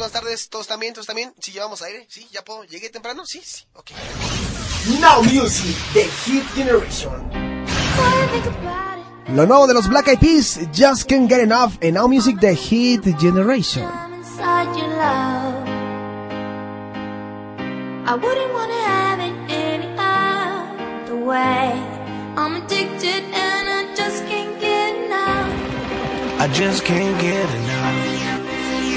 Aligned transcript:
Buenas 0.00 0.14
tardes. 0.14 0.48
¿Todos 0.48 0.66
también? 0.66 0.94
¿Todos 0.94 1.06
también? 1.06 1.34
¿Sí 1.40 1.52
llevamos 1.52 1.82
aire? 1.82 2.06
¿Sí? 2.08 2.26
¿Ya 2.32 2.42
puedo? 2.42 2.64
¿Llegué 2.64 2.88
temprano? 2.88 3.26
Sí, 3.26 3.42
sí. 3.44 3.64
Ok. 3.74 3.90
Now 4.98 5.22
Music, 5.22 5.76
The 5.92 6.04
Hit 6.04 6.42
Generation. 6.54 7.30
Lo 9.34 9.44
nuevo 9.44 9.66
de 9.66 9.74
los 9.74 9.88
Black 9.88 10.08
Eyed 10.08 10.18
Peas, 10.18 10.58
Just 10.74 11.06
Can't 11.06 11.28
Get 11.28 11.40
Enough, 11.40 11.74
en 11.82 11.92
Now 11.92 12.08
Music, 12.08 12.38
The 12.40 12.56
Hit 12.56 13.04
Generation. 13.20 13.86
I 13.86 14.06
wouldn't 18.14 18.54
wanna 18.54 18.82
have 18.86 19.20
it 19.20 19.34
any 19.50 19.94
other 19.98 21.16
way. 21.26 21.74
I'm 22.38 22.56
addicted 22.56 23.22
and 23.34 23.68
I 23.68 23.94
just 23.94 24.26
can't 24.26 24.58
get 24.58 24.96
enough. 24.96 26.40
I 26.40 26.48
just 26.54 26.86
can't 26.86 27.20
get 27.20 27.50
enough. 27.54 28.19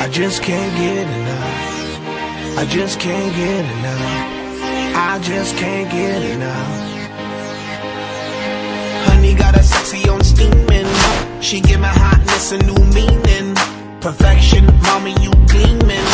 I 0.04 0.10
just 0.10 0.44
can't 0.44 0.76
get 0.76 1.08
enough. 1.08 2.58
I 2.58 2.66
just 2.66 3.00
can't 3.00 3.34
get 3.38 3.64
enough. 3.78 4.98
I 4.98 5.20
just 5.24 5.56
can't 5.56 5.90
get 5.90 6.22
enough. 6.36 7.08
Honey 9.08 9.34
got 9.34 9.58
a 9.58 9.64
sexy 9.64 10.10
on 10.10 10.22
steaming. 10.22 10.92
She 11.42 11.62
give 11.62 11.80
my 11.80 11.88
hotness 11.88 12.52
a 12.52 12.58
new 12.58 12.84
meaning. 12.92 13.56
Perfection, 14.02 14.66
mommy, 14.84 15.16
you 15.22 15.32
gleaming. 15.48 16.08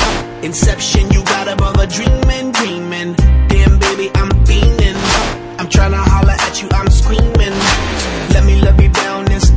Inception, 0.43 1.09
you 1.09 1.23
got 1.25 1.47
above 1.47 1.77
a 1.77 1.87
dreaming, 1.87 2.51
dreaming. 2.51 3.15
Damn, 3.47 3.79
baby, 3.79 4.11
I'm 4.13 4.29
fiending. 4.45 4.99
I'm 5.57 5.67
tryna 5.67 5.97
holler 5.97 6.37
at 6.37 6.61
you, 6.61 6.69
I'm 6.73 6.91
screaming. 6.91 7.57
Let 8.35 8.45
me 8.45 8.61
love 8.61 8.79
you 8.79 8.89
down 8.89 9.25
this 9.25 9.48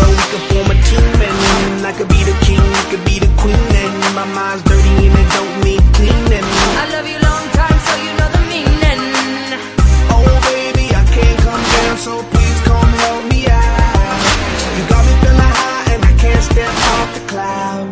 Girl, 0.00 0.10
we 0.16 0.24
could 0.32 0.44
form 0.48 0.68
a 0.72 0.76
team 0.88 1.20
and 1.28 1.86
I 1.86 1.92
could 1.92 2.08
be 2.08 2.20
the 2.24 2.36
king, 2.46 2.56
you 2.56 2.84
could 2.90 3.04
be 3.04 3.18
the 3.20 3.30
queen 3.36 3.56
and 3.84 4.14
my 4.14 4.24
mind's 4.32 4.62
dirty 4.64 4.88
and 4.88 5.16
it 5.22 5.28
don't 5.36 5.54
need 5.64 5.84
cleaning. 5.92 6.46
I 6.80 6.84
love 6.94 7.06
you 7.12 7.18
long 7.20 7.44
time, 7.52 7.78
so 7.86 7.92
you 8.04 8.12
know 8.16 8.28
the 8.36 8.42
meaning. 8.48 9.00
Oh 10.08 10.24
baby, 10.48 10.86
I 10.88 11.04
can't 11.16 11.38
come 11.44 11.62
down, 11.76 11.96
so 11.98 12.12
please 12.32 12.60
come 12.64 12.92
help 13.04 13.22
me 13.32 13.40
out. 13.48 14.20
You 14.76 14.82
got 14.88 15.02
me 15.04 15.12
feeling 15.20 15.52
high 15.60 15.84
and 15.92 16.02
I 16.04 16.12
can't 16.16 16.44
step 16.48 16.74
off 16.96 17.08
the 17.18 17.24
cloud, 17.28 17.86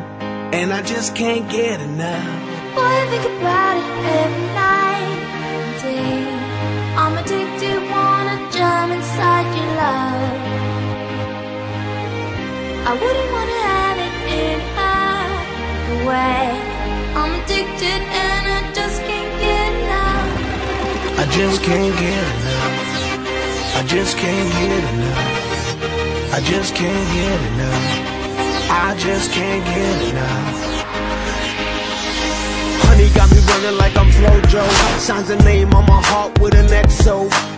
and 0.54 0.72
I 0.72 0.80
just 0.82 1.14
can't 1.14 1.44
get 1.50 1.80
enough. 1.80 2.24
Boy, 2.74 2.88
I 2.88 3.04
think 3.12 3.26
about 3.36 3.74
it 3.80 3.88
every 4.16 4.46
night 4.56 5.20
and 5.44 5.68
day. 5.84 6.16
I'm 7.02 7.14
addicted, 7.20 7.78
wanna 7.92 8.36
jump 8.56 8.92
inside 8.96 9.46
your 9.56 9.70
love. 9.76 10.77
I 12.88 12.92
wouldn't 12.94 13.30
wanna 13.36 13.60
have 13.68 13.98
it 14.00 14.14
any 14.32 14.64
other 14.80 16.08
way. 16.08 16.40
I'm 17.20 17.32
addicted 17.36 18.00
and 18.00 18.44
I 18.56 18.72
just 18.72 19.02
can't 19.04 19.32
get 19.44 19.70
enough. 19.84 21.20
I 21.20 21.24
just 21.36 21.62
can't 21.68 21.94
get 22.00 22.24
enough. 22.32 23.76
I 23.76 23.82
just 23.84 24.16
can't 24.16 24.50
get 24.56 24.82
enough. 24.94 26.32
I 26.32 26.40
just 26.40 26.74
can't 26.74 27.08
get 27.12 27.40
enough. 27.52 27.84
I 28.72 28.96
just 28.96 29.32
can't 29.32 29.64
get 29.66 29.96
enough. 30.08 30.56
Honey 32.88 33.10
got 33.12 33.28
me 33.30 33.40
running 33.50 33.76
like 33.76 33.94
I'm 33.98 34.08
Flojo. 34.16 34.64
Signs 34.98 35.28
a 35.28 35.36
name 35.44 35.74
on 35.74 35.84
my 35.84 36.00
heart 36.06 36.40
with 36.40 36.54
an 36.54 36.68
XO. 36.68 37.57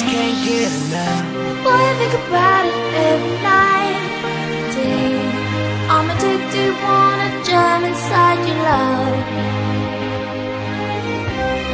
just 0.00 0.12
can't 0.12 0.36
get 0.46 0.72
enough. 0.72 1.64
Boy, 1.64 1.70
I 1.70 1.94
think 2.00 2.14
about 2.14 2.64
it 2.64 2.76
every 3.10 3.36
night, 3.44 4.00
day. 4.74 5.20
do 6.52 6.64
wanna 6.84 7.28
jump 7.44 7.84
inside 7.86 8.38
your 8.48 8.58
love. 8.68 9.18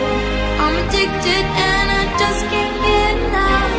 I'm 0.63 0.75
addicted 0.83 1.45
and 1.67 1.87
I 1.99 2.03
just 2.21 2.41
can't 2.51 2.75
get 2.85 3.13
enough. 3.27 3.73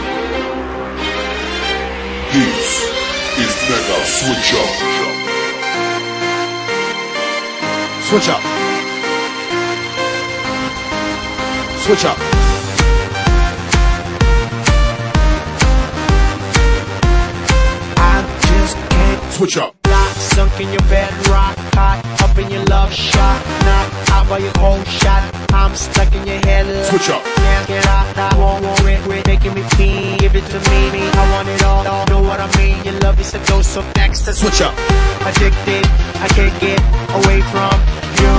This 2.32 2.68
is 3.44 3.54
Mega 3.68 3.98
Switch 4.16 4.50
Up. 4.62 4.72
Switch 8.08 8.28
up. 8.28 8.61
Switch 11.84 12.04
up. 12.04 12.16
I 17.98 18.38
just 18.40 18.76
can't 18.90 19.32
Switch 19.32 19.56
up. 19.56 19.74
Lock, 19.86 20.08
sunk 20.16 20.60
in 20.60 20.68
your 20.70 20.80
bed, 20.82 21.12
rock 21.28 21.56
hot, 21.74 22.04
up 22.22 22.38
in 22.38 22.50
your 22.50 22.64
love 22.64 22.92
shot, 22.92 23.38
knock 23.66 23.88
out 24.10 24.28
by 24.28 24.38
your 24.38 24.52
shot. 24.86 25.22
I'm 25.52 25.74
stuck 25.74 26.14
in 26.14 26.26
your 26.26 26.40
head. 26.46 26.66
Switch 26.86 27.08
up. 27.10 27.22
Can't 27.24 27.68
get 27.68 27.86
out, 27.86 28.16
I 28.16 28.38
won't 28.38 28.64
want 28.64 28.86
it, 28.86 29.00
quit 29.02 29.26
making 29.26 29.54
me 29.54 29.62
feel. 29.76 30.18
Give 30.18 30.34
it 30.36 30.46
to 30.52 30.58
me, 30.70 30.80
me, 30.92 31.02
I 31.02 31.24
want 31.32 31.48
it 31.48 31.62
all. 31.64 31.86
all. 31.86 32.06
Know 32.06 32.22
what 32.22 32.40
I 32.40 32.48
mean? 32.58 32.76
Your 32.84 32.98
love 33.00 33.18
is 33.20 33.34
a 33.34 33.44
dose 33.46 33.76
of 33.76 33.84
extra. 33.96 34.32
Switch 34.32 34.60
up. 34.60 34.74
Addicted, 35.28 35.84
I 36.26 36.28
can't 36.36 36.56
get 36.60 36.80
away 37.20 37.40
from 37.52 37.74
you. 38.20 38.34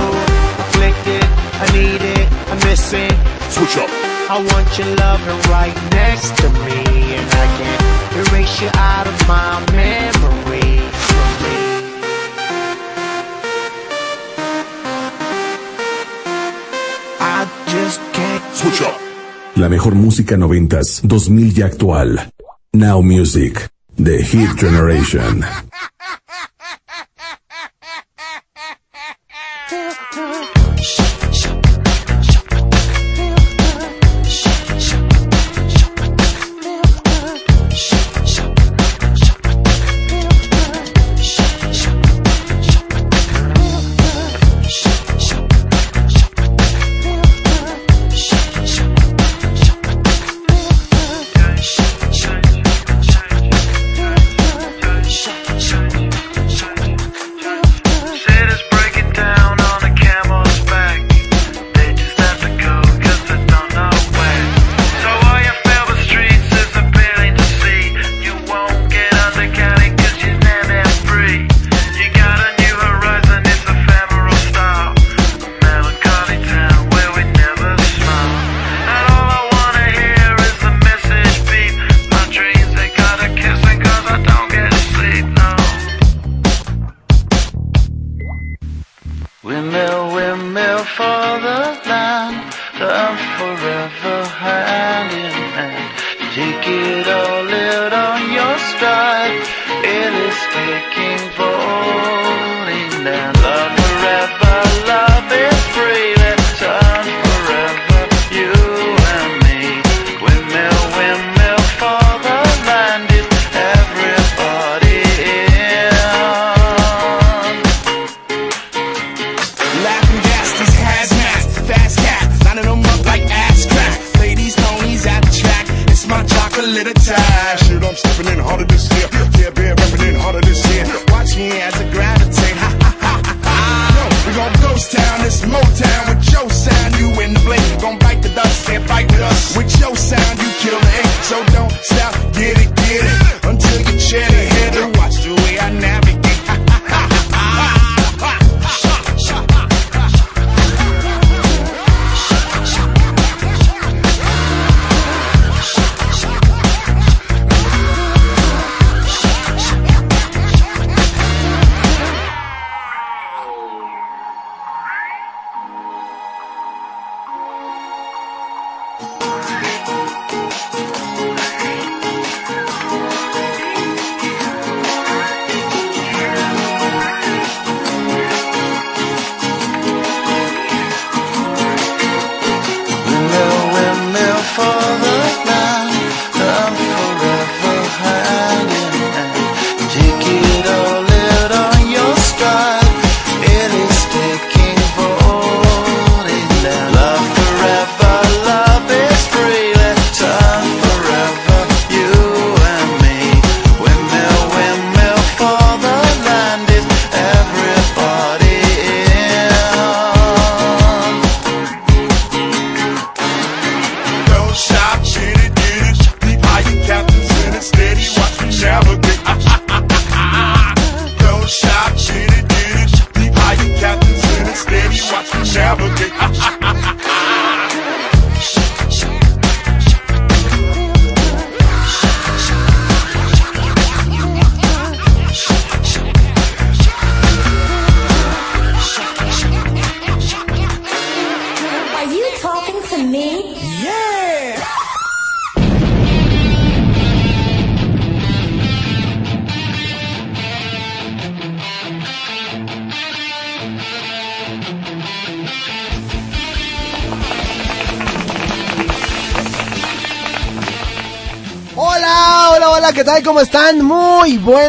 Afflicted, 0.62 1.24
I 1.62 1.66
need 1.76 2.02
it, 2.02 2.26
I'm 2.50 2.58
missing. 2.68 3.33
Switch 3.50 3.76
up. 3.78 3.88
I 4.30 4.38
want 4.50 4.78
your 4.78 4.88
loving 4.96 5.40
right 5.50 5.74
next 5.92 6.36
to 6.38 6.48
me, 6.64 7.14
and 7.14 7.30
I 7.30 7.46
can't 7.58 7.82
erase 8.28 8.60
you 8.62 8.70
out 8.74 9.06
of 9.06 9.28
my 9.28 9.60
memory. 9.72 10.80
I 17.20 17.46
just 17.68 18.00
can't 18.12 18.42
Switch 18.54 18.80
up. 18.82 18.98
La 19.56 19.68
mejor 19.68 19.94
música 19.94 20.36
noventas, 20.36 21.00
2000 21.06 21.52
y 21.56 21.62
actual. 21.62 22.20
Now 22.72 23.02
Music, 23.02 23.68
The 23.96 24.22
Hit 24.22 24.56
Generation. 24.58 25.44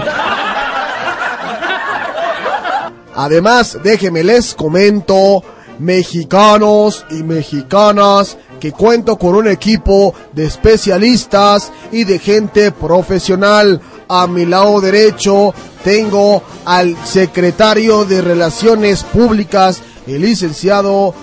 Además, 3.16 3.78
déjenme 3.84 4.24
les 4.24 4.54
comento, 4.54 5.44
mexicanos 5.80 7.06
y 7.10 7.24
mexicanas, 7.24 8.38
que 8.60 8.72
cuento 8.72 9.18
con 9.18 9.36
un 9.36 9.48
equipo 9.48 10.14
de 10.34 10.46
especialistas 10.46 11.72
y 11.92 12.04
de 12.04 12.20
gente 12.20 12.72
profesional. 12.72 13.82
A 14.08 14.28
mi 14.28 14.46
lado 14.46 14.80
derecho 14.80 15.54
tengo 15.84 16.44
al 16.66 16.96
secretario 17.06 18.06
de 18.06 18.22
Relaciones 18.22 19.04
Públicas, 19.04 19.82
el 20.06 20.22
licenciado 20.22 21.14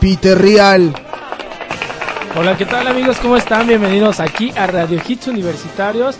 Peter 0.00 0.36
Rial. 0.40 0.92
Hola, 2.36 2.56
¿qué 2.56 2.66
tal 2.66 2.86
amigos? 2.86 3.18
¿Cómo 3.20 3.36
están? 3.36 3.66
Bienvenidos 3.66 4.20
aquí 4.20 4.52
a 4.56 4.66
Radio 4.66 5.00
Hits 5.06 5.28
Universitarios, 5.28 6.16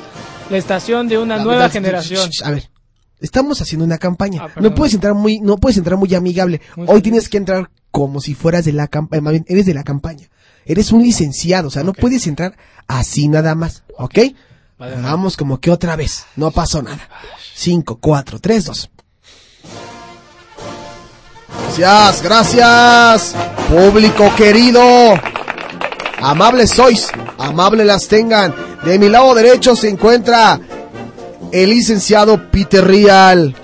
la 0.50 0.56
estación 0.56 1.08
de 1.08 1.18
una 1.18 1.38
nueva 1.38 1.68
generación. 1.68 2.30
A 2.44 2.50
ver, 2.50 2.69
estamos 3.20 3.60
haciendo 3.60 3.84
una 3.84 3.98
campaña. 3.98 4.42
Ah, 4.44 4.60
no 4.60 4.74
puedes 4.74 4.94
entrar 4.94 5.14
muy, 5.14 5.40
no 5.40 5.56
puedes 5.56 5.78
entrar 5.78 5.96
muy 5.96 6.14
amigable. 6.14 6.60
Muy 6.76 6.86
Hoy 6.86 6.94
bien. 6.94 7.02
tienes 7.02 7.28
que 7.28 7.38
entrar 7.38 7.70
como 7.90 8.20
si 8.20 8.34
fueras 8.34 8.64
de 8.64 8.72
la 8.72 8.88
campaña, 8.88 9.22
más 9.22 9.32
bien, 9.32 9.44
eres 9.48 9.66
de 9.66 9.74
la 9.74 9.82
campaña. 9.82 10.28
Eres 10.64 10.92
un 10.92 11.02
licenciado, 11.02 11.68
o 11.68 11.70
sea, 11.70 11.82
no 11.82 11.92
puedes 11.92 12.26
entrar 12.26 12.56
así 12.86 13.28
nada 13.28 13.54
más, 13.54 13.82
¿ok? 13.96 14.18
Vale, 14.78 14.96
Vamos 15.00 15.36
como 15.36 15.58
que 15.60 15.70
otra 15.70 15.96
vez, 15.96 16.26
no 16.36 16.50
pasó 16.50 16.82
nada. 16.82 17.08
5, 17.54 17.98
4, 18.00 18.38
3, 18.38 18.64
2. 18.64 18.90
Gracias, 21.76 22.22
gracias, 22.22 23.34
público 23.68 24.30
querido. 24.36 24.82
Amables 26.20 26.70
sois, 26.70 27.08
amables 27.38 27.86
las 27.86 28.06
tengan. 28.08 28.54
De 28.84 28.98
mi 28.98 29.08
lado 29.08 29.34
derecho 29.34 29.74
se 29.74 29.88
encuentra 29.88 30.60
el 31.52 31.70
licenciado 31.70 32.50
Peter 32.50 32.86
Rial. 32.86 33.54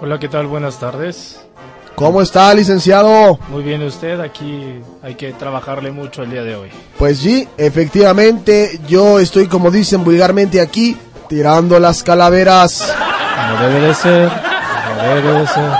Hola, 0.00 0.18
¿qué 0.18 0.28
tal? 0.28 0.46
Buenas 0.46 0.78
tardes. 0.78 1.40
¿Cómo 1.94 2.22
está, 2.22 2.52
licenciado? 2.54 3.38
Muy 3.48 3.62
bien 3.62 3.82
usted, 3.82 4.18
aquí 4.20 4.80
hay 5.02 5.14
que 5.14 5.32
trabajarle 5.32 5.90
mucho 5.90 6.22
el 6.22 6.30
día 6.30 6.42
de 6.42 6.56
hoy. 6.56 6.70
Pues 6.98 7.18
sí, 7.18 7.46
efectivamente, 7.58 8.80
yo 8.88 9.18
estoy, 9.18 9.46
como 9.46 9.70
dicen 9.70 10.02
vulgarmente 10.02 10.60
aquí, 10.60 10.96
tirando 11.28 11.78
las 11.78 12.02
calaveras. 12.02 12.92
Como 13.36 13.68
debe 13.68 13.86
de 13.88 13.94
ser, 13.94 14.30
como 14.88 15.14
debe 15.14 15.40
de 15.40 15.46
ser. 15.46 15.70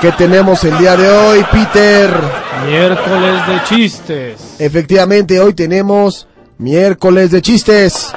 ¿Qué 0.00 0.12
tenemos 0.12 0.64
el 0.64 0.76
día 0.78 0.96
de 0.96 1.10
hoy, 1.10 1.44
Peter? 1.52 2.10
Miércoles 2.66 3.46
de 3.46 3.62
chistes. 3.64 4.56
Efectivamente, 4.58 5.38
hoy 5.38 5.52
tenemos 5.54 6.26
miércoles 6.58 7.30
de 7.30 7.42
chistes. 7.42 8.12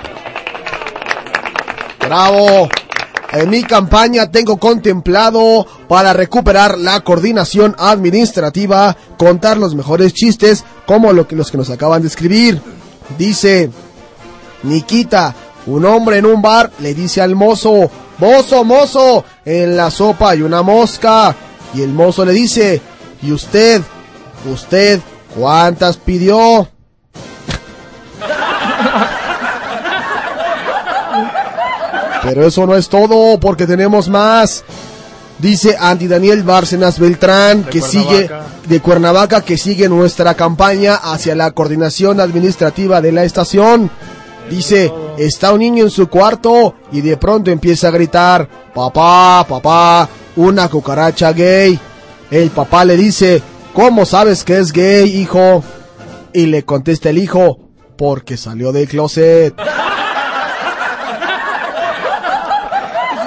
Bravo. 2.06 2.70
En 3.32 3.50
mi 3.50 3.64
campaña 3.64 4.30
tengo 4.32 4.58
contemplado 4.58 5.66
para 5.88 6.14
recuperar 6.14 6.78
la 6.78 7.02
coordinación 7.02 7.76
administrativa, 7.78 8.96
contar 9.18 9.58
los 9.58 9.76
mejores 9.76 10.14
chistes 10.14 10.64
como 10.86 11.12
lo 11.12 11.28
que, 11.28 11.36
los 11.36 11.52
que 11.52 11.58
nos 11.58 11.70
acaban 11.70 12.02
de 12.02 12.08
escribir. 12.08 12.62
Dice, 13.18 13.72
Nikita, 14.64 15.36
un 15.66 15.86
hombre 15.86 16.20
en 16.20 16.28
un 16.28 16.42
bar 16.42 16.72
le 16.80 16.94
dice 16.94 17.22
al 17.22 17.36
mozo, 17.36 17.90
mozo, 18.20 18.64
mozo, 18.64 19.26
en 19.44 19.76
la 19.76 19.90
sopa 19.92 20.30
hay 20.30 20.42
una 20.44 20.62
mosca. 20.62 21.36
Y 21.74 21.82
el 21.82 21.90
mozo 21.90 22.24
le 22.24 22.32
dice, 22.34 22.82
¿y 23.22 23.32
usted? 23.32 23.82
¿Usted 24.50 25.02
cuántas 25.36 25.98
pidió? 25.98 26.70
Pero 32.26 32.46
eso 32.46 32.66
no 32.66 32.76
es 32.76 32.90
todo, 32.90 33.40
porque 33.40 33.68
tenemos 33.68 34.10
más. 34.10 34.64
Dice 35.38 35.76
Andy 35.78 36.08
Daniel 36.08 36.44
Bárcenas 36.44 36.98
Beltrán, 36.98 37.66
De 37.66 37.70
que 37.70 37.82
sigue 37.82 38.30
de 38.68 38.80
Cuernavaca, 38.80 39.42
que 39.42 39.58
sigue 39.58 39.90
nuestra 39.90 40.34
campaña 40.34 40.96
hacia 40.96 41.36
la 41.36 41.52
coordinación 41.52 42.20
administrativa 42.20 43.02
de 43.02 43.12
la 43.12 43.26
estación. 43.26 43.92
Dice, 44.50 44.92
está 45.18 45.52
un 45.52 45.60
niño 45.60 45.84
en 45.84 45.90
su 45.90 46.08
cuarto 46.08 46.76
y 46.92 47.02
de 47.02 47.18
pronto 47.18 47.52
empieza 47.52 47.90
a 47.90 47.92
gritar, 47.92 48.48
papá, 48.74 49.46
papá, 49.48 50.08
una 50.36 50.70
cucaracha 50.70 51.34
gay. 51.34 51.80
El 52.32 52.50
papá 52.52 52.86
le 52.86 52.96
dice, 52.96 53.42
¿cómo 53.74 54.06
sabes 54.06 54.44
que 54.44 54.60
es 54.60 54.72
gay, 54.72 55.20
hijo? 55.20 55.64
Y 56.32 56.46
le 56.46 56.64
contesta 56.64 57.10
el 57.10 57.18
hijo, 57.18 57.60
porque 57.98 58.38
salió 58.38 58.72
del 58.72 58.88
closet. 58.88 59.54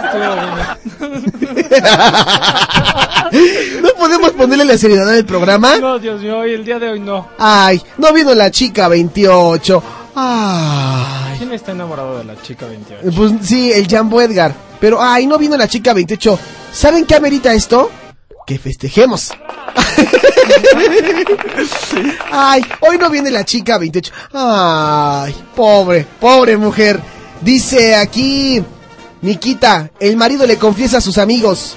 ¿No 3.82 3.88
podemos 3.98 4.30
ponerle 4.32 4.64
la 4.64 4.78
seriedad 4.78 5.10
al 5.10 5.24
programa? 5.24 5.76
No, 5.78 5.98
Dios 5.98 6.20
mío, 6.20 6.38
hoy 6.38 6.54
el 6.54 6.64
día 6.64 6.78
de 6.78 6.88
hoy 6.88 7.00
no. 7.00 7.28
Ay, 7.38 7.82
no 7.98 8.12
vino 8.12 8.34
la 8.34 8.50
chica 8.50 8.88
28. 8.88 9.82
Ay. 10.14 11.38
¿Quién 11.38 11.52
está 11.52 11.72
enamorado 11.72 12.18
de 12.18 12.24
la 12.24 12.40
chica 12.40 12.66
28? 12.66 13.10
Pues 13.16 13.32
sí, 13.42 13.70
el 13.72 13.86
Jambo 13.86 14.20
Edgar. 14.20 14.54
Pero, 14.80 15.02
ay, 15.02 15.26
no 15.26 15.38
vino 15.38 15.56
la 15.56 15.68
chica 15.68 15.92
28. 15.92 16.38
¿Saben 16.72 17.04
qué 17.04 17.14
amerita 17.14 17.52
esto? 17.52 17.90
Que 18.46 18.58
festejemos. 18.58 19.32
ay, 22.32 22.62
hoy 22.80 22.98
no 22.98 23.10
viene 23.10 23.30
la 23.30 23.44
chica 23.44 23.78
28. 23.78 24.12
Ay, 24.32 25.34
pobre, 25.54 26.06
pobre 26.18 26.56
mujer. 26.56 27.00
Dice 27.40 27.94
aquí, 27.94 28.62
Nikita, 29.20 29.90
el 29.98 30.16
marido 30.16 30.46
le 30.46 30.58
confiesa 30.58 30.98
a 30.98 31.02
sus 31.02 31.18
amigos. 31.18 31.74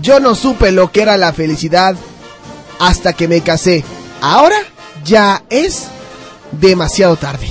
Yo 0.00 0.20
no 0.20 0.34
supe 0.34 0.72
lo 0.72 0.90
que 0.92 1.02
era 1.02 1.16
la 1.16 1.32
felicidad 1.32 1.96
hasta 2.78 3.12
que 3.12 3.28
me 3.28 3.40
casé. 3.40 3.84
Ahora 4.20 4.56
ya 5.04 5.42
es 5.50 5.84
demasiado 6.52 7.16
tarde. 7.16 7.48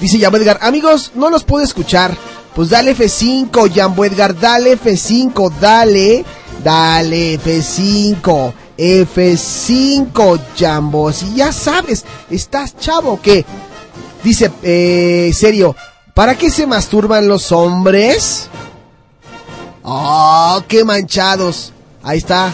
Dice 0.00 0.18
Jambo 0.18 0.38
Edgar, 0.38 0.58
amigos, 0.62 1.12
no 1.14 1.30
los 1.30 1.44
puedo 1.44 1.64
escuchar. 1.64 2.16
Pues 2.54 2.70
dale 2.70 2.96
F5, 2.96 3.72
Jambo 3.72 4.04
Edgar, 4.04 4.38
dale 4.38 4.78
F5, 4.78 5.52
dale, 5.60 6.24
dale 6.64 7.38
F5, 7.38 8.52
F5, 8.76 10.40
Jambo. 10.58 11.12
Si 11.12 11.34
ya 11.34 11.52
sabes, 11.52 12.04
estás 12.30 12.76
chavo, 12.76 13.12
o 13.12 13.20
¿qué? 13.20 13.44
Dice, 14.22 14.50
eh, 14.62 15.32
serio, 15.34 15.74
¿para 16.14 16.36
qué 16.36 16.50
se 16.50 16.66
masturban 16.66 17.26
los 17.26 17.52
hombres? 17.52 18.48
¡Oh, 19.82 20.62
qué 20.68 20.84
manchados! 20.84 21.72
Ahí 22.02 22.18
está. 22.18 22.52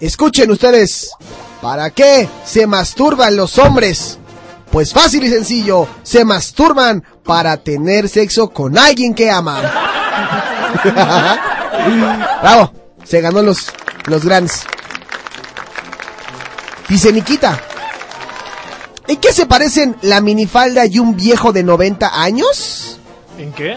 Escuchen 0.00 0.50
ustedes. 0.50 1.10
¿Para 1.60 1.90
qué 1.90 2.28
se 2.44 2.66
masturban 2.66 3.36
los 3.36 3.58
hombres? 3.58 4.18
Pues 4.70 4.92
fácil 4.92 5.24
y 5.24 5.30
sencillo. 5.30 5.86
Se 6.02 6.24
masturban 6.24 7.04
para 7.24 7.58
tener 7.58 8.08
sexo 8.08 8.48
con 8.50 8.78
alguien 8.78 9.14
que 9.14 9.30
aman. 9.30 9.62
Bravo. 12.42 12.72
Se 13.04 13.20
ganó 13.20 13.42
los, 13.42 13.66
los 14.06 14.24
grandes. 14.24 14.62
Dice 16.88 17.12
Nikita. 17.12 17.60
¿En 19.10 19.16
qué 19.16 19.32
se 19.32 19.44
parecen 19.44 19.96
la 20.02 20.20
minifalda 20.20 20.86
y 20.86 21.00
un 21.00 21.16
viejo 21.16 21.52
de 21.52 21.64
90 21.64 22.22
años? 22.22 23.00
¿En 23.38 23.52
qué? 23.52 23.76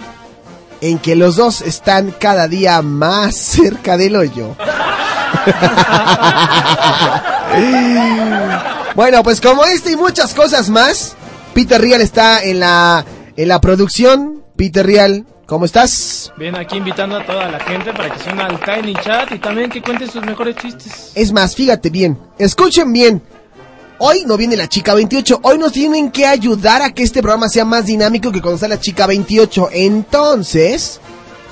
En 0.80 1.00
que 1.00 1.16
los 1.16 1.38
dos 1.38 1.62
están 1.62 2.12
cada 2.12 2.48
día 2.48 2.80
más 2.84 3.36
cerca 3.36 3.98
del 3.98 4.16
hoyo. 4.16 4.56
bueno, 8.96 9.24
pues 9.24 9.42
como 9.42 9.66
este 9.66 9.94
y 9.94 9.96
muchas 9.96 10.36
cosas 10.36 10.70
más, 10.70 11.16
Peter 11.56 11.82
Real 11.82 12.02
está 12.02 12.44
en 12.44 12.60
la, 12.60 13.04
en 13.36 13.48
la 13.48 13.60
producción. 13.60 14.44
Peter 14.56 14.86
Real, 14.86 15.26
¿cómo 15.48 15.66
estás? 15.66 16.32
Bien, 16.38 16.56
aquí 16.56 16.78
invitando 16.78 17.18
a 17.18 17.26
toda 17.26 17.50
la 17.50 17.60
gente 17.60 17.92
para 17.92 18.14
que 18.14 18.20
se 18.20 18.32
una 18.32 18.46
al 18.46 18.60
Tiny 18.60 18.94
Chat 19.02 19.32
y 19.32 19.40
también 19.40 19.72
que 19.72 19.82
cuenten 19.82 20.12
sus 20.12 20.24
mejores 20.24 20.58
chistes. 20.58 21.12
Es 21.16 21.34
más, 21.34 21.56
fíjate 21.56 21.90
bien, 21.90 22.20
escuchen 22.38 22.94
bien. 22.94 23.24
Hoy 24.06 24.26
no 24.26 24.36
viene 24.36 24.58
la 24.58 24.68
chica 24.68 24.94
28, 24.96 25.40
hoy 25.44 25.58
nos 25.58 25.72
tienen 25.72 26.12
que 26.12 26.26
ayudar 26.26 26.82
a 26.82 26.94
que 26.94 27.04
este 27.04 27.22
programa 27.22 27.48
sea 27.48 27.64
más 27.64 27.86
dinámico 27.86 28.34
que 28.34 28.42
cuando 28.42 28.56
está 28.56 28.68
la 28.68 28.78
chica 28.78 29.08
28. 29.08 29.70
Entonces, 29.72 31.00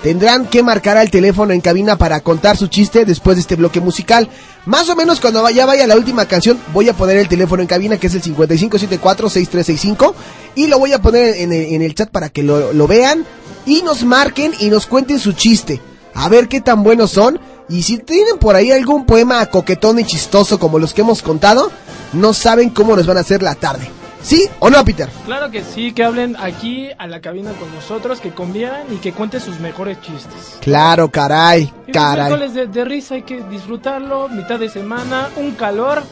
tendrán 0.03 0.47
que 0.47 0.61
marcar 0.61 0.97
al 0.97 1.09
teléfono 1.09 1.53
en 1.53 1.61
cabina 1.61 1.95
para 1.95 2.19
contar 2.19 2.57
su 2.57 2.67
chiste 2.67 3.05
después 3.05 3.37
de 3.37 3.41
este 3.43 3.55
bloque 3.55 3.79
musical. 3.79 4.27
Más 4.65 4.89
o 4.89 4.97
menos 4.97 5.21
cuando 5.21 5.41
vaya, 5.41 5.65
vaya 5.65 5.87
la 5.87 5.95
última 5.95 6.25
canción, 6.25 6.59
voy 6.73 6.89
a 6.89 6.93
poner 6.93 7.15
el 7.15 7.29
teléfono 7.29 7.61
en 7.61 7.69
cabina 7.69 7.95
que 7.95 8.07
es 8.07 8.15
el 8.15 8.21
5574-6365 8.21 10.13
y 10.55 10.67
lo 10.67 10.77
voy 10.77 10.91
a 10.91 11.01
poner 11.01 11.37
en 11.37 11.53
el, 11.53 11.73
en 11.73 11.81
el 11.81 11.95
chat 11.95 12.09
para 12.09 12.27
que 12.27 12.43
lo, 12.43 12.73
lo 12.73 12.85
vean 12.85 13.25
y 13.65 13.81
nos 13.81 14.03
marquen 14.03 14.51
y 14.59 14.69
nos 14.69 14.87
cuenten 14.87 15.19
su 15.19 15.31
chiste. 15.31 15.79
A 16.13 16.27
ver 16.27 16.49
qué 16.49 16.59
tan 16.59 16.83
buenos 16.83 17.11
son. 17.11 17.39
Y 17.69 17.83
si 17.83 17.97
tienen 17.99 18.37
por 18.37 18.57
ahí 18.57 18.73
algún 18.73 19.05
poema 19.05 19.45
coquetón 19.45 19.99
y 19.99 20.03
chistoso 20.03 20.59
como 20.59 20.79
los 20.79 20.93
que 20.93 20.99
hemos 20.99 21.21
contado, 21.21 21.71
no 22.13 22.33
saben 22.33 22.69
cómo 22.69 22.95
nos 22.95 23.05
van 23.07 23.17
a 23.17 23.21
hacer 23.21 23.41
la 23.43 23.55
tarde. 23.55 23.89
¿Sí 24.23 24.47
o 24.59 24.69
no, 24.69 24.85
Peter? 24.85 25.09
Claro 25.25 25.49
que 25.49 25.63
sí, 25.63 25.93
que 25.93 26.03
hablen 26.03 26.35
aquí 26.39 26.89
a 26.99 27.07
la 27.07 27.21
cabina 27.21 27.53
con 27.53 27.73
nosotros, 27.73 28.19
que 28.21 28.29
convivan 28.31 28.83
y 28.93 28.97
que 28.97 29.13
cuenten 29.13 29.41
sus 29.41 29.59
mejores 29.59 29.99
chistes. 30.01 30.57
Claro, 30.61 31.09
caray, 31.09 31.63
Y 31.87 31.91
los 31.91 31.93
caray. 31.93 32.25
miércoles 32.27 32.53
de, 32.53 32.67
de 32.67 32.85
risa 32.85 33.15
hay 33.15 33.23
que 33.23 33.41
disfrutarlo, 33.49 34.29
mitad 34.29 34.59
de 34.59 34.69
semana, 34.69 35.29
un 35.37 35.51
calor, 35.51 36.03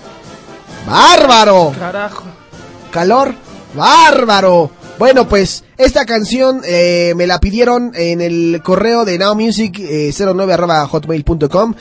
¡Bárbaro! 0.87 1.71
carajo. 1.77 2.23
calor 2.91 3.35
bárbaro. 3.75 4.71
Bueno, 4.97 5.27
pues 5.29 5.63
esta 5.77 6.05
canción 6.05 6.61
eh, 6.65 7.13
me 7.15 7.25
la 7.27 7.39
pidieron 7.39 7.91
en 7.95 8.19
el 8.21 8.61
correo 8.63 9.05
de 9.05 9.17
nowmusic 9.17 9.79
eh, 9.79 10.11
09 10.17 10.53
arroba 10.53 10.85
hotmail.com. 10.87 11.73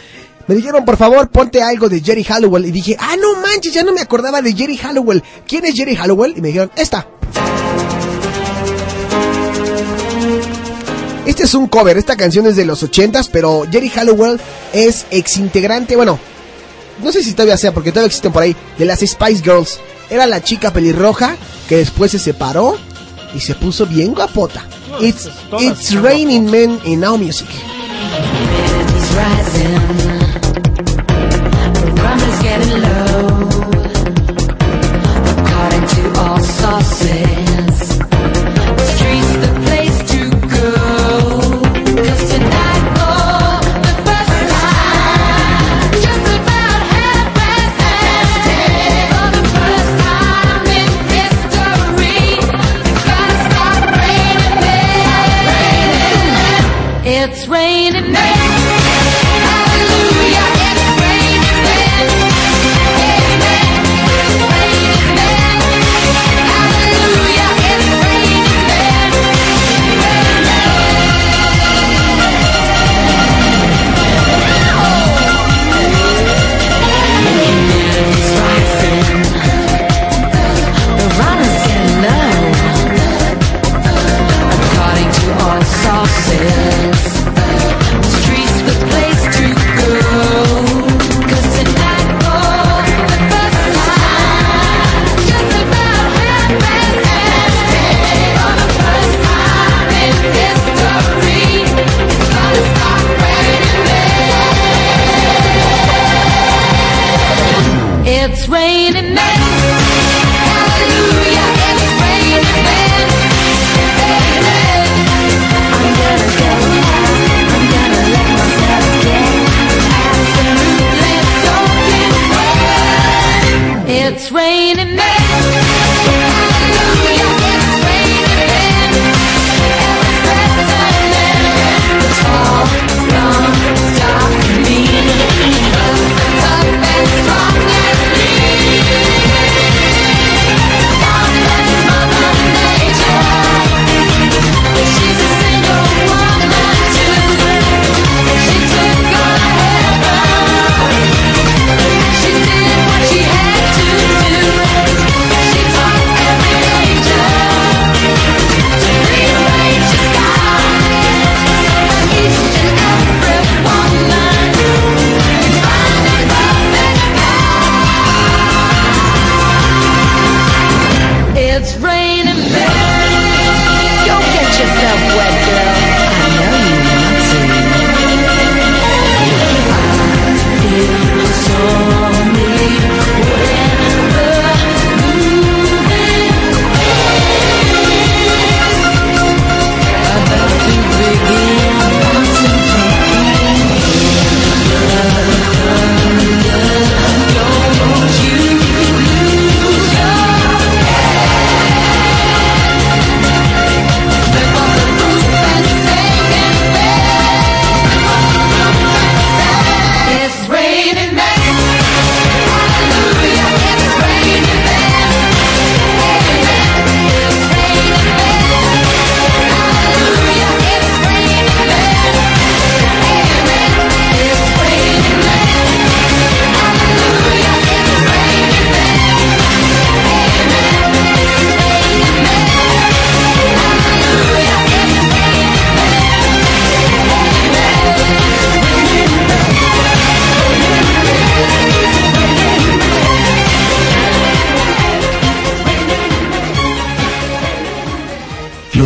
Me 0.48 0.54
dijeron, 0.54 0.84
por 0.84 0.96
favor, 0.96 1.28
ponte 1.28 1.62
algo 1.62 1.90
de 1.90 2.00
Jerry 2.00 2.24
Hallowell. 2.24 2.64
Y 2.64 2.72
dije, 2.72 2.96
ah, 2.98 3.16
no 3.20 3.40
manches, 3.40 3.72
ya 3.72 3.82
no 3.82 3.92
me 3.92 4.00
acordaba 4.00 4.40
de 4.40 4.54
Jerry 4.54 4.78
Hallowell. 4.78 5.22
¿Quién 5.46 5.66
es 5.66 5.74
Jerry 5.74 5.94
Hallowell? 5.94 6.34
Y 6.36 6.40
me 6.40 6.48
dijeron, 6.48 6.70
esta. 6.74 7.06
Este 11.26 11.42
es 11.42 11.52
un 11.52 11.68
cover, 11.68 11.98
esta 11.98 12.16
canción 12.16 12.46
es 12.46 12.56
de 12.56 12.64
los 12.64 12.82
ochentas, 12.82 13.28
pero 13.28 13.64
Jerry 13.70 13.90
Hallowell 13.90 14.40
es 14.72 15.04
ex 15.10 15.36
integrante, 15.36 15.94
bueno, 15.94 16.18
no 17.04 17.12
sé 17.12 17.22
si 17.22 17.32
todavía 17.32 17.58
sea, 17.58 17.72
porque 17.72 17.92
todavía 17.92 18.06
existen 18.06 18.32
por 18.32 18.42
ahí, 18.42 18.56
de 18.78 18.84
las 18.86 19.00
Spice 19.00 19.42
Girls. 19.42 19.78
Era 20.08 20.26
la 20.26 20.42
chica 20.42 20.72
pelirroja 20.72 21.36
que 21.68 21.76
después 21.76 22.12
se 22.12 22.18
separó 22.18 22.78
y 23.34 23.40
se 23.40 23.54
puso 23.54 23.84
bien 23.84 24.14
guapota. 24.14 24.64
It's, 25.00 25.28
it's 25.60 25.94
raining 25.94 26.50
men 26.50 26.80
in 26.84 27.00
Now 27.00 27.18
Music. 27.18 27.48
It's 28.96 29.14
rising. 29.14 30.07
say. 36.98 37.37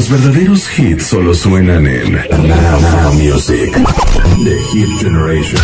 Los 0.02 0.10
verdaderos 0.10 0.78
hits 0.80 1.06
solo 1.06 1.32
suenan 1.32 1.86
en 1.86 2.14
Now 2.14 3.12
Music 3.14 3.72
The 4.42 4.58
Hit 4.72 4.88
Generation. 4.98 5.60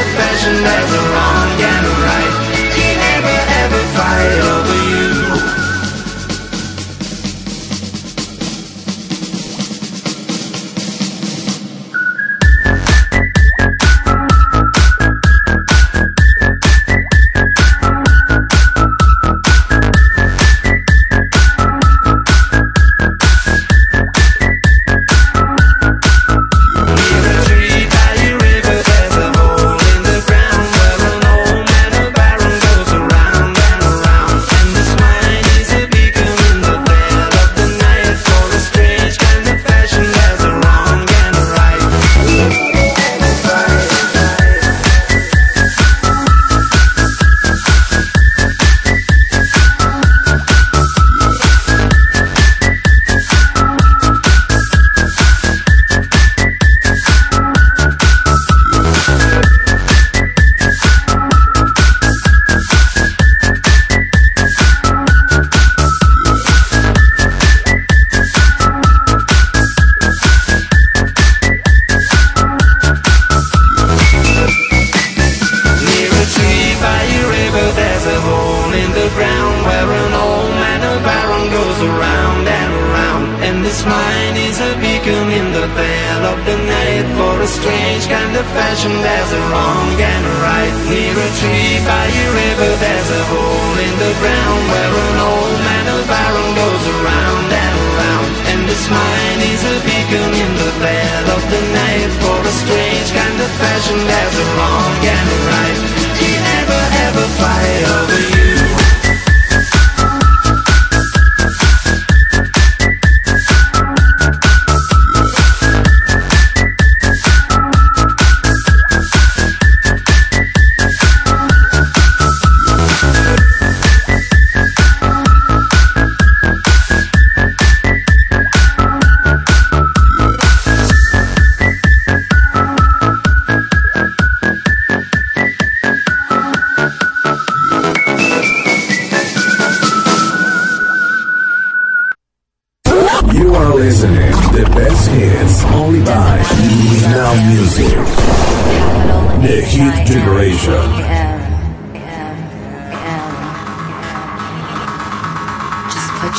the 0.00 0.06
passion 0.16 0.62
that's 0.64 0.92
around 0.94 1.39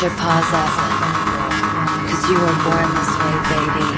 Your 0.01 0.09
paws 0.09 0.51
off 0.51 0.77
it. 0.81 1.11
Cause 2.09 2.23
you 2.27 2.33
were 2.33 2.57
born 2.65 2.89
this 2.97 3.11
way, 3.21 3.35
baby. 3.51 3.89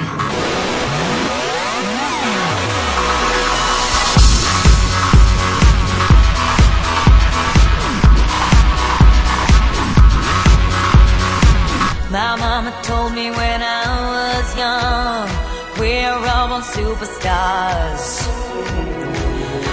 My 12.12 12.36
mama 12.36 12.74
told 12.84 13.14
me 13.14 13.32
when 13.32 13.62
I 13.64 13.86
was 14.12 14.58
young, 14.58 15.30
we're 15.80 16.12
all 16.12 16.52
on 16.52 16.64
superstars. 16.64 18.28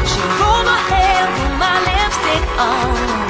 She 0.07 0.21
rolled 0.39 0.65
my 0.65 0.79
hair, 0.93 1.27
put 1.27 1.59
my 1.59 1.77
lipstick 1.89 2.45
on 2.61 3.30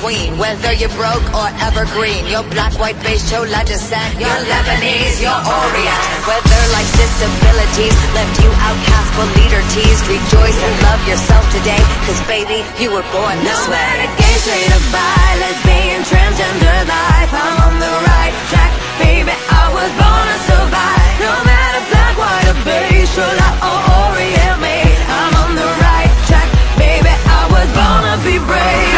queen. 0.00 0.36
Whether 0.38 0.72
you're 0.72 0.92
broke 0.96 1.24
or 1.34 1.48
evergreen, 1.64 2.26
your 2.26 2.44
black, 2.54 2.72
white, 2.78 2.98
beige, 3.02 3.24
chola 3.30 3.62
descent, 3.64 4.18
your 4.20 4.32
Lebanese, 4.50 5.20
your 5.22 5.34
Orient. 5.36 6.02
Whether 6.28 6.60
life's 6.74 6.94
disabilities 6.96 7.96
left 8.14 8.34
you 8.42 8.50
outcast 8.64 9.08
but 9.16 9.28
leader 9.38 9.62
teased, 9.74 10.04
rejoice 10.06 10.58
and 10.58 10.74
love 10.84 11.00
yourself 11.08 11.44
today, 11.52 11.80
cause 12.06 12.20
baby, 12.28 12.62
you 12.78 12.90
were 12.92 13.06
born 13.10 13.36
this 13.42 13.50
No 13.50 13.72
way. 13.72 13.78
matter 13.80 14.10
gay, 14.20 14.36
straight 14.44 14.70
or 14.76 14.84
bi, 14.94 15.28
lesbian, 15.42 16.00
transgender 16.06 16.78
life, 16.86 17.30
I'm 17.34 17.56
on 17.66 17.74
the 17.82 17.94
right 18.06 18.34
track, 18.52 18.72
baby. 19.02 19.34
I 19.34 19.64
was 19.74 19.90
born 19.98 20.24
to 20.32 20.38
survive. 20.46 21.10
No 21.18 21.32
matter 21.48 21.82
black, 21.90 22.14
white, 22.20 22.46
or 22.52 22.58
beige, 22.66 23.10
chola 23.16 23.48
or 23.64 23.78
Orient 24.12 24.58
made, 24.62 24.98
I'm 25.10 25.32
on 25.42 25.50
the 25.58 25.68
right 25.82 26.12
track, 26.30 26.48
baby. 26.78 27.10
I 27.10 27.42
was 27.50 27.68
born 27.74 28.02
to 28.06 28.16
be 28.26 28.36
brave. 28.46 28.97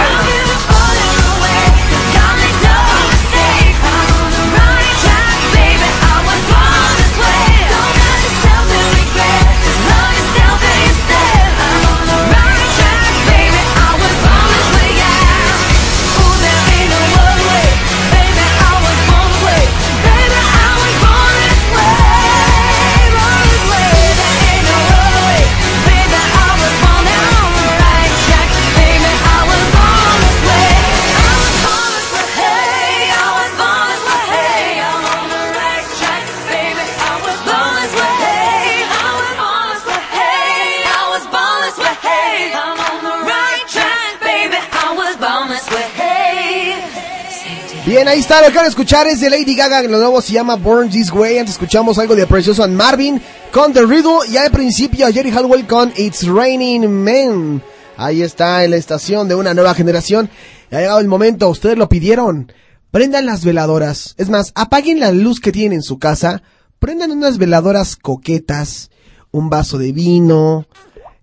Lo 48.43 48.49
que 48.49 48.57
van 48.57 48.65
a 48.65 48.69
escuchar 48.69 49.07
es 49.07 49.21
de 49.21 49.29
Lady 49.29 49.55
Gaga, 49.55 49.83
lo 49.83 49.99
nuevo 49.99 50.23
se 50.23 50.33
llama 50.33 50.57
Born 50.57 50.89
This 50.89 51.13
Way, 51.13 51.39
antes 51.39 51.57
escuchamos 51.57 51.99
algo 51.99 52.17
de 52.17 52.27
Precioso 52.27 52.65
and 52.65 52.75
Marvin 52.75 53.21
con 53.53 53.73
The 53.73 53.85
Riddle 53.85 54.21
y 54.31 54.39
al 54.39 54.51
principio 54.51 55.07
a 55.07 55.13
Jerry 55.13 55.31
Hallwell 55.31 55.67
con 55.67 55.93
It's 55.95 56.27
Raining 56.27 56.89
Men. 56.89 57.63
Ahí 57.99 58.23
está 58.23 58.65
en 58.65 58.71
la 58.71 58.77
estación 58.79 59.29
de 59.29 59.35
una 59.35 59.53
nueva 59.53 59.75
generación. 59.75 60.31
Ha 60.71 60.77
llegado 60.77 61.01
el 61.01 61.09
momento, 61.09 61.51
ustedes 61.51 61.77
lo 61.77 61.91
pidieron. 61.91 62.51
Prendan 62.91 63.27
las 63.27 63.45
veladoras, 63.45 64.15
es 64.17 64.31
más, 64.31 64.53
apaguen 64.55 65.01
la 65.01 65.13
luz 65.13 65.39
que 65.41 65.53
tienen 65.53 65.75
en 65.75 65.83
su 65.83 65.99
casa, 65.99 66.43
prendan 66.79 67.11
unas 67.11 67.37
veladoras 67.37 67.97
coquetas, 67.97 68.91
un 69.33 69.51
vaso 69.51 69.77
de 69.77 69.93
vino, 69.93 70.67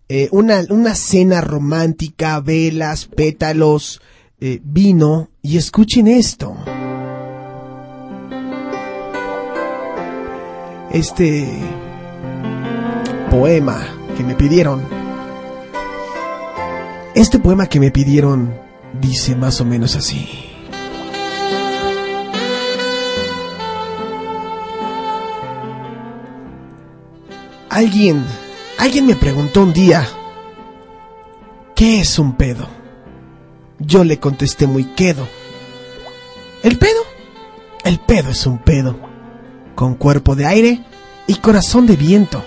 eh, 0.08 0.30
una, 0.32 0.64
una 0.70 0.94
cena 0.94 1.42
romántica, 1.42 2.40
velas, 2.42 3.06
pétalos, 3.06 4.02
eh, 4.40 4.60
vino 4.64 5.30
y 5.42 5.58
escuchen 5.58 6.08
esto. 6.08 6.56
Este 10.98 11.48
poema 13.30 13.86
que 14.18 14.24
me 14.24 14.34
pidieron. 14.34 14.82
Este 17.14 17.38
poema 17.38 17.68
que 17.68 17.80
me 17.80 17.92
pidieron 17.92 18.60
dice 19.00 19.36
más 19.36 19.62
o 19.62 19.66
menos 19.66 19.96
así. 19.96 20.28
Alguien, 27.70 28.26
alguien 28.80 29.06
me 29.06 29.16
preguntó 29.16 29.62
un 29.62 29.74
día, 29.74 30.04
¿qué 31.76 32.00
es 32.00 32.18
un 32.18 32.34
pedo? 32.34 32.68
Yo 33.78 34.04
le 34.04 34.18
contesté 34.20 34.66
muy 34.66 34.86
quedo. 34.96 35.28
¿El 36.64 36.80
pedo? 36.80 37.02
El 37.84 38.00
pedo 38.00 38.32
es 38.32 38.48
un 38.48 38.58
pedo, 38.58 39.07
con 39.78 39.94
cuerpo 39.94 40.36
de 40.36 40.48
aire 40.48 40.82
y 41.28 41.36
corazón 41.36 41.86
de 41.86 41.96
viento. 41.96 42.44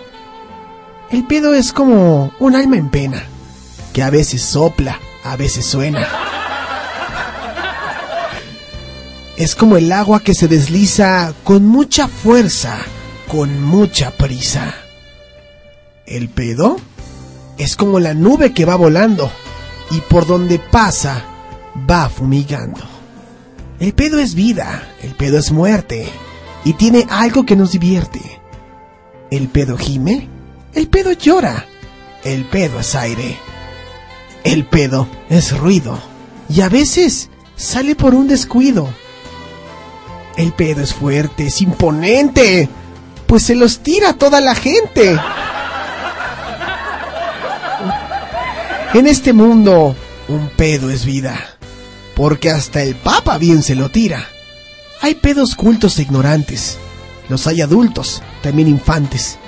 El 1.12 1.24
pedo 1.28 1.54
es 1.54 1.72
como 1.72 2.32
un 2.40 2.56
alma 2.56 2.76
en 2.76 2.90
pena, 2.90 3.22
que 3.92 4.02
a 4.02 4.10
veces 4.10 4.42
sopla, 4.42 4.98
a 5.22 5.36
veces 5.36 5.64
suena. 5.64 6.08
Es 9.36 9.54
como 9.54 9.76
el 9.76 9.92
agua 9.92 10.24
que 10.24 10.34
se 10.34 10.48
desliza 10.48 11.32
con 11.44 11.66
mucha 11.66 12.08
fuerza, 12.08 12.76
con 13.28 13.62
mucha 13.62 14.10
prisa. 14.10 14.74
El 16.06 16.30
pedo 16.30 16.78
es 17.58 17.76
como 17.76 18.00
la 18.00 18.12
nube 18.12 18.52
que 18.52 18.64
va 18.64 18.74
volando 18.74 19.30
y 19.92 20.00
por 20.00 20.26
donde 20.26 20.58
pasa 20.58 21.22
va 21.88 22.08
fumigando. 22.08 22.80
El 23.78 23.94
pedo 23.94 24.18
es 24.18 24.34
vida, 24.34 24.82
el 25.00 25.14
pedo 25.14 25.38
es 25.38 25.52
muerte 25.52 26.08
y 26.64 26.74
tiene 26.74 27.06
algo 27.10 27.44
que 27.44 27.56
nos 27.56 27.72
divierte. 27.72 28.40
El 29.30 29.48
pedo 29.48 29.76
gime, 29.76 30.28
el 30.74 30.88
pedo 30.88 31.12
llora, 31.12 31.66
el 32.24 32.44
pedo 32.44 32.80
es 32.80 32.94
aire. 32.94 33.38
El 34.44 34.64
pedo 34.64 35.06
es 35.28 35.56
ruido 35.56 35.98
y 36.48 36.62
a 36.62 36.68
veces 36.68 37.28
sale 37.56 37.94
por 37.94 38.14
un 38.14 38.26
descuido. 38.26 38.88
El 40.36 40.52
pedo 40.52 40.82
es 40.82 40.94
fuerte, 40.94 41.46
es 41.46 41.60
imponente, 41.60 42.68
pues 43.26 43.42
se 43.42 43.54
los 43.54 43.80
tira 43.80 44.10
a 44.10 44.14
toda 44.14 44.40
la 44.40 44.54
gente. 44.54 45.18
En 48.94 49.06
este 49.06 49.32
mundo, 49.32 49.94
un 50.28 50.48
pedo 50.56 50.90
es 50.90 51.04
vida, 51.04 51.38
porque 52.16 52.50
hasta 52.50 52.82
el 52.82 52.96
Papa 52.96 53.38
bien 53.38 53.62
se 53.62 53.74
lo 53.76 53.90
tira. 53.90 54.26
Hay 55.02 55.14
pedos 55.14 55.54
cultos 55.54 55.98
e 55.98 56.02
ignorantes, 56.02 56.76
los 57.30 57.46
hay 57.46 57.62
adultos, 57.62 58.22
también 58.42 58.68
infantes. 58.68 59.38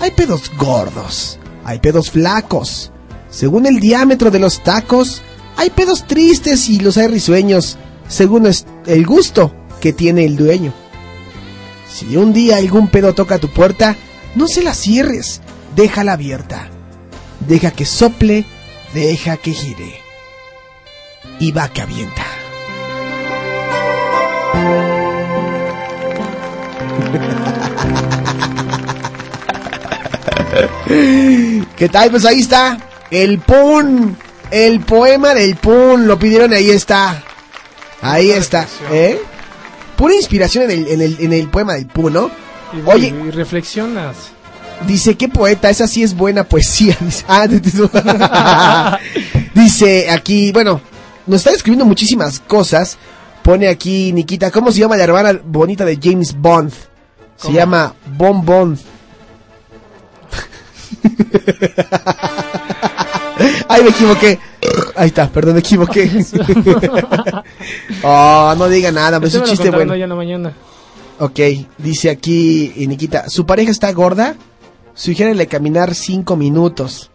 Hay 0.00 0.12
pedos 0.12 0.52
gordos, 0.56 1.38
hay 1.64 1.80
pedos 1.80 2.10
flacos. 2.10 2.92
Según 3.28 3.66
el 3.66 3.80
diámetro 3.80 4.30
de 4.30 4.38
los 4.38 4.62
tacos, 4.62 5.22
hay 5.56 5.70
pedos 5.70 6.06
tristes 6.06 6.68
y 6.68 6.78
los 6.78 6.96
hay 6.96 7.08
risueños, 7.08 7.76
según 8.08 8.48
el 8.86 9.06
gusto 9.06 9.52
que 9.80 9.92
tiene 9.92 10.24
el 10.24 10.36
dueño. 10.36 10.72
Si 11.92 12.16
un 12.16 12.32
día 12.32 12.58
algún 12.58 12.88
pedo 12.88 13.14
toca 13.14 13.38
tu 13.38 13.48
puerta, 13.48 13.96
no 14.36 14.46
se 14.46 14.62
la 14.62 14.74
cierres, 14.74 15.40
déjala 15.74 16.12
abierta. 16.12 16.68
Deja 17.48 17.72
que 17.72 17.84
sople, 17.84 18.44
deja 18.94 19.36
que 19.38 19.52
gire. 19.52 20.00
Y 21.40 21.50
va 21.50 21.68
que 21.68 21.82
avienta. 21.82 22.33
¿Qué 31.76 31.88
tal? 31.88 32.10
Pues 32.10 32.24
ahí 32.24 32.40
está 32.40 32.78
el 33.10 33.38
pun, 33.38 34.16
El 34.50 34.80
poema 34.80 35.34
del 35.34 35.56
Pun, 35.56 36.06
lo 36.06 36.18
pidieron, 36.18 36.52
ahí 36.52 36.70
está. 36.70 37.22
Ahí 38.00 38.30
está, 38.30 38.66
¿eh? 38.90 39.20
Pura 39.96 40.14
inspiración 40.14 40.64
en 40.64 40.70
el, 40.70 40.88
en 40.88 41.00
el, 41.00 41.16
en 41.20 41.32
el 41.32 41.48
poema 41.48 41.74
del 41.74 41.86
Pun, 41.86 42.12
¿no? 42.12 42.30
Y, 42.72 42.88
Oye, 42.88 43.08
y 43.08 43.30
reflexionas. 43.30 44.16
Dice, 44.86 45.16
¿qué 45.16 45.28
poeta? 45.28 45.70
Esa 45.70 45.86
sí 45.86 46.02
es 46.02 46.14
buena 46.14 46.44
poesía. 46.44 46.96
Dice, 47.00 47.24
ah, 47.28 48.98
Dice 49.54 50.10
aquí, 50.10 50.52
bueno, 50.52 50.80
nos 51.26 51.40
está 51.40 51.50
escribiendo 51.50 51.84
muchísimas 51.84 52.40
cosas. 52.40 52.98
Pone 53.44 53.68
aquí, 53.68 54.12
Nikita, 54.14 54.50
¿cómo 54.50 54.72
se 54.72 54.80
llama 54.80 54.96
la 54.96 55.04
hermana 55.04 55.38
bonita 55.44 55.84
de 55.84 55.98
James 56.02 56.34
Bond? 56.34 56.72
Se 56.72 56.86
¿Cómo? 57.42 57.54
llama 57.54 57.94
Bon 58.16 58.42
Bond. 58.42 58.78
Ay, 63.68 63.82
me 63.82 63.90
equivoqué. 63.90 64.38
Ahí 64.96 65.08
está, 65.08 65.28
perdón, 65.28 65.52
me 65.54 65.60
equivoqué. 65.60 66.10
oh, 68.02 68.54
no 68.56 68.68
diga 68.70 68.90
nada, 68.90 69.20
pues 69.20 69.34
es 69.34 69.42
un 69.42 69.46
chiste 69.46 69.70
bueno. 69.70 69.92
hoy 69.92 70.02
en 70.02 70.08
la 70.08 70.14
mañana. 70.14 70.54
Ok, 71.18 71.38
dice 71.76 72.08
aquí 72.08 72.72
eh, 72.78 72.86
Nikita, 72.86 73.28
¿su 73.28 73.44
pareja 73.44 73.70
está 73.70 73.92
gorda? 73.92 74.36
Sugiérele 74.94 75.48
caminar 75.48 75.94
5 75.94 76.34
minutos. 76.34 77.10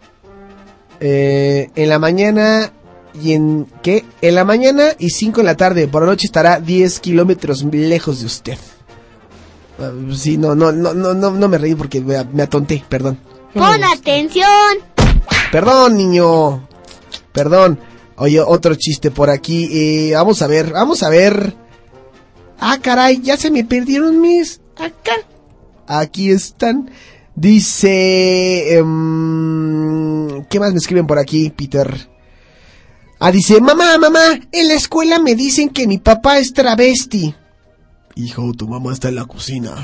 Eh, 1.00 1.70
en 1.74 1.88
la 1.88 1.98
mañana 1.98 2.72
y 3.14 3.32
en... 3.32 3.66
¿Qué? 3.82 4.04
En 4.20 4.34
la 4.34 4.44
mañana 4.44 4.88
y 4.98 5.10
5 5.10 5.40
en 5.40 5.46
la 5.46 5.56
tarde. 5.56 5.88
Por 5.88 6.02
la 6.02 6.08
noche 6.08 6.26
estará 6.26 6.60
10 6.60 7.00
kilómetros 7.00 7.62
lejos 7.64 8.20
de 8.20 8.26
usted. 8.26 8.58
Ah, 9.78 9.92
sí, 10.14 10.36
no, 10.36 10.54
no, 10.54 10.72
no, 10.72 10.92
no, 10.94 11.14
no, 11.14 11.30
no 11.30 11.48
me 11.48 11.58
reí 11.58 11.74
porque 11.74 12.00
me, 12.00 12.22
me 12.32 12.42
atonté, 12.42 12.84
perdón. 12.88 13.18
Pon 13.54 13.82
atención. 13.82 14.46
Perdón, 15.50 15.96
niño. 15.96 16.68
Perdón. 17.32 17.78
Oye, 18.16 18.40
otro 18.40 18.74
chiste 18.74 19.10
por 19.10 19.30
aquí. 19.30 19.68
Eh, 19.72 20.14
vamos 20.14 20.42
a 20.42 20.46
ver, 20.46 20.72
vamos 20.72 21.02
a 21.02 21.08
ver. 21.08 21.56
Ah, 22.58 22.78
caray, 22.80 23.20
ya 23.22 23.36
se 23.36 23.50
me 23.50 23.64
perdieron 23.64 24.20
mis. 24.20 24.60
Acá. 24.76 25.12
Aquí 25.86 26.30
están. 26.30 26.90
Dice... 27.34 28.76
em, 28.76 30.44
¿Qué 30.44 30.60
más 30.60 30.72
me 30.72 30.78
escriben 30.78 31.06
por 31.06 31.18
aquí, 31.18 31.50
Peter? 31.50 32.09
Ah, 33.22 33.30
dice, 33.30 33.60
mamá, 33.60 33.98
mamá, 33.98 34.40
en 34.50 34.68
la 34.68 34.72
escuela 34.72 35.18
me 35.18 35.34
dicen 35.34 35.68
que 35.68 35.86
mi 35.86 35.98
papá 35.98 36.38
es 36.38 36.54
travesti. 36.54 37.34
Hijo, 38.14 38.54
tu 38.54 38.66
mamá 38.66 38.94
está 38.94 39.10
en 39.10 39.16
la 39.16 39.26
cocina. 39.26 39.72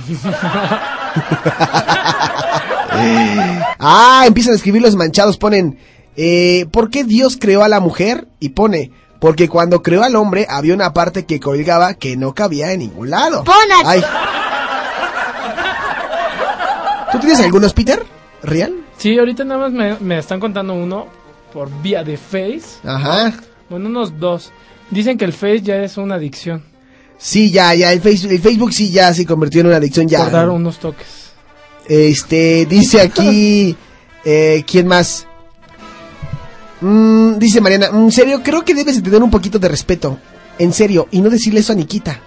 ah, 3.78 4.24
empiezan 4.26 4.54
a 4.54 4.56
escribir 4.56 4.80
los 4.80 4.96
manchados, 4.96 5.36
ponen, 5.36 5.78
eh, 6.16 6.64
¿por 6.70 6.88
qué 6.88 7.04
Dios 7.04 7.36
creó 7.38 7.62
a 7.62 7.68
la 7.68 7.78
mujer? 7.78 8.26
Y 8.40 8.48
pone, 8.48 8.90
porque 9.20 9.50
cuando 9.50 9.82
creó 9.82 10.02
al 10.02 10.16
hombre 10.16 10.46
había 10.48 10.72
una 10.72 10.94
parte 10.94 11.26
que 11.26 11.38
colgaba 11.38 11.92
que 11.92 12.16
no 12.16 12.34
cabía 12.34 12.72
en 12.72 12.78
ningún 12.78 13.10
lado. 13.10 13.44
Ay. 13.84 14.02
¿Tú 17.12 17.18
tienes 17.18 17.40
algunos, 17.40 17.74
Peter? 17.74 18.02
¿Real? 18.42 18.72
Sí, 18.96 19.18
ahorita 19.18 19.44
nada 19.44 19.60
más 19.60 19.72
me, 19.72 19.98
me 20.00 20.16
están 20.16 20.40
contando 20.40 20.72
uno 20.72 21.15
por 21.56 21.70
vía 21.80 22.04
de 22.04 22.18
Face. 22.18 22.80
Ajá. 22.84 23.32
Bueno, 23.70 23.88
unos 23.88 24.20
dos. 24.20 24.52
Dicen 24.90 25.16
que 25.16 25.24
el 25.24 25.32
Face 25.32 25.62
ya 25.62 25.76
es 25.76 25.96
una 25.96 26.16
adicción. 26.16 26.62
Sí, 27.16 27.50
ya, 27.50 27.74
ya, 27.74 27.94
el 27.94 28.02
Facebook, 28.02 28.30
el 28.30 28.40
Facebook 28.40 28.72
sí 28.74 28.90
ya 28.90 29.14
se 29.14 29.24
convirtió 29.24 29.62
en 29.62 29.68
una 29.68 29.76
adicción 29.76 30.06
ya. 30.06 30.18
Por 30.18 30.32
dar 30.32 30.50
unos 30.50 30.78
toques. 30.78 31.32
Este, 31.88 32.66
dice 32.66 33.00
aquí, 33.00 33.74
eh, 34.26 34.64
¿quién 34.66 34.86
más? 34.86 35.26
Mm, 36.82 37.38
dice 37.38 37.62
Mariana, 37.62 37.86
en 37.86 38.12
serio, 38.12 38.42
creo 38.42 38.62
que 38.62 38.74
debes 38.74 38.96
de 38.96 39.02
tener 39.02 39.22
un 39.22 39.30
poquito 39.30 39.58
de 39.58 39.68
respeto. 39.68 40.18
En 40.58 40.74
serio, 40.74 41.08
y 41.10 41.22
no 41.22 41.30
decirle 41.30 41.60
eso 41.60 41.72
a 41.72 41.76
Nikita. 41.76 42.20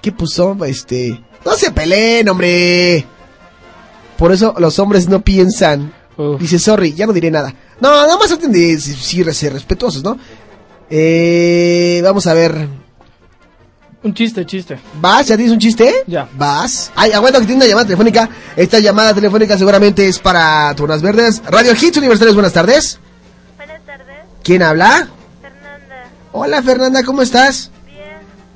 ¿Qué 0.00 0.12
puso? 0.12 0.56
Este, 0.64 1.22
no 1.44 1.52
se 1.52 1.72
peleen, 1.72 2.26
hombre. 2.30 3.04
Por 4.16 4.32
eso 4.32 4.54
los 4.58 4.78
hombres 4.78 5.10
no 5.10 5.20
piensan. 5.20 5.92
Dice, 6.38 6.58
sorry, 6.58 6.94
ya 6.94 7.06
no 7.06 7.12
diré 7.12 7.30
nada. 7.30 7.54
No, 7.80 7.90
nada 7.90 8.16
más 8.18 8.28
traten 8.28 8.52
de 8.52 8.78
sí, 8.78 8.94
sí, 8.94 9.24
ser 9.32 9.52
respetuosos, 9.54 10.02
¿no? 10.02 10.18
Eh, 10.90 12.00
vamos 12.02 12.26
a 12.26 12.34
ver. 12.34 12.68
Un 14.02 14.14
chiste, 14.14 14.44
chiste. 14.46 14.78
¿Vas? 15.00 15.26
¿Ya 15.28 15.36
tienes 15.36 15.52
un 15.52 15.58
chiste? 15.58 16.04
Ya. 16.06 16.28
¿Vas? 16.34 16.90
Ay, 16.94 17.12
aguanta 17.12 17.38
que 17.38 17.46
tiene 17.46 17.60
una 17.60 17.66
llamada 17.66 17.86
telefónica. 17.86 18.28
Esta 18.56 18.78
llamada 18.78 19.14
telefónica 19.14 19.56
seguramente 19.56 20.08
es 20.08 20.18
para 20.18 20.74
Turnas 20.74 21.02
Verdes. 21.02 21.42
Radio 21.46 21.72
Hits 21.72 21.96
Universitarios, 21.98 22.34
buenas 22.34 22.52
tardes. 22.52 22.98
Buenas 23.56 23.84
tardes. 23.84 24.16
¿Quién 24.42 24.62
habla? 24.62 25.08
Fernanda. 25.40 26.10
Hola 26.32 26.62
Fernanda, 26.62 27.02
¿cómo 27.04 27.22
estás? 27.22 27.70
Bien. 27.86 27.98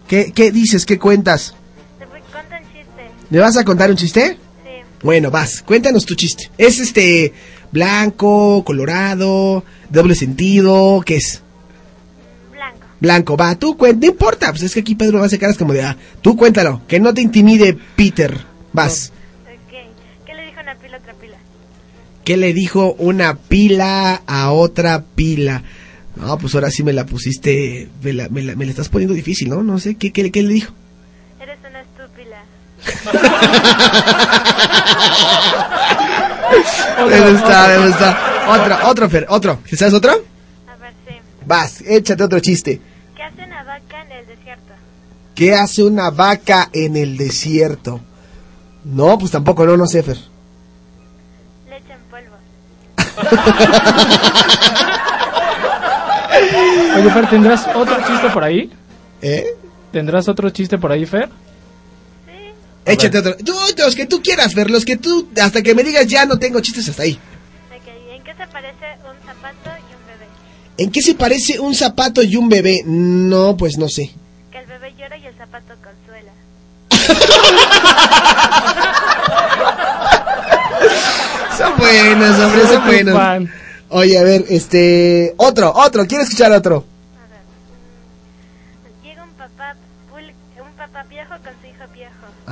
¿Qué, 0.09 0.33
qué 0.33 0.51
dices? 0.51 0.87
¿Qué 0.87 0.99
cuentas? 0.99 1.55
Te 1.99 2.07
voy 2.07 2.21
contar 2.21 2.63
un 2.63 2.69
chiste. 2.73 3.11
¿Me 3.31 3.39
vas 3.39 3.57
a 3.57 3.65
contar 3.65 3.91
un 3.91 3.97
chiste? 3.97 4.39
Sí. 4.65 4.71
Bueno, 5.03 5.31
vas, 5.31 5.63
cuéntanos 5.63 6.07
tu 6.07 6.15
chiste. 6.15 6.51
¿Es 6.57 6.81
este 6.81 7.35
blanco, 7.75 8.65
colorado, 8.65 9.63
doble 9.91 10.15
sentido? 10.15 11.03
¿Qué 11.05 11.17
es? 11.17 11.43
Blanco. 12.53 12.87
Blanco, 13.01 13.37
va, 13.37 13.57
tú 13.57 13.77
cuenta, 13.77 14.07
no 14.07 14.13
importa, 14.13 14.51
pues 14.51 14.63
es 14.63 14.73
que 14.73 14.81
aquí 14.81 14.95
Pedro 14.95 15.23
hace 15.23 15.39
caras 15.39 15.59
como 15.59 15.75
de, 15.75 15.83
ah, 15.83 15.97
tú 16.23 16.37
cuéntalo, 16.37 16.81
que 16.87 17.01
no 17.01 17.13
te 17.13 17.21
intimide 17.21 17.77
Peter, 17.97 18.41
vas. 18.73 19.13
Ok. 19.43 19.75
¿Qué 20.25 20.35
le 20.35 20.47
dijo 20.47 20.61
una 20.63 20.77
pila 20.77 20.97
a 20.97 21.01
otra 21.01 21.15
pila? 21.15 21.37
¿Qué 22.25 22.37
le 22.37 22.55
dijo 22.55 22.95
una 22.99 23.35
pila 23.35 24.23
a 24.25 24.53
otra 24.53 25.03
pila? 25.15 25.65
No, 26.15 26.39
pues 26.39 26.55
ahora 26.55 26.71
sí 26.71 26.85
me 26.85 26.93
la 26.93 27.07
pusiste, 27.07 27.89
me 28.03 28.13
la, 28.13 28.29
me 28.29 28.43
la, 28.43 28.55
me 28.55 28.67
la 28.67 28.71
estás 28.71 28.89
poniendo 28.89 29.15
difícil, 29.15 29.49
¿no? 29.49 29.65
No 29.65 29.81
sé, 29.81 29.97
¿qué, 29.97 30.13
qué, 30.13 30.31
qué 30.31 30.43
le 30.45 30.55
dijo? 30.55 30.73
Eres 31.41 31.59
una 31.69 31.81
estúpida. 31.81 32.45
Me 37.09 37.21
gusta, 37.31 37.69
me 37.69 37.87
gusta. 37.87 38.19
Otro, 38.49 38.89
otro, 38.91 39.09
Fer, 39.11 39.27
otro. 39.29 39.59
¿Sabes 39.77 39.95
otro? 39.95 40.13
A 40.13 40.77
ver, 40.77 40.93
sí. 41.07 41.15
Vas, 41.47 41.81
échate 41.83 42.23
otro 42.23 42.41
chiste. 42.41 42.81
¿Qué 43.15 43.23
hace 43.23 43.45
una 43.45 43.63
vaca 43.65 44.03
en 44.03 44.13
el 44.13 44.27
desierto? 44.27 44.73
¿Qué 45.35 45.55
hace 45.55 45.83
una 45.83 46.11
vaca 46.11 46.69
en 46.73 46.97
el 46.97 47.17
desierto? 47.17 48.01
No, 48.85 49.19
pues 49.19 49.31
tampoco, 49.33 49.65
no, 49.67 49.77
no 49.77 49.87
sé, 49.87 50.03
Fer. 50.03 50.19
Leche 51.69 51.93
en 51.93 52.01
polvo. 52.11 52.37
Oye, 56.97 57.11
Fer, 57.11 57.29
¿tendrás 57.31 57.67
otro 57.75 57.97
chiste 58.07 58.31
por 58.31 58.45
ahí? 58.45 58.71
¿Eh? 59.23 59.47
¿Tendrás 59.91 60.29
otro 60.29 60.51
chiste 60.51 60.79
por 60.79 60.93
ahí, 60.93 61.07
Fer? 61.07 61.29
Échate 62.87 63.19
otro. 63.19 63.37
Tú, 63.37 63.55
los 63.79 63.95
que 63.95 64.07
tú 64.07 64.21
quieras, 64.23 64.55
Fer, 64.55 64.71
los 64.71 64.85
que 64.85 64.97
tú, 64.97 65.29
hasta 65.41 65.63
que 65.63 65.75
me 65.75 65.83
digas 65.83 66.07
ya 66.07 66.27
no 66.27 66.39
tengo 66.39 66.61
chistes 66.61 66.89
hasta 66.89 67.03
ahí. 67.05 67.13
Ok. 67.13 67.19
¿En 68.13 68.23
qué 68.23 68.35
se 68.35 68.47
parece 68.47 68.87
un 69.09 69.17
zapato 69.27 69.71
y 69.71 69.95
un 69.95 70.07
bebé? 70.07 70.27
¿En 70.79 70.91
qué 70.91 71.03
se 71.03 71.15
parece 71.15 71.61
un 71.61 71.75
zapato 71.75 72.23
y 72.23 72.37
un 72.37 72.49
bebé? 72.49 72.83
No, 72.85 73.57
pues 73.57 73.79
no 73.79 73.89
sé. 73.89 74.11
Que 74.53 74.59
el 74.59 74.67
bebé 74.67 74.93
llora 74.99 75.17
y 75.17 75.27
el 75.27 75.35
zapato 75.37 75.75
consuela. 75.83 76.33
Son 81.57 81.77
buenos, 81.79 82.37
hombre, 82.41 82.67
son 82.67 82.85
buenos. 82.85 83.49
Oye, 83.91 84.19
a 84.19 84.25
ver, 84.25 84.45
este, 84.49 85.35
otro, 85.37 85.73
otro, 85.73 86.05
quiero 86.07 86.25
escuchar 86.25 86.51
otro. 86.51 86.85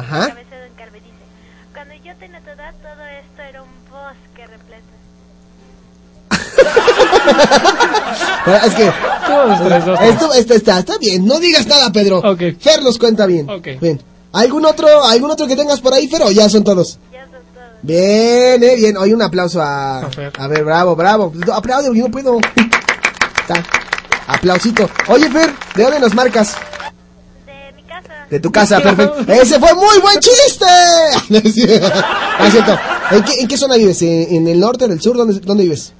Ajá. 0.02 0.28
Cabeza 0.28 0.56
de 0.56 0.68
un 0.68 0.74
carbe 0.76 1.00
dice, 1.00 1.12
cuando 1.74 1.94
yo 1.94 2.14
tenía 2.16 2.40
tu 2.40 2.50
edad 2.50 2.74
todo 2.82 3.06
esto 3.06 3.42
era 3.42 3.62
un 3.62 3.70
bosque 3.90 4.46
repleto. 4.46 4.92
Bueno, 8.44 8.66
es 8.66 8.74
que 8.74 8.92
esto, 10.08 10.34
esto 10.34 10.54
está, 10.54 10.78
está 10.80 10.98
bien, 10.98 11.24
no 11.24 11.38
digas 11.38 11.66
nada, 11.66 11.92
Pedro. 11.92 12.18
Ok. 12.18 12.40
Fer 12.58 12.82
los 12.82 12.98
cuenta 12.98 13.26
bien. 13.26 13.48
Ok. 13.48 13.68
Bien. 13.80 14.00
¿Algún 14.32 14.64
otro, 14.64 15.04
algún 15.04 15.30
otro 15.30 15.46
que 15.46 15.54
tengas 15.54 15.80
por 15.80 15.94
ahí, 15.94 16.08
Fer, 16.08 16.22
o 16.22 16.30
ya 16.30 16.48
son 16.48 16.64
todos? 16.64 16.98
Bien, 17.82 18.62
eh, 18.62 18.76
bien. 18.76 18.96
Oye, 18.96 19.14
un 19.14 19.22
aplauso 19.22 19.62
a, 19.62 20.00
A 20.00 20.10
Fer. 20.10 20.32
a 20.36 20.46
ver, 20.48 20.64
bravo, 20.64 20.96
bravo. 20.96 21.32
Aplaude, 21.52 21.96
yo 21.96 22.04
no 22.04 22.10
puedo. 22.10 22.38
Está. 23.40 23.62
Aplausito. 24.26 24.88
Oye, 25.08 25.30
Fer, 25.30 25.52
¿de 25.74 25.82
dónde 25.82 26.00
nos 26.00 26.14
marcas? 26.14 26.56
De 28.32 28.40
tu 28.40 28.50
casa, 28.50 28.80
perfecto. 28.80 29.30
Ese 29.30 29.60
fue 29.60 29.74
muy 29.74 29.98
buen 30.00 30.18
chiste. 30.18 30.64
Cierto. 32.50 32.78
¿En 33.10 33.22
qué, 33.24 33.32
en 33.40 33.46
qué 33.46 33.58
zona 33.58 33.76
vives? 33.76 34.00
¿En, 34.00 34.36
en 34.36 34.48
el 34.48 34.58
norte, 34.58 34.86
en 34.86 34.92
el 34.92 35.02
sur? 35.02 35.18
¿Dónde, 35.18 35.38
dónde 35.40 35.64
vives? 35.64 35.92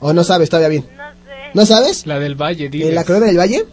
¿O 0.00 0.12
no 0.12 0.22
sabes 0.22 0.50
todavía 0.50 0.68
bien? 0.68 0.86
No 0.94 1.04
sé. 1.04 1.50
¿No 1.54 1.64
sabes? 1.64 2.06
La 2.06 2.18
del 2.18 2.34
Valle, 2.34 2.68
diles. 2.68 2.90
¿En 2.90 2.94
la 2.94 3.04
colonia 3.04 3.28
del 3.28 3.38
Valle? 3.38 3.64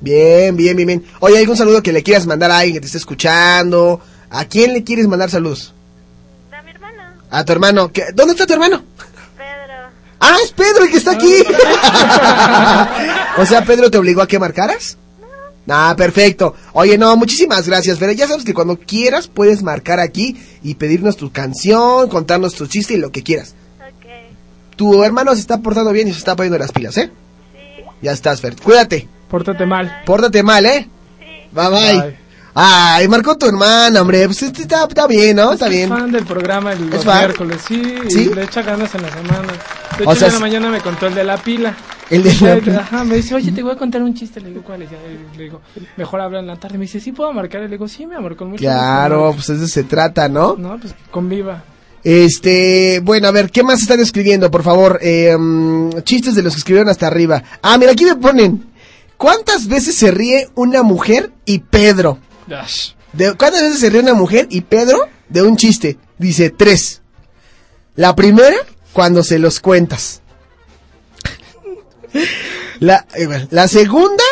Bien, 0.00 0.56
bien, 0.56 0.76
bien, 0.76 0.86
bien. 0.86 1.04
Oye, 1.18 1.36
¿algún 1.38 1.56
saludo 1.56 1.82
que 1.82 1.92
le 1.92 2.04
quieras 2.04 2.26
mandar 2.26 2.52
a 2.52 2.58
alguien 2.58 2.74
que 2.74 2.80
te 2.80 2.86
esté 2.86 2.98
escuchando? 2.98 4.00
¿A 4.30 4.44
quién 4.44 4.72
le 4.72 4.84
quieres 4.84 5.08
mandar 5.08 5.30
saludos? 5.30 5.74
A 6.56 6.62
mi 6.62 6.70
hermano. 6.70 7.02
A 7.28 7.44
tu 7.44 7.52
hermano. 7.52 7.90
¿Qué- 7.92 8.04
¿Dónde 8.14 8.34
está 8.34 8.46
tu 8.46 8.52
hermano? 8.52 8.84
Pedro. 9.36 9.88
Ah, 10.20 10.36
es 10.44 10.52
Pedro 10.52 10.84
el 10.84 10.90
que 10.92 10.96
está 10.98 11.10
aquí. 11.10 11.42
o 13.38 13.46
sea, 13.46 13.64
Pedro 13.64 13.90
te 13.90 13.98
obligó 13.98 14.22
a 14.22 14.28
que 14.28 14.38
marcaras. 14.38 14.96
Ah, 15.68 15.94
perfecto. 15.96 16.54
Oye, 16.72 16.98
no, 16.98 17.16
muchísimas 17.16 17.66
gracias, 17.68 17.98
Fer. 17.98 18.14
Ya 18.16 18.26
sabes 18.26 18.44
que 18.44 18.52
cuando 18.54 18.76
quieras 18.78 19.28
puedes 19.28 19.62
marcar 19.62 20.00
aquí 20.00 20.36
y 20.62 20.74
pedirnos 20.74 21.16
tu 21.16 21.30
canción, 21.30 22.08
contarnos 22.08 22.54
tu 22.54 22.66
chiste 22.66 22.94
y 22.94 22.98
lo 22.98 23.10
que 23.12 23.22
quieras. 23.22 23.54
Tu 24.76 25.04
hermano 25.04 25.34
se 25.34 25.40
está 25.40 25.58
portando 25.58 25.92
bien 25.92 26.08
y 26.08 26.12
se 26.12 26.18
está 26.18 26.34
poniendo 26.34 26.58
las 26.58 26.72
pilas, 26.72 26.96
¿eh? 26.96 27.10
Ya 28.00 28.12
estás, 28.12 28.40
Fer. 28.40 28.56
Cuídate. 28.56 29.06
Pórtate 29.28 29.64
mal. 29.66 30.02
Pórtate 30.04 30.42
mal, 30.42 30.66
¿eh? 30.66 30.88
Bye 31.52 31.68
bye. 31.68 32.00
Bye. 32.02 32.16
Ay, 32.54 33.08
marcó 33.08 33.38
tu 33.38 33.46
hermana, 33.46 34.02
hombre. 34.02 34.26
Pues 34.26 34.42
este 34.42 34.62
está, 34.62 34.84
está 34.84 35.06
bien, 35.06 35.36
¿no? 35.36 35.52
Está 35.52 35.66
Es 35.66 35.72
bien. 35.72 35.88
fan 35.88 36.10
del 36.10 36.24
programa 36.26 36.72
el 36.72 36.92
¿Es 36.92 37.04
miércoles, 37.06 37.58
sí, 37.66 37.94
¿Sí? 38.08 38.28
y 38.30 38.34
le 38.34 38.42
echa 38.44 38.62
ganas 38.62 38.94
en 38.94 39.02
la 39.02 39.10
semana. 39.10 39.52
De 39.98 40.04
O 40.04 40.10
hecho, 40.10 40.14
sea, 40.16 40.28
en 40.28 40.32
la 40.34 40.36
es- 40.38 40.40
mañana 40.40 40.68
me 40.70 40.80
contó 40.80 41.06
el 41.06 41.14
de 41.14 41.24
la 41.24 41.36
pila. 41.38 41.74
El 42.12 42.22
de 42.22 42.62
la. 42.70 42.80
Ajá, 42.80 43.04
me 43.04 43.16
dice, 43.16 43.34
oye, 43.34 43.52
te 43.52 43.62
voy 43.62 43.72
a 43.72 43.76
contar 43.76 44.02
un 44.02 44.12
chiste. 44.14 44.38
Le 44.40 44.50
digo, 44.50 44.62
¿cuál 44.62 44.82
es? 44.82 44.90
Le 45.36 45.44
digo, 45.44 45.62
mejor 45.96 46.20
habla 46.20 46.40
en 46.40 46.46
la 46.46 46.56
tarde. 46.56 46.76
Me 46.76 46.82
dice, 46.84 47.00
¿sí 47.00 47.10
puedo 47.12 47.32
marcar? 47.32 47.62
Le 47.62 47.68
digo, 47.68 47.88
sí, 47.88 48.04
amor, 48.04 48.36
con 48.36 48.50
mucho 48.50 48.60
Claro, 48.60 49.28
gusto. 49.32 49.36
pues 49.46 49.58
eso 49.58 49.66
se 49.68 49.84
trata, 49.84 50.28
¿no? 50.28 50.54
No, 50.56 50.78
pues 50.78 50.94
conviva. 51.10 51.64
Este, 52.04 53.00
bueno, 53.02 53.28
a 53.28 53.30
ver, 53.30 53.50
¿qué 53.50 53.62
más 53.62 53.80
están 53.80 54.00
escribiendo, 54.00 54.50
por 54.50 54.62
favor? 54.62 54.98
Eh, 55.00 55.36
mm, 55.38 56.00
chistes 56.02 56.34
de 56.34 56.42
los 56.42 56.52
que 56.52 56.58
escribieron 56.58 56.90
hasta 56.90 57.06
arriba. 57.06 57.42
Ah, 57.62 57.78
mira, 57.78 57.92
aquí 57.92 58.04
me 58.04 58.16
ponen. 58.16 58.66
¿Cuántas 59.16 59.68
veces 59.68 59.94
se 59.94 60.10
ríe 60.10 60.48
una 60.54 60.82
mujer 60.82 61.30
y 61.44 61.60
Pedro? 61.60 62.18
De, 63.12 63.34
¿Cuántas 63.34 63.62
veces 63.62 63.78
se 63.78 63.88
ríe 63.88 64.00
una 64.00 64.14
mujer 64.14 64.48
y 64.50 64.62
Pedro 64.62 64.98
de 65.28 65.42
un 65.42 65.56
chiste? 65.56 65.96
Dice 66.18 66.50
tres. 66.50 67.02
La 67.94 68.16
primera, 68.16 68.56
cuando 68.92 69.22
se 69.22 69.38
los 69.38 69.60
cuentas. 69.60 70.21
La, 72.80 73.06
eh, 73.14 73.46
la 73.50 73.68
segunda, 73.68 74.24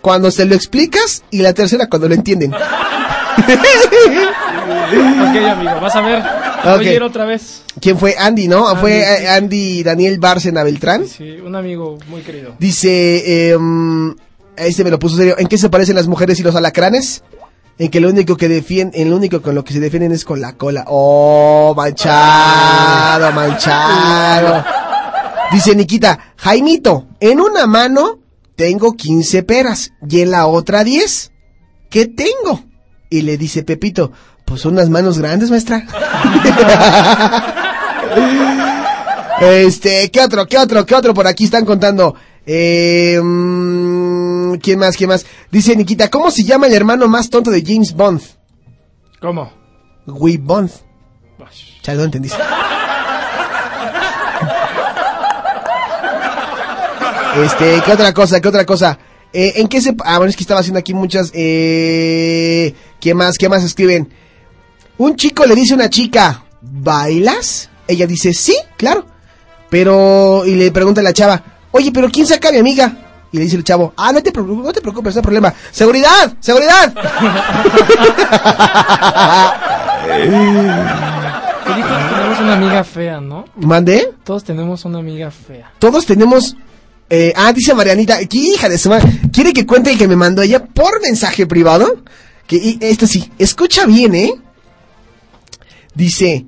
cuando 0.00 0.30
se 0.30 0.44
lo 0.44 0.54
explicas. 0.54 1.22
Y 1.30 1.42
la 1.42 1.52
tercera, 1.52 1.88
cuando 1.88 2.08
lo 2.08 2.14
entienden. 2.14 2.52
Ok, 4.94 5.36
amigo, 5.36 5.80
vas 5.80 5.96
a 5.96 6.00
ver. 6.00 6.20
Ok. 6.20 6.76
Voy 6.76 6.88
a 6.88 6.92
ir 6.94 7.02
otra 7.02 7.24
vez. 7.24 7.62
¿Quién 7.80 7.98
fue? 7.98 8.14
Andy, 8.18 8.48
¿no? 8.48 8.68
Andy, 8.68 8.80
fue 8.80 9.00
eh, 9.00 9.28
Andy 9.28 9.82
Daniel 9.82 10.18
Bárcena 10.18 10.62
Beltrán. 10.62 11.06
Sí, 11.06 11.38
un 11.44 11.56
amigo 11.56 11.98
muy 12.08 12.22
querido. 12.22 12.54
Dice, 12.58 13.50
eh, 13.50 13.58
este 14.56 14.84
me 14.84 14.90
lo 14.90 14.98
puso 14.98 15.16
serio. 15.16 15.36
¿En 15.38 15.48
qué 15.48 15.58
se 15.58 15.68
parecen 15.68 15.96
las 15.96 16.06
mujeres 16.06 16.38
y 16.40 16.42
los 16.42 16.54
alacranes? 16.54 17.22
En 17.76 17.90
que 17.90 18.00
lo 18.00 18.08
único 18.08 18.36
que 18.36 18.48
defienden, 18.48 19.00
en 19.00 19.10
lo 19.10 19.16
único 19.16 19.42
con 19.42 19.54
lo 19.54 19.64
que 19.64 19.72
se 19.72 19.80
defienden 19.80 20.12
es 20.12 20.24
con 20.24 20.40
la 20.40 20.52
cola. 20.52 20.84
Oh, 20.86 21.74
manchado, 21.76 23.32
manchado. 23.32 24.64
Dice 25.54 25.76
Nikita, 25.76 26.34
Jaimito, 26.36 27.06
en 27.20 27.40
una 27.40 27.68
mano 27.68 28.18
tengo 28.56 28.94
15 28.96 29.44
peras 29.44 29.92
y 30.08 30.20
en 30.20 30.32
la 30.32 30.48
otra 30.48 30.82
10. 30.82 31.30
¿Qué 31.88 32.06
tengo? 32.06 32.64
Y 33.08 33.22
le 33.22 33.38
dice 33.38 33.62
Pepito, 33.62 34.10
pues 34.44 34.64
unas 34.64 34.90
manos 34.90 35.20
grandes, 35.20 35.50
maestra. 35.50 35.86
Este, 39.40 40.10
¿qué 40.10 40.20
otro? 40.20 40.46
¿Qué 40.46 40.56
otro? 40.58 40.86
¿Qué 40.86 40.94
otro? 40.94 41.12
Por 41.12 41.26
aquí 41.26 41.44
están 41.44 41.64
contando. 41.64 42.14
Eh, 42.46 43.20
mm, 43.22 44.54
¿Quién 44.54 44.78
más? 44.78 44.96
¿Quién 44.96 45.08
más? 45.08 45.26
Dice 45.50 45.76
Nikita, 45.76 46.08
¿cómo 46.08 46.30
se 46.30 46.44
llama 46.44 46.66
el 46.66 46.72
hermano 46.72 47.08
más 47.08 47.30
tonto 47.30 47.50
de 47.50 47.62
James 47.64 47.94
Bond? 47.94 48.22
¿Cómo? 49.20 49.52
Guy 50.06 50.36
Bond. 50.36 50.70
Ya 51.82 51.94
lo 51.94 52.04
entendiste. 52.04 52.38
Este, 57.42 57.82
¿qué 57.84 57.92
otra 57.92 58.12
cosa? 58.14 58.40
¿Qué 58.40 58.48
otra 58.48 58.64
cosa? 58.64 58.98
Eh, 59.32 59.54
¿En 59.56 59.66
qué 59.66 59.80
se... 59.80 59.94
Ah, 60.04 60.18
bueno, 60.18 60.30
es 60.30 60.36
que 60.36 60.44
estaba 60.44 60.60
haciendo 60.60 60.78
aquí 60.78 60.94
muchas... 60.94 61.30
Eh, 61.34 62.72
¿Qué 63.00 63.14
más? 63.14 63.36
¿Qué 63.36 63.48
más 63.48 63.64
escriben? 63.64 64.08
Un 64.98 65.16
chico 65.16 65.44
le 65.44 65.56
dice 65.56 65.74
a 65.74 65.76
una 65.76 65.90
chica, 65.90 66.44
¿bailas? 66.60 67.68
Ella 67.88 68.06
dice, 68.06 68.32
sí, 68.32 68.56
claro. 68.76 69.04
Pero... 69.68 70.44
Y 70.46 70.54
le 70.54 70.70
pregunta 70.70 71.00
a 71.00 71.04
la 71.04 71.12
chava, 71.12 71.42
oye, 71.72 71.90
¿pero 71.92 72.08
quién 72.10 72.26
saca 72.26 72.50
a 72.50 72.52
mi 72.52 72.58
amiga? 72.58 72.96
Y 73.32 73.38
le 73.38 73.44
dice 73.44 73.56
el 73.56 73.64
chavo, 73.64 73.92
ah, 73.96 74.12
no 74.12 74.22
te 74.22 74.30
preocupes, 74.30 74.64
no 74.64 74.72
te 74.72 74.80
preocupes, 74.80 75.16
no 75.16 75.18
hay 75.18 75.22
problema. 75.24 75.52
¡Seguridad! 75.72 76.34
¡Seguridad! 76.38 76.94
Que 81.64 81.72
tenemos 81.72 82.40
una 82.40 82.54
amiga 82.54 82.84
fea, 82.84 83.20
¿no? 83.20 83.46
¿Mandé? 83.56 84.12
Todos 84.22 84.44
tenemos 84.44 84.84
una 84.84 85.00
amiga 85.00 85.32
fea. 85.32 85.72
Todos 85.80 86.06
tenemos... 86.06 86.56
eh, 87.10 87.32
ah, 87.36 87.52
dice 87.52 87.74
Marianita, 87.74 88.18
¿qué 88.26 88.38
hija 88.38 88.68
de 88.68 88.78
su 88.78 88.88
madre? 88.88 89.20
¿Quiere 89.32 89.52
que 89.52 89.66
cuente 89.66 89.92
el 89.92 89.98
que 89.98 90.08
me 90.08 90.16
mandó 90.16 90.42
ella 90.42 90.64
por 90.64 91.00
mensaje 91.02 91.46
privado? 91.46 92.02
Que 92.46 92.56
y 92.56 92.78
este 92.80 93.06
sí, 93.06 93.30
escucha 93.38 93.86
bien, 93.86 94.14
¿eh? 94.14 94.34
Dice, 95.94 96.46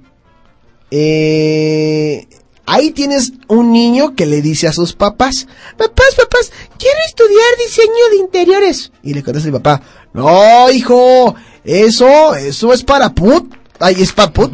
eh, 0.91 2.27
ahí 2.67 2.91
tienes 2.91 3.33
un 3.49 3.73
niño 3.73 4.15
que 4.15 4.27
le 4.27 4.43
dice 4.43 4.67
a 4.67 4.73
sus 4.73 4.93
papás, 4.95 5.47
papás, 5.77 6.15
papás, 6.17 6.53
quiero 6.79 6.99
estudiar 7.07 7.47
diseño 7.65 8.11
de 8.11 8.17
interiores. 8.17 8.93
Y 9.03 9.15
le 9.15 9.23
contesta 9.23 9.49
el 9.49 9.55
papá, 9.55 9.83
no, 10.13 10.71
hijo, 10.71 11.35
eso, 11.65 12.35
eso 12.35 12.73
es 12.73 12.83
para 12.83 13.15
put. 13.15 13.55
Ay, 13.79 13.97
es 14.01 14.13
para 14.13 14.33
put, 14.33 14.51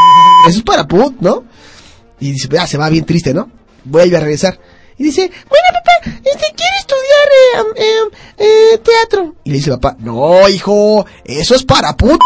eso 0.48 0.58
es 0.58 0.64
para 0.64 0.86
put, 0.86 1.14
¿no? 1.20 1.44
Y 2.20 2.32
dice, 2.32 2.48
ya 2.50 2.66
se 2.66 2.76
va 2.76 2.88
bien 2.90 3.04
triste, 3.04 3.32
¿no? 3.32 3.50
Vuelve 3.84 4.16
a 4.16 4.20
regresar. 4.20 4.58
Y 5.02 5.06
dice, 5.06 5.28
bueno, 5.48 5.66
papá, 5.72 6.16
este 6.24 6.46
quiere 6.54 6.76
estudiar 6.78 7.28
eh, 7.28 7.58
am- 7.58 7.74
eh, 7.76 8.74
eh, 8.74 8.78
teatro. 8.78 9.34
Y 9.42 9.50
le 9.50 9.56
dice 9.56 9.72
papá, 9.72 9.96
no, 9.98 10.48
hijo, 10.48 11.04
eso 11.24 11.56
es 11.56 11.64
para 11.64 11.96
put, 11.96 12.20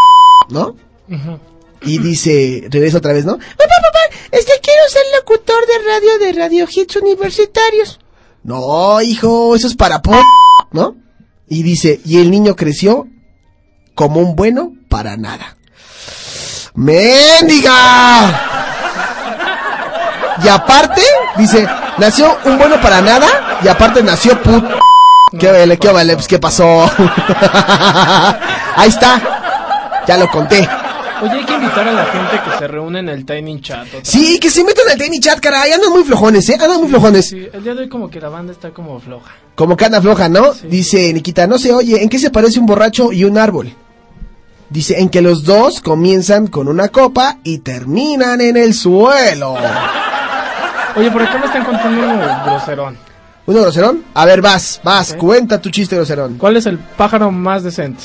¿no? 0.51 0.77
Y 1.81 1.99
dice, 1.99 2.64
regresa 2.68 2.99
otra 2.99 3.14
vez, 3.14 3.24
¿no? 3.24 3.39
Papá, 3.39 3.47
papá, 3.57 4.16
este 4.31 4.53
quiero 4.62 4.83
ser 4.91 5.03
locutor 5.18 5.64
de 5.66 5.89
radio 5.89 6.18
de 6.18 6.33
Radio 6.39 6.66
Hits 6.70 6.97
Universitarios. 6.97 7.99
No, 8.43 9.01
hijo, 9.01 9.57
eso 9.57 9.68
es 9.68 9.74
para 9.74 10.03
put, 10.03 10.22
¿no? 10.72 10.97
Y 11.49 11.62
dice, 11.62 11.99
y 12.05 12.18
el 12.20 12.31
niño 12.31 12.57
creció 12.57 13.09
como 13.95 14.20
un 14.20 14.37
bueno 14.37 14.74
para 14.91 15.16
nada. 15.16 15.57
¡Mendiga! 16.74 18.43
Y 20.45 20.49
aparte, 20.49 21.01
dice, 21.39 21.68
nació 21.99 22.37
un 22.45 22.59
bueno 22.59 22.80
para 22.80 23.01
nada 23.01 23.59
y 23.62 23.68
aparte 23.68 24.03
nació 24.03 24.41
put. 24.43 24.64
¿Qué 25.39 25.51
vale, 25.51 25.78
qué 25.78 25.89
vale? 25.91 26.14
Pues, 26.14 26.28
¿qué 26.28 26.39
pasó? 26.39 26.82
Ahí 28.76 28.89
está. 28.89 29.20
Ya 30.07 30.16
lo 30.16 30.30
conté. 30.30 30.68
Oye, 31.22 31.32
hay 31.32 31.45
que 31.45 31.55
invitar 31.55 31.89
a 31.89 31.93
la 31.93 32.05
gente 32.05 32.41
que 32.45 32.59
se 32.59 32.68
reúne 32.68 33.01
en 33.01 33.09
el 33.09 33.24
Tiny 33.24 33.61
Chat. 33.61 33.87
Sí, 34.03 34.39
que 34.39 34.51
se 34.51 34.62
metan 34.62 34.84
al 34.91 34.99
Tiny 34.99 35.18
Chat, 35.18 35.41
caray. 35.41 35.72
Andan 35.72 35.91
muy 35.91 36.05
flojones, 36.05 36.49
¿eh? 36.51 36.59
Andan 36.61 36.78
muy 36.78 36.89
flojones. 36.89 37.28
Sí, 37.30 37.49
el 37.53 37.64
día 37.64 37.74
de 37.74 37.82
hoy 37.82 37.89
como 37.89 38.11
que 38.11 38.20
la 38.20 38.28
banda 38.28 38.53
está 38.53 38.70
como 38.70 39.01
floja. 39.01 39.34
Como 39.55 39.76
que 39.76 39.87
anda 39.87 40.01
floja, 40.01 40.28
¿no? 40.28 40.53
Dice 40.53 41.12
Nikita, 41.12 41.47
no 41.47 41.59
se 41.59 41.72
oye, 41.72 42.03
¿en 42.03 42.09
qué 42.09 42.18
se 42.18 42.30
parece 42.30 42.61
un 42.61 42.66
borracho 42.66 43.12
y 43.12 43.24
un 43.24 43.39
árbol? 43.39 43.72
Dice, 44.68 45.01
en 45.01 45.09
que 45.09 45.22
los 45.22 45.45
dos 45.45 45.80
comienzan 45.80 46.49
con 46.49 46.68
una 46.68 46.89
copa 46.89 47.39
y 47.45 47.59
terminan 47.59 48.41
en 48.41 48.57
el 48.57 48.74
suelo. 48.74 49.57
Oye, 50.97 51.11
por 51.11 51.22
acá 51.22 51.38
me 51.38 51.47
están 51.47 51.64
contando 51.64 52.03
uno 52.03 52.42
groserón. 52.44 52.99
¿Uno 53.47 53.61
groserón? 53.61 54.05
A 54.14 54.24
ver, 54.24 54.40
vas, 54.40 54.80
vas, 54.82 55.14
cuenta 55.14 55.61
tu 55.61 55.70
chiste 55.70 55.94
groserón. 55.97 56.36
¿Cuál 56.38 56.57
es 56.57 56.66
el 56.66 56.78
pájaro 56.78 57.30
más 57.30 57.62
decente? 57.62 58.05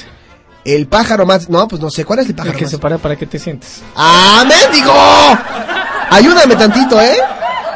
El 0.63 0.87
pájaro 0.87 1.25
más... 1.25 1.49
No, 1.49 1.67
pues 1.67 1.81
no 1.81 1.89
sé, 1.89 2.05
¿cuál 2.05 2.19
es 2.19 2.27
el 2.27 2.35
pájaro 2.35 2.51
El 2.51 2.57
que 2.59 2.65
más? 2.65 2.71
se 2.71 2.77
para 2.77 2.97
para 2.97 3.15
que 3.15 3.25
te 3.25 3.39
sientes. 3.39 3.81
¡Ah, 3.95 4.43
mendigo! 4.47 4.93
Ayúdame 6.09 6.55
tantito, 6.55 7.01
¿eh? 7.01 7.17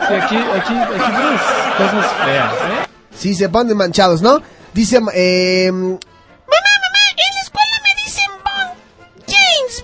Sí, 0.08 0.14
aquí, 0.14 0.36
aquí, 0.36 0.74
aquí 0.76 1.12
tienes 1.16 1.42
cosas 1.78 2.06
feas, 2.26 2.54
¿eh? 2.54 2.88
Sí, 3.18 3.34
se 3.34 3.50
ponen 3.50 3.78
manchados, 3.78 4.22
¿no? 4.22 4.42
Dice, 4.74 5.00
eh... 5.14 5.68
En 5.68 7.34
la 7.36 7.42
escuela 7.42 7.82
me 7.82 8.04
dicen 8.04 8.32
Bond. 8.44 8.72
James 9.26 9.84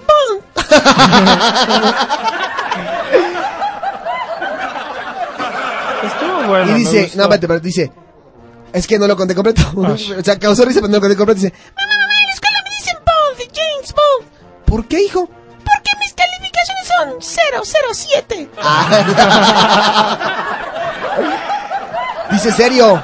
Estuvo 1.66 2.32
bueno. 6.48 6.78
y 6.78 6.82
dice, 6.82 7.12
no, 7.16 7.24
espérate, 7.24 7.46
espérate, 7.46 7.68
dice... 7.68 7.92
Es 8.74 8.88
que 8.88 8.98
no 8.98 9.06
lo 9.06 9.18
conté 9.18 9.36
completo. 9.36 9.62
o 9.76 9.98
sea, 9.98 10.40
causó 10.40 10.64
risa, 10.64 10.80
pero 10.80 10.88
no 10.90 10.96
lo 10.98 11.02
conté 11.02 11.18
completo. 11.18 11.42
Dice, 11.42 11.54
En 11.54 11.88
la 11.88 11.96
escuela 12.34 12.58
me 12.64 12.70
dicen 12.78 12.98
Bond, 13.06 13.38
de 13.38 13.44
James 13.54 13.94
Bond. 13.94 14.26
¿por 14.66 14.86
qué, 14.88 15.02
hijo? 15.04 15.28
Porque 15.28 15.92
mis 16.00 16.14
calificaciones 16.14 16.88
son 16.88 17.22
007. 17.66 18.50
Dice, 22.32 22.52
serio. 22.54 23.04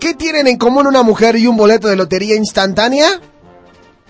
¿Qué 0.00 0.14
tienen 0.14 0.46
en 0.48 0.58
común 0.58 0.86
una 0.86 1.02
mujer 1.02 1.36
y 1.36 1.46
un 1.46 1.56
boleto 1.56 1.88
de 1.88 1.96
lotería 1.96 2.34
instantánea? 2.36 3.20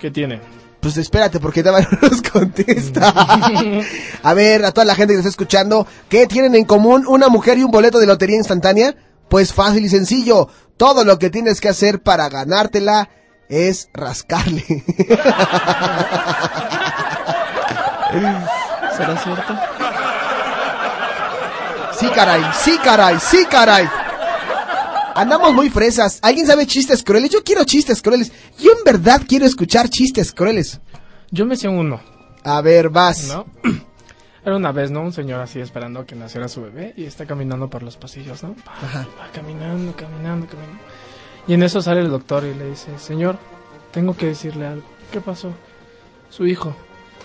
¿Qué 0.00 0.10
tiene? 0.10 0.40
Pues 0.86 0.98
espérate, 0.98 1.40
porque 1.40 1.64
todavía 1.64 1.88
no 2.00 2.08
nos 2.08 2.22
contesta. 2.22 3.12
a 4.22 4.34
ver, 4.34 4.64
a 4.64 4.70
toda 4.70 4.84
la 4.84 4.94
gente 4.94 5.14
que 5.14 5.16
nos 5.16 5.26
está 5.26 5.30
escuchando, 5.30 5.84
¿qué 6.08 6.28
tienen 6.28 6.54
en 6.54 6.64
común 6.64 7.06
una 7.08 7.28
mujer 7.28 7.58
y 7.58 7.64
un 7.64 7.72
boleto 7.72 7.98
de 7.98 8.06
lotería 8.06 8.36
instantánea? 8.36 8.94
Pues 9.28 9.52
fácil 9.52 9.84
y 9.84 9.88
sencillo. 9.88 10.48
Todo 10.76 11.02
lo 11.02 11.18
que 11.18 11.28
tienes 11.28 11.60
que 11.60 11.68
hacer 11.68 12.02
para 12.02 12.28
ganártela 12.28 13.08
es 13.48 13.88
rascarle. 13.94 14.62
¿Será 18.96 19.18
cierto? 19.24 19.58
Sí, 21.98 22.06
caray, 22.14 22.42
sí, 22.62 22.78
caray, 22.78 23.18
sí, 23.18 23.44
caray. 23.50 23.88
Andamos 25.16 25.54
muy 25.54 25.70
fresas. 25.70 26.18
¿Alguien 26.20 26.46
sabe 26.46 26.66
chistes 26.66 27.02
crueles? 27.02 27.30
Yo 27.30 27.42
quiero 27.42 27.64
chistes 27.64 28.02
crueles. 28.02 28.30
Yo 28.58 28.70
en 28.72 28.84
verdad 28.84 29.22
quiero 29.26 29.46
escuchar 29.46 29.88
chistes 29.88 30.30
crueles. 30.32 30.80
Yo 31.30 31.46
me 31.46 31.56
sé 31.56 31.68
uno. 31.68 32.00
A 32.44 32.60
ver, 32.60 32.90
vas. 32.90 33.28
¿No? 33.28 33.46
Era 34.44 34.54
una 34.54 34.72
vez, 34.72 34.90
¿no? 34.90 35.00
Un 35.00 35.12
señor 35.12 35.40
así 35.40 35.58
esperando 35.58 36.00
a 36.00 36.06
que 36.06 36.14
naciera 36.14 36.48
su 36.48 36.60
bebé 36.62 36.92
y 36.96 37.04
está 37.04 37.24
caminando 37.24 37.68
por 37.68 37.82
los 37.82 37.96
pasillos, 37.96 38.42
¿no? 38.42 38.54
Va, 38.68 39.06
va 39.18 39.28
caminando, 39.32 39.96
caminando, 39.96 40.46
caminando. 40.46 40.82
Y 41.48 41.54
en 41.54 41.62
eso 41.62 41.80
sale 41.80 42.00
el 42.00 42.10
doctor 42.10 42.44
y 42.44 42.54
le 42.54 42.70
dice, 42.70 42.98
señor, 42.98 43.38
tengo 43.92 44.16
que 44.16 44.26
decirle 44.26 44.66
algo. 44.66 44.86
¿Qué 45.10 45.20
pasó? 45.20 45.52
Su 46.28 46.46
hijo 46.46 46.76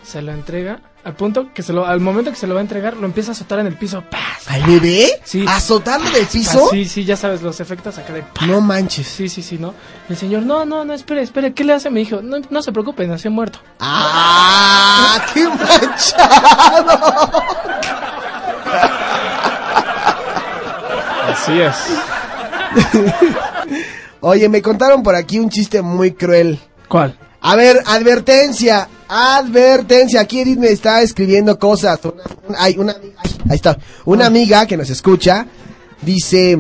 se 0.02 0.22
lo 0.22 0.32
entrega 0.32 0.82
al 1.04 1.16
punto 1.16 1.52
que 1.54 1.64
se 1.64 1.74
lo, 1.74 1.86
al 1.86 2.00
momento 2.00 2.30
que 2.30 2.38
se 2.38 2.46
lo 2.48 2.54
va 2.54 2.60
a 2.60 2.64
entregar, 2.64 2.96
lo 2.96 3.06
empieza 3.06 3.32
a 3.32 3.34
azotar 3.34 3.60
en 3.60 3.68
el 3.68 3.76
piso. 3.76 4.04
¡Paz! 4.10 4.48
¿Al 4.48 4.64
bebé? 4.64 5.20
Sí. 5.24 5.44
¿Azotarlo 5.48 6.10
del 6.12 6.28
piso? 6.28 6.70
Sí, 6.70 6.86
sí, 6.86 7.04
ya 7.04 7.16
sabes, 7.16 7.42
los 7.42 7.60
efectos 7.60 7.98
acá 7.98 8.14
de... 8.14 8.24
No 8.46 8.62
manches. 8.62 9.08
Sí, 9.08 9.28
sí, 9.28 9.42
sí, 9.42 9.58
¿no? 9.58 9.74
El 10.10 10.18
señor, 10.18 10.44
no, 10.44 10.64
no, 10.66 10.86
no, 10.86 10.94
espere, 10.94 11.22
espere, 11.22 11.54
¿qué 11.54 11.64
le 11.64 11.74
hace? 11.74 11.90
Me 11.90 12.02
dijo, 12.02 12.22
no, 12.22 12.38
no 12.50 12.62
se 12.62 12.72
preocupe, 12.72 13.08
nació 13.08 13.32
muerto. 13.32 13.60
¡Ah! 13.80 15.26
¡Qué 15.34 15.48
manchado! 15.48 16.92
Así 21.28 21.60
es. 21.62 21.76
Oye, 24.20 24.50
me 24.50 24.62
contaron 24.62 25.02
por 25.02 25.16
aquí 25.16 25.40
un 25.40 25.50
chiste 25.50 25.82
muy 25.82 26.12
cruel. 26.12 26.60
¿Cuál? 26.88 27.18
A 27.42 27.56
ver, 27.56 27.82
advertencia, 27.86 28.88
advertencia. 29.08 30.22
Aquí 30.22 30.42
Edith 30.42 30.60
me 30.60 30.70
está 30.70 31.02
escribiendo 31.02 31.58
cosas. 31.58 32.00
Una, 32.04 32.24
una- 32.48 32.62
hay 32.64 32.78
una, 32.78 32.92
ahí, 32.94 33.56
está. 33.56 33.78
Una 34.06 34.26
amiga 34.28 34.66
que 34.68 34.78
nos 34.78 34.90
escucha 34.90 35.48
dice, 36.02 36.60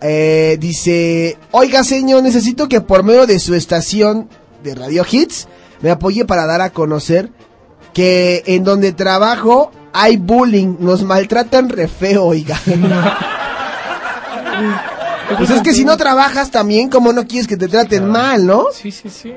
eh, 0.00 0.56
dice, 0.60 1.36
oiga 1.50 1.82
señor, 1.84 2.22
necesito 2.22 2.68
que 2.68 2.80
por 2.80 3.02
medio 3.02 3.26
de 3.26 3.38
su 3.40 3.54
estación 3.54 4.28
de 4.62 4.74
Radio 4.74 5.04
Hits 5.10 5.48
me 5.80 5.90
apoye 5.90 6.24
para 6.24 6.46
dar 6.46 6.60
a 6.60 6.70
conocer 6.70 7.30
que 7.92 8.42
en 8.46 8.62
donde 8.64 8.92
trabajo 8.92 9.72
hay 9.92 10.16
bullying, 10.16 10.76
nos 10.78 11.02
maltratan 11.02 11.68
re 11.70 11.88
feo, 11.88 12.24
oiga. 12.24 12.60
pues 15.36 15.50
es 15.50 15.62
que 15.62 15.72
si 15.72 15.84
no 15.84 15.96
trabajas 15.96 16.50
también, 16.50 16.88
como 16.88 17.12
no 17.12 17.26
quieres 17.26 17.46
que 17.46 17.56
te 17.56 17.68
traten 17.68 18.08
mal, 18.08 18.46
¿no? 18.46 18.66
Sí, 18.72 18.90
sí, 18.90 19.08
sí. 19.08 19.34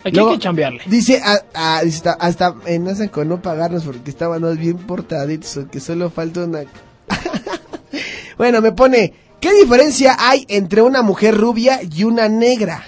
Aquí 0.00 0.12
Luego, 0.12 0.30
hay 0.30 0.36
que 0.36 0.42
chambearle. 0.42 0.82
Dice, 0.86 1.20
ah, 1.54 1.80
dice, 1.82 2.08
hasta, 2.08 2.12
hasta 2.12 2.46
amenazan 2.46 3.08
con 3.08 3.28
no 3.28 3.42
pagarnos 3.42 3.84
porque 3.84 4.10
estábamos 4.10 4.56
bien 4.56 4.78
portaditos, 4.78 5.56
o 5.56 5.68
que 5.68 5.80
solo 5.80 6.10
falta 6.10 6.44
una... 6.44 6.60
bueno, 8.38 8.60
me 8.60 8.72
pone, 8.72 9.14
¿qué 9.40 9.52
diferencia 9.52 10.16
hay 10.18 10.46
entre 10.48 10.82
una 10.82 11.02
mujer 11.02 11.36
rubia 11.36 11.80
y 11.82 12.04
una 12.04 12.28
negra? 12.28 12.84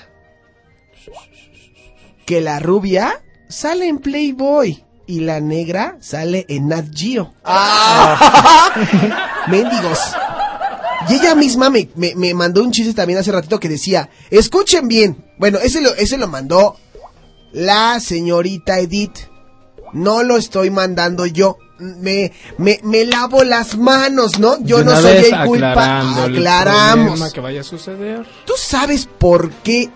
Que 2.25 2.41
la 2.41 2.61
rubia 2.61 3.21
sale 3.49 3.89
en 3.89 3.99
Playboy 3.99 4.85
y 5.07 5.21
la 5.21 5.41
negra 5.41 5.97
sale 6.01 6.47
en 6.49 6.69
Nat 6.69 6.87
Geo. 6.95 7.35
¡Ah! 7.45 8.71
Mendigos. 9.49 9.99
Y 11.11 11.15
ella 11.15 11.35
misma 11.35 11.71
me, 11.71 11.89
me, 11.97 12.15
me 12.15 12.35
mandó 12.35 12.63
un 12.63 12.71
chiste 12.71 12.95
también 12.95 13.19
hace 13.19 13.33
ratito 13.33 13.59
que 13.59 13.69
decía, 13.69 14.09
escuchen 14.31 14.87
bien. 14.89 15.25
Bueno, 15.39 15.59
ese 15.59 15.81
lo, 15.81 15.93
ese 15.95 16.17
lo 16.17 16.29
mandó 16.29 16.77
la 17.53 17.99
señorita 18.01 18.79
Edith. 18.79 19.19
No 19.93 20.23
lo 20.23 20.37
estoy 20.37 20.71
mandando 20.71 21.27
yo. 21.27 21.59
Me, 21.79 22.33
me, 22.59 22.79
me 22.85 23.07
lavo 23.07 23.43
las 23.43 23.77
manos, 23.77 24.39
¿no? 24.39 24.63
Yo 24.63 24.85
no 24.85 24.95
soy 25.01 25.17
el 25.17 25.47
culpa. 25.47 26.25
Aclaramos. 26.25 27.33
que 27.33 27.41
vaya 27.41 27.63
a 27.63 27.65
suceder. 27.65 28.25
¿Tú 28.45 28.53
sabes 28.57 29.07
por 29.07 29.51
qué 29.51 29.91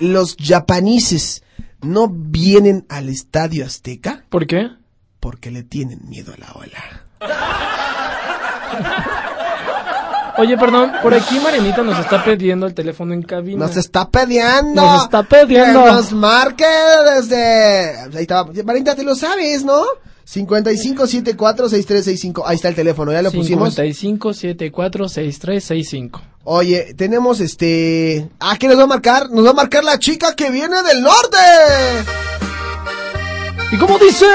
los 0.00 0.36
japoneses 0.36 1.42
no 1.80 2.08
vienen 2.08 2.84
al 2.88 3.08
estadio 3.08 3.64
Azteca? 3.64 4.24
¿Por 4.28 4.46
qué? 4.46 4.68
Porque 5.20 5.50
le 5.50 5.62
tienen 5.62 6.00
miedo 6.08 6.34
a 6.34 6.36
la 6.36 6.52
ola. 6.52 7.06
Oye, 10.42 10.58
perdón, 10.58 10.92
por 11.00 11.14
aquí 11.14 11.38
Marianita 11.38 11.84
nos 11.84 11.96
está 12.00 12.24
pidiendo 12.24 12.66
el 12.66 12.74
teléfono 12.74 13.14
en 13.14 13.22
cabina. 13.22 13.64
Nos 13.64 13.76
está 13.76 14.10
pidiendo. 14.10 14.82
Nos 14.82 15.04
está 15.04 15.22
pidiendo. 15.22 15.84
Que 15.84 15.92
nos 15.92 16.12
marque 16.12 16.66
desde. 17.14 17.96
Ahí 18.12 18.22
estaba. 18.22 18.50
Marinta, 18.64 18.96
te 18.96 19.04
lo 19.04 19.14
sabes, 19.14 19.64
¿no? 19.64 19.84
55746365. 20.28 22.42
Ahí 22.44 22.56
está 22.56 22.70
el 22.70 22.74
teléfono, 22.74 23.12
ya 23.12 23.22
lo 23.22 23.30
pusimos. 23.30 23.78
55746365. 23.78 26.20
Oye, 26.42 26.92
tenemos 26.94 27.38
este. 27.38 28.28
Ah, 28.40 28.56
¿qué 28.58 28.66
nos 28.66 28.76
va 28.76 28.82
a 28.82 28.88
marcar? 28.88 29.30
Nos 29.30 29.46
va 29.46 29.50
a 29.50 29.54
marcar 29.54 29.84
la 29.84 30.00
chica 30.00 30.34
que 30.34 30.50
viene 30.50 30.82
del 30.82 31.02
norte. 31.02 31.38
¿Y 33.72 33.78
cómo 33.78 33.98
dice? 33.98 34.26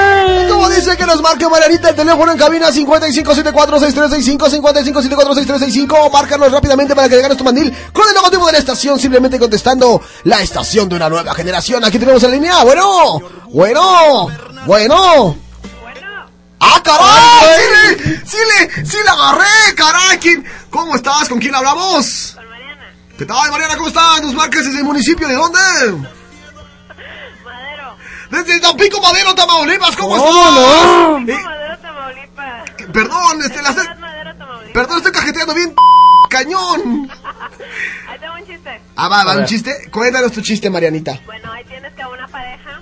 ¿Cómo 0.50 0.68
dice 0.68 0.96
que 0.96 1.06
nos 1.06 1.22
marque 1.22 1.48
Marianita 1.48 1.90
el 1.90 1.94
teléfono 1.94 2.32
en 2.32 2.38
cabina 2.38 2.70
55746365 2.70 4.50
55746365 4.50 6.10
Márcanos 6.12 6.50
rápidamente 6.50 6.96
para 6.96 7.08
que 7.08 7.14
le 7.14 7.22
ganes 7.22 7.38
tu 7.38 7.44
mandil 7.44 7.72
con 7.92 8.08
el 8.08 8.14
logotipo 8.16 8.46
de 8.46 8.52
la 8.52 8.58
estación 8.58 8.98
simplemente 8.98 9.38
contestando 9.38 10.02
la 10.24 10.40
estación 10.42 10.88
de 10.88 10.96
una 10.96 11.08
nueva 11.08 11.32
generación. 11.34 11.84
Aquí 11.84 12.00
tenemos 12.00 12.20
en 12.24 12.32
línea. 12.32 12.64
Bueno, 12.64 13.20
bueno, 13.50 14.26
bueno. 14.66 15.36
¡Ah, 16.60 16.82
caray! 16.82 17.96
¡Sí, 17.96 18.02
le, 18.02 18.26
sí, 18.26 18.36
le, 18.76 18.84
sí 18.86 18.96
la 19.04 19.12
agarré, 19.12 19.74
caray! 19.76 20.18
¿Quién- 20.18 20.44
¿Cómo 20.70 20.96
estás? 20.96 21.28
¿Con 21.28 21.38
quién 21.38 21.54
hablamos? 21.54 22.32
Con 22.34 22.48
Mariana. 22.48 22.92
¿Qué 23.16 23.24
tal, 23.24 23.48
Mariana? 23.52 23.76
¿Cómo 23.76 23.86
estás? 23.86 24.20
¿Nos 24.22 24.34
marcas 24.34 24.64
desde 24.64 24.78
el 24.78 24.84
municipio 24.84 25.28
de 25.28 25.34
dónde? 25.34 26.17
Madero. 28.30 28.44
Desde 28.46 28.60
Tampico, 28.60 29.00
Madero, 29.00 29.34
Tamaulipas. 29.34 29.96
¿Cómo, 29.96 30.16
¿Cómo 30.16 31.26
estás? 31.26 31.38
Eh, 32.78 32.86
Perdón, 32.92 33.42
este, 33.44 33.62
la 33.62 33.70
estoy- 33.70 33.86
Perdón, 34.72 34.96
estoy 34.98 35.12
cajeteando 35.12 35.54
bien 35.54 35.74
cañón. 36.30 37.10
Ahí 38.08 38.18
tengo 38.18 38.34
un 38.34 38.46
chiste. 38.46 38.80
Ah, 38.96 39.08
va, 39.08 39.24
va, 39.24 39.36
un 39.38 39.44
chiste. 39.46 39.90
Cuéntanos 39.90 40.32
tu 40.32 40.40
chiste, 40.42 40.70
Marianita. 40.70 41.18
Bueno, 41.26 41.50
ahí 41.52 41.64
tienes 41.64 41.92
que 41.94 42.02
a 42.02 42.08
una 42.08 42.26
pareja 42.28 42.80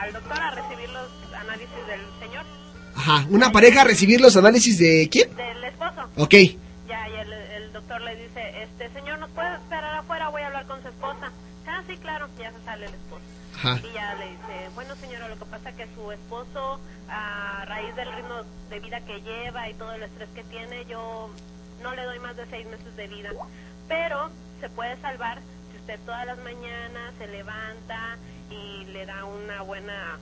al 0.00 0.12
doctor 0.12 0.40
a 0.40 0.50
recibir 0.50 0.88
los 0.90 1.08
análisis 1.34 1.86
del 1.86 2.00
señor, 2.20 2.44
Ajá, 2.96 3.26
una 3.30 3.50
pareja 3.52 3.80
a 3.82 3.84
recibir 3.84 4.20
los 4.20 4.36
análisis 4.36 4.78
de 4.78 5.08
quién? 5.10 5.34
del 5.36 5.64
esposo. 5.64 6.08
Ok. 6.16 6.34
Ya, 6.88 7.08
y 7.08 7.14
el, 7.20 7.32
el 7.32 7.72
doctor 7.72 8.00
le 8.02 8.14
dice, 8.16 8.62
este 8.62 8.90
señor, 8.92 9.18
¿nos 9.18 9.30
puede 9.30 9.54
esperar 9.54 9.94
afuera? 9.96 10.28
Voy 10.28 10.42
a 10.42 10.46
hablar 10.48 10.66
con 10.66 10.80
su 10.82 10.88
esposa. 10.88 11.30
Ah, 11.66 11.82
sí, 11.88 11.96
claro, 11.98 12.28
ya 12.38 12.52
se 12.52 12.62
sale 12.64 12.86
el 12.86 12.94
esposo. 12.94 13.22
Ajá. 13.56 13.78
Y 13.88 13.92
ya 13.94 14.14
le 14.14 14.26
dice, 14.30 14.68
bueno 14.74 14.94
señora, 14.96 15.28
lo 15.28 15.38
que 15.38 15.44
pasa 15.46 15.70
es 15.70 15.76
que 15.76 15.86
su 15.94 16.01
esposo, 16.12 16.80
a 17.08 17.64
raíz 17.66 17.94
del 17.96 18.12
ritmo 18.12 18.42
de 18.70 18.80
vida 18.80 19.00
que 19.00 19.20
lleva 19.20 19.68
y 19.68 19.74
todo 19.74 19.92
el 19.92 20.02
estrés 20.02 20.28
que 20.34 20.44
tiene, 20.44 20.84
yo 20.86 21.30
no 21.82 21.94
le 21.94 22.04
doy 22.04 22.18
más 22.20 22.36
de 22.36 22.46
seis 22.46 22.66
meses 22.66 22.96
de 22.96 23.08
vida. 23.08 23.30
Pero 23.88 24.30
se 24.60 24.68
puede 24.70 24.96
salvar 25.00 25.40
si 25.70 25.78
usted 25.78 25.98
todas 26.06 26.26
las 26.26 26.38
mañanas 26.38 27.12
se 27.18 27.26
levanta 27.26 28.16
y 28.50 28.84
le 28.86 29.06
da 29.06 29.24
una 29.24 29.62
buena 29.62 30.18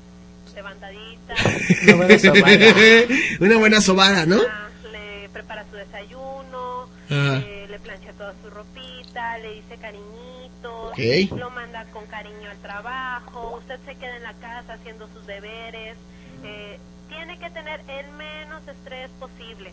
levantadita. 0.55 1.34
Una 1.84 1.97
buena 1.97 2.18
sobada. 2.18 2.74
Una 3.41 3.57
buena 3.59 3.80
sobada, 3.80 4.26
¿no? 4.26 4.41
Ah, 4.51 4.68
le 4.91 5.28
prepara 5.28 5.64
su 5.70 5.76
desayuno. 5.76 6.80
Eh, 7.11 7.67
le 7.69 7.79
plancha 7.81 8.13
toda 8.13 8.35
su 8.43 8.51
ropita, 8.51 9.39
le 9.39 9.55
dice 9.55 9.77
cariñitos, 9.79 10.93
Ok. 10.93 10.99
lo 11.39 11.51
manda 11.51 11.85
con 11.93 12.07
cariño 12.07 12.51
al 12.51 12.59
trabajo, 12.59 13.57
usted 13.59 13.79
se 13.85 13.95
queda 13.97 14.17
en 14.17 14.23
la 14.23 14.35
casa 14.35 14.75
haciendo 14.75 15.09
sus 15.13 15.27
deberes, 15.27 15.97
eh, 16.45 16.79
tiene 17.09 17.39
que 17.39 17.51
tener 17.51 17.81
el 17.89 18.11
menos 18.13 18.67
estrés 18.69 19.11
posible. 19.19 19.73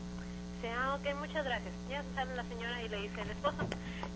Dice, 0.56 0.74
ah, 0.74 0.96
ok, 0.96 1.16
muchas 1.20 1.46
gracias. 1.46 1.72
Ya 1.90 2.02
se 2.02 2.16
sale 2.16 2.36
la 2.36 2.44
señora 2.46 2.82
y 2.84 2.90
le 2.90 3.02
dice 3.04 3.22
el 3.22 3.30
esposo, 3.30 3.58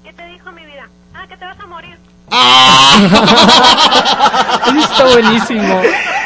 ¿qué 0.03 0.11
te 0.13 0.25
dijo 0.25 0.51
mi 0.51 0.65
vida? 0.65 0.89
Ah, 1.13 1.27
que 1.27 1.37
te 1.37 1.45
vas 1.45 1.59
a 1.59 1.67
morir. 1.67 1.97
Eso 4.67 4.79
está 4.79 5.05
buenísimo. 5.05 5.81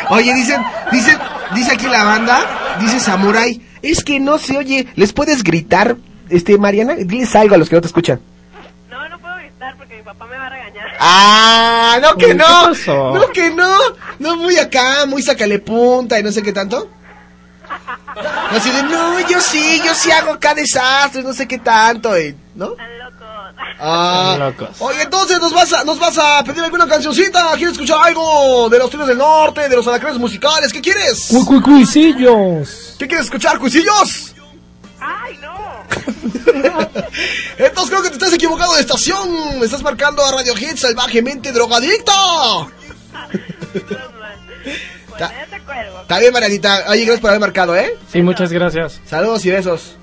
Oye, 0.09 0.33
dicen, 0.35 0.63
dicen, 0.91 1.17
dice 1.53 1.73
aquí 1.73 1.87
la 1.87 2.03
banda, 2.03 2.75
dice 2.79 2.99
Samurai, 2.99 3.61
es 3.81 4.03
que 4.03 4.19
no 4.19 4.37
se 4.37 4.57
oye, 4.57 4.87
¿les 4.95 5.13
puedes 5.13 5.43
gritar, 5.43 5.97
este, 6.29 6.57
Mariana? 6.57 6.95
Diles 6.95 7.35
algo 7.35 7.55
a 7.55 7.57
los 7.57 7.69
que 7.69 7.75
no 7.75 7.81
te 7.81 7.87
escuchan. 7.87 8.19
No, 8.89 9.09
no 9.09 9.19
puedo 9.19 9.35
gritar 9.37 9.75
porque 9.77 9.97
mi 9.97 10.03
papá 10.03 10.25
me 10.27 10.37
va 10.37 10.47
a 10.47 10.49
regañar. 10.49 10.85
Ah, 10.99 11.97
no 12.01 12.15
que 12.17 12.25
Uy, 12.25 12.31
¿qué 12.31 12.37
no. 12.37 13.13
No 13.13 13.27
que 13.29 13.49
no. 13.51 13.77
No 14.19 14.35
muy 14.37 14.57
acá, 14.57 15.05
muy 15.05 15.21
sácale 15.21 15.59
punta 15.59 16.19
y 16.19 16.23
no 16.23 16.31
sé 16.31 16.41
qué 16.41 16.53
tanto. 16.53 16.89
Así 18.51 18.69
de, 18.71 18.83
no, 18.83 19.19
yo 19.27 19.41
sí, 19.41 19.81
yo 19.83 19.93
sí 19.93 20.11
hago 20.11 20.33
acá 20.33 20.53
desastres, 20.53 21.25
no 21.25 21.33
sé 21.33 21.47
qué 21.47 21.57
tanto, 21.57 22.15
eh, 22.15 22.35
¿no? 22.55 22.71
Están 22.71 22.97
locos. 22.99 23.27
Ah, 23.79 24.31
Están 24.33 24.39
locos. 24.51 24.69
Oye, 24.79 25.01
entonces 25.01 25.39
nos 25.41 25.53
vas 25.53 25.73
a, 25.73 25.83
nos 25.83 25.99
vas 25.99 26.17
a 26.17 26.43
pedir 26.43 26.63
alguna 26.63 26.87
cancioncita. 26.87 27.51
¿Quieres 27.55 27.73
escuchar 27.73 27.97
algo 28.03 28.69
de 28.69 28.79
los 28.79 28.89
Tigres 28.89 29.07
del 29.09 29.17
Norte, 29.17 29.67
de 29.67 29.75
los 29.75 29.85
alacranes 29.87 30.17
musicales? 30.19 30.71
¿Qué 30.71 30.79
quieres? 30.79 31.27
Cuy, 31.29 31.43
cuy, 31.45 31.61
cuisillos. 31.61 32.95
¿Qué 32.97 33.07
quieres 33.07 33.25
escuchar, 33.25 33.59
cuisillos? 33.59 34.34
¡Ay, 35.05 35.37
no! 35.37 35.83
Entonces 37.57 37.89
creo 37.89 38.01
que 38.03 38.09
te 38.09 38.15
estás 38.15 38.33
equivocado 38.33 38.73
de 38.75 38.81
estación. 38.81 39.29
Estás 39.63 39.83
marcando 39.83 40.23
a 40.25 40.31
Radio 40.31 40.53
Hits 40.57 40.81
salvajemente 40.81 41.51
drogadicto. 41.51 42.11
Bueno. 45.17 45.31
Está 46.01 46.19
bien, 46.19 46.33
Marianita. 46.33 46.85
Oye, 46.89 47.05
gracias 47.05 47.21
por 47.21 47.29
haber 47.29 47.39
marcado, 47.39 47.75
¿eh? 47.77 47.95
Sí, 48.11 48.21
muchas 48.21 48.51
gracias. 48.51 48.99
Saludos 49.05 49.45
y 49.45 49.51
besos. 49.51 49.95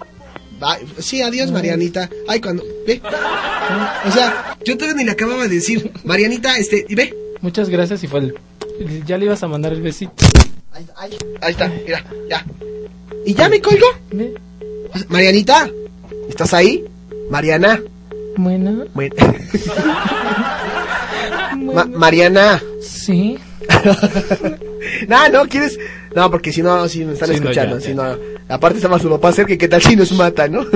Bye. 0.59 1.03
Sí, 1.03 1.20
adiós, 1.20 1.50
Marianita. 1.50 2.09
Ay, 2.26 2.40
cuando. 2.40 2.64
Ve. 2.86 3.03
O 4.07 4.11
sea, 4.11 4.57
yo 4.64 4.76
todavía 4.78 4.96
ni 4.96 5.05
le 5.05 5.12
acababa 5.12 5.42
de 5.42 5.48
decir. 5.50 5.92
Marianita, 6.05 6.57
este. 6.57 6.86
Y 6.88 6.94
ve. 6.94 7.14
Muchas 7.42 7.68
gracias 7.68 8.03
y 8.05 8.07
fue 8.07 8.20
el... 8.20 8.34
Ya 9.05 9.18
le 9.18 9.26
ibas 9.26 9.42
a 9.42 9.48
mandar 9.48 9.72
el 9.72 9.82
besito. 9.82 10.12
Ahí 10.96 11.53
está, 11.53 11.68
mira, 11.68 12.05
ya. 12.30 12.46
¿Y 13.26 13.34
ya 13.34 13.48
me 13.48 13.61
colgó? 13.61 13.86
Ve. 14.12 14.34
Marianita, 15.09 15.68
¿estás 16.28 16.55
ahí? 16.55 16.84
Mariana. 17.30 17.80
Bueno. 18.36 18.84
Bueno. 18.95 19.14
Ma- 21.74 21.84
Mariana. 21.84 22.62
Sí. 22.80 23.38
no, 25.09 25.28
no, 25.28 25.49
¿quieres? 25.49 25.78
No, 26.14 26.30
porque 26.30 26.53
si 26.53 26.62
no, 26.62 26.88
si 26.88 27.05
me 27.05 27.14
están 27.14 27.28
Sí, 27.28 27.34
no, 27.40 27.51
escuchando. 27.51 27.78
ya, 27.78 27.86
si 27.86 27.95
no, 27.95 28.05
aparte 28.49 28.76
está 28.78 28.88
más 28.88 29.01
su 29.01 29.09
papá 29.09 29.32
cerca, 29.32 29.57
¿qué 29.57 29.68
tal 29.68 29.80
si 29.82 29.97
nos 29.97 30.12
mata, 30.12 30.47
no? 30.49 30.66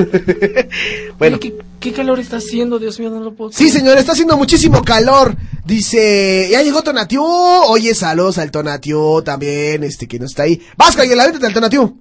bueno. 1.19 1.39
¿qué, 1.39 1.55
qué 1.81 1.93
calor 1.93 2.19
está 2.21 2.39
haciendo? 2.39 2.79
Dios 2.79 2.99
mío, 3.01 3.11
no 3.11 3.21
lo 3.21 3.35
puedo 3.35 3.53
Sí, 3.53 3.69
señor, 3.71 3.99
está 3.99 4.13
haciendo 4.13 4.37
muchísimo 4.37 4.83
calor. 4.83 5.37
Dice, 5.65 6.49
ya 6.51 6.63
llegó 6.63 6.83
Tonatiu. 6.83 7.23
Oye, 7.25 7.95
saludos 7.95 8.39
al 8.39 8.51
Tonatiu 8.51 9.21
también, 9.23 9.83
este 9.85 10.07
que 10.07 10.19
no 10.19 10.25
está 10.27 10.45
ahí. 10.45 10.61
Vas, 10.77 10.95
Crayola, 10.95 11.27
vente 11.27 11.45
al 11.47 11.53
Tonatiu. 11.53 11.99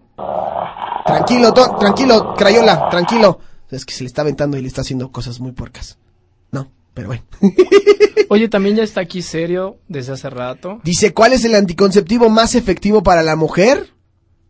Tranquilo, 1.06 1.54
to- 1.54 1.76
tranquilo, 1.80 2.34
Crayola, 2.36 2.90
tranquilo. 2.90 3.40
Es 3.70 3.86
que 3.86 3.94
se 3.94 4.04
le 4.04 4.08
está 4.08 4.22
aventando 4.22 4.58
y 4.58 4.62
le 4.62 4.68
está 4.68 4.82
haciendo 4.82 5.12
cosas 5.12 5.40
muy 5.40 5.52
puercas. 5.52 5.98
No, 6.52 6.72
pero 6.94 7.08
bueno. 7.08 7.24
Oye, 8.30 8.48
también 8.48 8.76
ya 8.76 8.84
está 8.84 9.02
aquí 9.02 9.22
serio 9.22 9.78
desde 9.88 10.14
hace 10.14 10.30
rato. 10.30 10.80
Dice, 10.84 11.14
¿cuál 11.14 11.34
es 11.34 11.44
el 11.46 11.56
anticonceptivo 11.56 12.30
más 12.30 12.56
efectivo 12.56 13.04
para 13.04 13.22
la 13.24 13.36
mujer? 13.36 13.92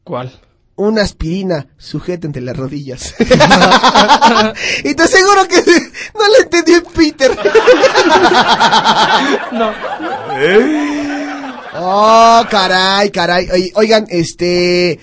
¿Cuál? 0.04 0.32
Una 0.78 1.02
aspirina 1.04 1.68
sujeta 1.78 2.28
entre 2.28 2.42
las 2.42 2.56
rodillas. 2.56 3.16
y 4.84 4.94
te 4.94 5.04
aseguro 5.04 5.48
que 5.48 5.56
no 5.66 6.28
le 6.30 6.44
entendí 6.44 6.74
el 6.74 6.84
Peter. 6.84 7.32
no. 9.54 9.72
Oh, 11.78 12.44
caray, 12.50 13.10
caray. 13.10 13.72
Oigan, 13.76 14.06
este... 14.10 15.00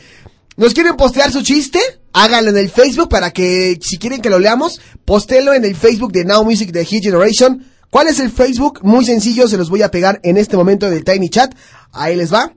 ¿Nos 0.57 0.74
quieren 0.74 0.96
postear 0.96 1.32
su 1.32 1.42
chiste? 1.42 1.78
Háganlo 2.12 2.50
en 2.50 2.59
el 2.59 2.70
Facebook 2.70 3.09
para 3.09 3.30
que, 3.30 3.78
si 3.80 3.96
quieren 3.98 4.20
que 4.20 4.30
lo 4.30 4.38
leamos, 4.38 4.80
postélo 5.05 5.55
en 5.55 5.64
el 5.64 5.74
Facebook 5.74 6.12
de 6.12 6.24
Now 6.24 6.44
Music 6.44 6.70
de 6.72 6.84
Hit 6.84 7.05
Generation. 7.05 7.66
¿Cuál 7.90 8.09
es 8.09 8.20
el 8.20 8.30
Facebook? 8.30 8.80
Muy 8.82 9.05
sencillo, 9.05 9.48
se 9.48 9.57
los 9.57 9.70
voy 9.70 9.82
a 9.82 9.90
pegar 9.90 10.20
en 10.22 10.36
este 10.36 10.57
momento 10.57 10.90
del 10.90 11.05
Tiny 11.05 11.28
Chat. 11.28 11.55
Ahí 11.92 12.16
les 12.16 12.32
va. 12.32 12.53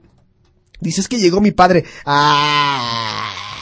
Dices 0.80 1.08
que 1.08 1.18
llegó 1.18 1.40
mi 1.40 1.52
padre. 1.52 1.84
Ah. 2.04 3.55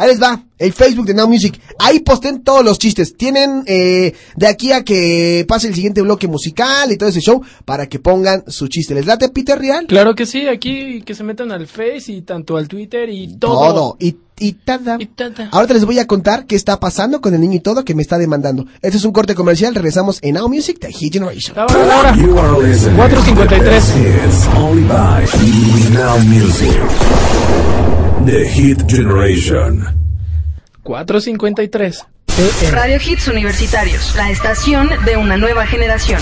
Ahí 0.00 0.08
les 0.08 0.22
va, 0.22 0.42
el 0.58 0.72
Facebook 0.72 1.04
de 1.04 1.12
Now 1.12 1.28
Music. 1.28 1.60
Ahí 1.78 2.00
posten 2.00 2.42
todos 2.42 2.64
los 2.64 2.78
chistes. 2.78 3.18
Tienen 3.18 3.64
eh, 3.66 4.14
de 4.34 4.46
aquí 4.46 4.72
a 4.72 4.82
que 4.82 5.44
pase 5.46 5.68
el 5.68 5.74
siguiente 5.74 6.00
bloque 6.00 6.26
musical 6.26 6.90
y 6.90 6.96
todo 6.96 7.10
ese 7.10 7.20
show 7.20 7.42
para 7.66 7.86
que 7.86 7.98
pongan 7.98 8.44
su 8.46 8.68
chiste. 8.68 8.94
¿Les 8.94 9.04
late 9.04 9.28
Peter 9.28 9.58
Real? 9.58 9.86
Claro 9.86 10.14
que 10.14 10.24
sí, 10.24 10.48
aquí 10.48 11.02
que 11.02 11.14
se 11.14 11.22
metan 11.22 11.52
al 11.52 11.66
Face 11.66 12.04
y 12.12 12.22
tanto 12.22 12.56
al 12.56 12.66
Twitter 12.66 13.10
y 13.10 13.36
todo. 13.36 13.58
Todo. 13.58 13.96
Y, 14.00 14.16
y 14.38 14.52
tada. 14.54 14.96
Ahora 15.50 15.74
les 15.74 15.84
voy 15.84 15.98
a 15.98 16.06
contar 16.06 16.46
qué 16.46 16.56
está 16.56 16.80
pasando 16.80 17.20
con 17.20 17.34
el 17.34 17.40
niño 17.42 17.56
y 17.56 17.60
todo 17.60 17.84
que 17.84 17.94
me 17.94 18.00
está 18.00 18.16
demandando. 18.16 18.64
Este 18.80 18.96
es 18.96 19.04
un 19.04 19.12
corte 19.12 19.34
comercial. 19.34 19.74
Regresamos 19.74 20.18
en 20.22 20.36
Now 20.36 20.48
Music 20.48 20.80
de 20.80 20.94
Hit 20.94 21.12
Generation. 21.12 21.56
You 22.16 22.38
are 22.38 22.66
listening 22.66 22.96
453. 22.96 23.36
to 23.36 23.54
the 23.54 23.70
best 23.70 23.94
hits 23.98 24.46
only 24.56 24.84
by 24.84 25.26
Now 25.92 26.16
Music. 26.24 28.09
The 28.26 28.44
Hit 28.44 28.86
Generation. 28.86 29.82
453. 30.82 32.04
Radio 32.70 32.98
Hits 33.04 33.28
Universitarios, 33.28 34.14
la 34.14 34.30
estación 34.30 34.90
de 35.06 35.16
una 35.16 35.38
nueva 35.38 35.66
generación. 35.66 36.20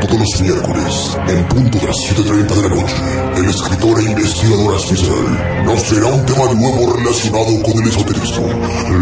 Todos 0.00 0.18
los 0.18 0.40
miércoles, 0.40 1.18
en 1.28 1.44
punto 1.48 1.78
de 1.78 1.86
las 1.88 1.96
7.30 1.96 2.46
de 2.48 2.68
la 2.68 2.74
noche, 2.74 2.94
el 3.36 3.50
escritor 3.50 4.00
e 4.00 4.04
investigador 4.04 4.76
especial 4.76 5.64
nos 5.66 5.82
traerá 5.84 6.06
un 6.06 6.24
tema 6.24 6.54
nuevo 6.54 6.96
relacionado 6.96 7.62
con 7.62 7.82
el 7.82 7.88
esoterismo, 7.88 8.48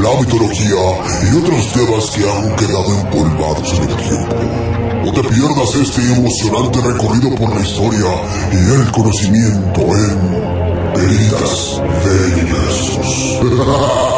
la 0.03 0.21
mitología 0.21 0.83
y 1.23 1.37
otros 1.37 1.73
temas 1.73 2.11
que 2.11 2.29
han 2.29 2.57
quedado 2.57 3.01
empolvados 3.01 3.73
en 3.79 3.91
el 3.91 3.97
tiempo. 3.97 4.86
No 5.07 5.13
te 5.13 5.23
pierdas 5.23 5.73
este 5.77 6.03
emocionante 6.15 6.81
recorrido 6.81 7.33
por 7.37 7.55
la 7.55 7.61
historia 7.65 8.11
y 8.51 8.57
el 8.57 8.91
conocimiento 8.91 9.81
en 9.81 10.19
Veritas 10.95 11.81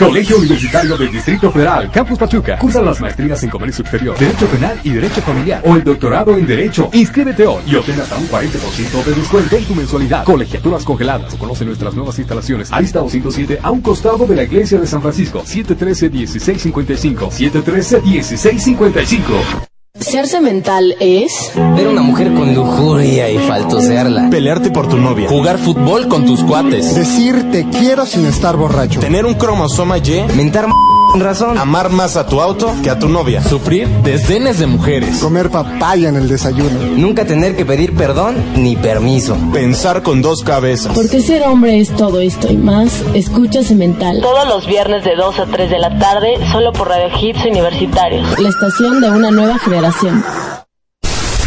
Colegio 0.00 0.38
Universitario 0.38 0.96
del 0.96 1.12
Distrito 1.12 1.52
Federal, 1.52 1.90
Campus 1.90 2.18
Pachuca. 2.18 2.56
Cursa 2.56 2.80
las 2.80 2.98
maestrías 3.02 3.42
en 3.42 3.50
Comercio 3.50 3.82
Exterior, 3.82 4.18
Derecho 4.18 4.46
Penal 4.46 4.80
y 4.82 4.88
Derecho 4.90 5.20
Familiar. 5.20 5.62
O 5.66 5.76
el 5.76 5.84
doctorado 5.84 6.38
en 6.38 6.46
Derecho. 6.46 6.88
Inscríbete 6.94 7.46
hoy 7.46 7.62
y 7.66 7.74
obtén 7.74 8.00
hasta 8.00 8.16
un 8.16 8.26
40% 8.26 9.04
de 9.04 9.12
descuento 9.12 9.56
en 9.56 9.64
tu 9.66 9.74
mensualidad. 9.74 10.24
Colegiaturas 10.24 10.84
congeladas. 10.84 11.34
Conoce 11.34 11.66
nuestras 11.66 11.94
nuevas 11.94 12.18
instalaciones. 12.18 12.72
Arista 12.72 13.00
207 13.00 13.58
a 13.62 13.70
un 13.70 13.82
costado 13.82 14.26
de 14.26 14.36
la 14.36 14.44
Iglesia 14.44 14.80
de 14.80 14.86
San 14.86 15.02
Francisco. 15.02 15.42
713-1655. 15.42 17.30
713-1655. 17.30 19.69
Ser 20.00 20.24
mental 20.40 20.96
es 20.98 21.52
Ver 21.76 21.86
una 21.86 22.02
mujer 22.02 22.32
con 22.32 22.54
lujuria 22.54 23.30
y 23.30 23.38
faltosearla. 23.38 24.30
Pelearte 24.30 24.70
por 24.70 24.88
tu 24.88 24.96
novia. 24.96 25.28
Jugar 25.28 25.58
fútbol 25.58 26.08
con 26.08 26.24
tus 26.24 26.42
cuates. 26.42 26.94
Decir 26.94 27.50
te 27.50 27.68
quiero 27.68 28.06
sin 28.06 28.24
estar 28.24 28.56
borracho. 28.56 28.98
Tener 29.00 29.26
un 29.26 29.34
cromosoma 29.34 29.98
Y. 29.98 30.24
Mentar 30.34 30.64
m 30.64 30.72
razón. 31.18 31.58
Amar 31.58 31.90
más 31.90 32.16
a 32.16 32.26
tu 32.26 32.40
auto 32.40 32.74
que 32.82 32.90
a 32.90 32.98
tu 32.98 33.08
novia. 33.08 33.42
Sufrir 33.42 33.88
desdenes 34.02 34.58
de 34.58 34.66
mujeres. 34.66 35.18
Comer 35.18 35.50
papaya 35.50 36.08
en 36.08 36.16
el 36.16 36.28
desayuno. 36.28 36.78
Nunca 36.96 37.24
tener 37.24 37.56
que 37.56 37.64
pedir 37.64 37.94
perdón 37.94 38.36
ni 38.56 38.76
permiso. 38.76 39.36
Pensar 39.52 40.02
con 40.02 40.22
dos 40.22 40.42
cabezas. 40.42 40.92
Porque 40.94 41.20
ser 41.20 41.42
hombre 41.44 41.80
es 41.80 41.94
todo 41.94 42.20
esto 42.20 42.50
y 42.50 42.56
más. 42.56 43.02
Escucha 43.14 43.60
Mental. 43.74 44.20
Todos 44.20 44.48
los 44.48 44.66
viernes 44.66 45.04
de 45.04 45.14
2 45.14 45.38
a 45.38 45.46
3 45.46 45.70
de 45.70 45.78
la 45.78 45.98
tarde, 45.98 46.38
solo 46.50 46.72
por 46.72 46.88
Radio 46.88 47.08
Hits 47.20 47.44
Universitarios. 47.44 48.38
La 48.38 48.48
estación 48.48 49.00
de 49.00 49.10
una 49.10 49.30
nueva 49.30 49.58
generación. 49.58 50.24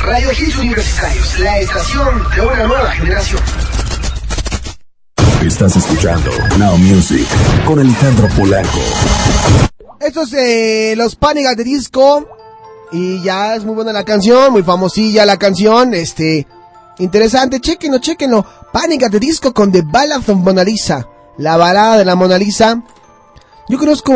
Radio 0.03 0.31
Hits 0.31 0.57
Universitarios, 0.57 1.39
la 1.39 1.59
estación 1.59 2.23
de 2.35 2.41
una 2.41 2.67
nueva 2.67 2.91
generación. 2.91 3.41
Estás 5.45 5.75
escuchando 5.75 6.31
Now 6.57 6.77
Music 6.77 7.27
con 7.65 7.77
Alejandro 7.77 8.29
Polanco. 8.29 8.79
Estos 9.99 10.31
eh, 10.31 10.93
los 10.95 11.17
Panic 11.17 11.47
at 11.47 11.57
the 11.57 11.65
Disco. 11.65 12.25
Y 12.93 13.21
ya 13.21 13.55
es 13.55 13.65
muy 13.65 13.75
buena 13.75 13.91
la 13.91 14.05
canción, 14.05 14.53
muy 14.53 14.63
famosilla 14.63 15.25
la 15.25 15.37
canción. 15.37 15.93
Este, 15.93 16.47
interesante, 16.99 17.59
chequenlo, 17.59 17.97
chequenlo. 17.99 18.45
Panic 18.71 19.03
at 19.03 19.11
the 19.11 19.19
Disco 19.19 19.53
con 19.53 19.69
The 19.71 19.81
Ballad 19.81 20.29
of 20.29 20.37
Mona 20.37 20.63
Lisa. 20.63 21.09
La 21.37 21.57
balada 21.57 21.97
de 21.97 22.05
la 22.05 22.15
Mona 22.15 22.37
Lisa. 22.37 22.81
Yo 23.67 23.77
conozco. 23.77 24.13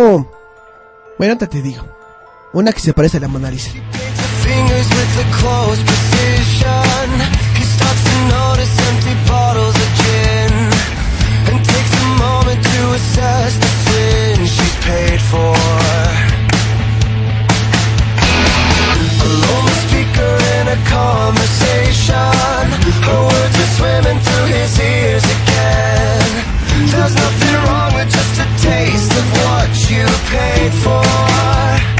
Bueno, 1.18 1.34
ahorita 1.34 1.48
te 1.48 1.62
digo. 1.62 1.84
Una 2.54 2.72
que 2.72 2.80
se 2.80 2.94
parece 2.94 3.18
a 3.18 3.20
la 3.20 3.28
Mona 3.28 3.52
Lisa. 3.52 3.72
fingers 4.48 4.90
with 4.96 5.12
the 5.20 5.28
close 5.40 5.84
precision. 5.84 7.06
He 7.60 7.64
starts 7.64 8.04
to 8.10 8.16
notice 8.32 8.72
empty 8.88 9.16
bottles 9.28 9.87
possess 12.98 13.58
the 13.58 13.72
sin 13.86 14.45
she's 14.45 14.76
paid 14.89 15.22
for. 15.30 15.54
A 19.26 19.30
lone 19.43 19.76
speaker 19.86 20.34
in 20.58 20.66
a 20.78 20.80
conversation. 20.98 22.64
Her 23.08 23.22
words 23.30 23.56
are 23.64 23.72
swimming 23.78 24.20
through 24.26 24.48
his 24.58 24.74
ears 24.80 25.26
again. 25.38 26.30
There's 26.91 27.16
nothing 27.24 27.56
wrong 27.66 27.91
with 27.98 28.10
just 28.18 28.36
a 28.45 28.48
taste 28.66 29.14
of 29.22 29.28
what 29.41 29.72
you 29.91 30.06
paid 30.34 30.74
for. 30.84 31.97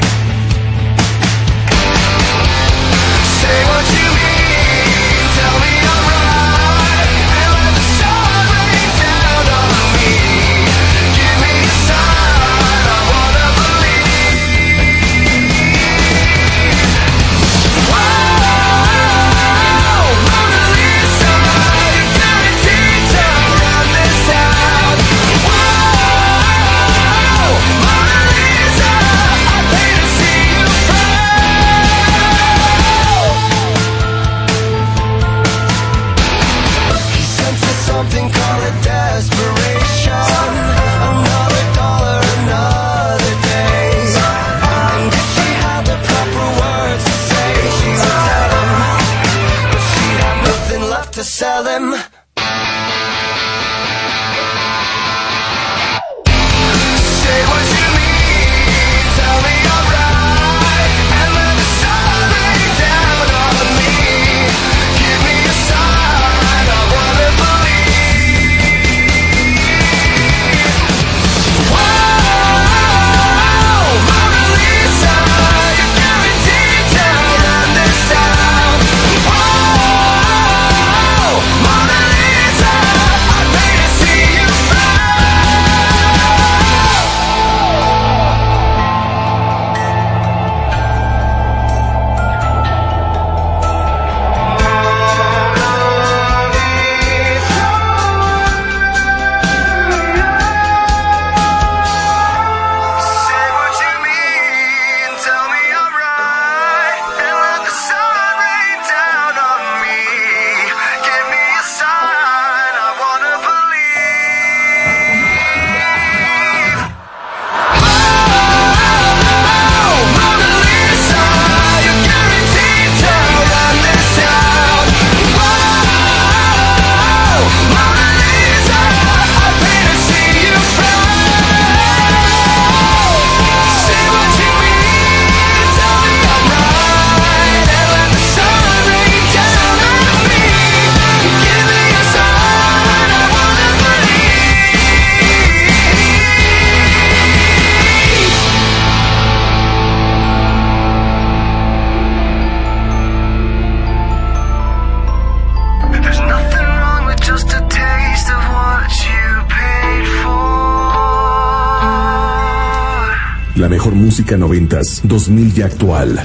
2000 165.18 165.52
y 165.56 165.62
actual. 165.62 166.20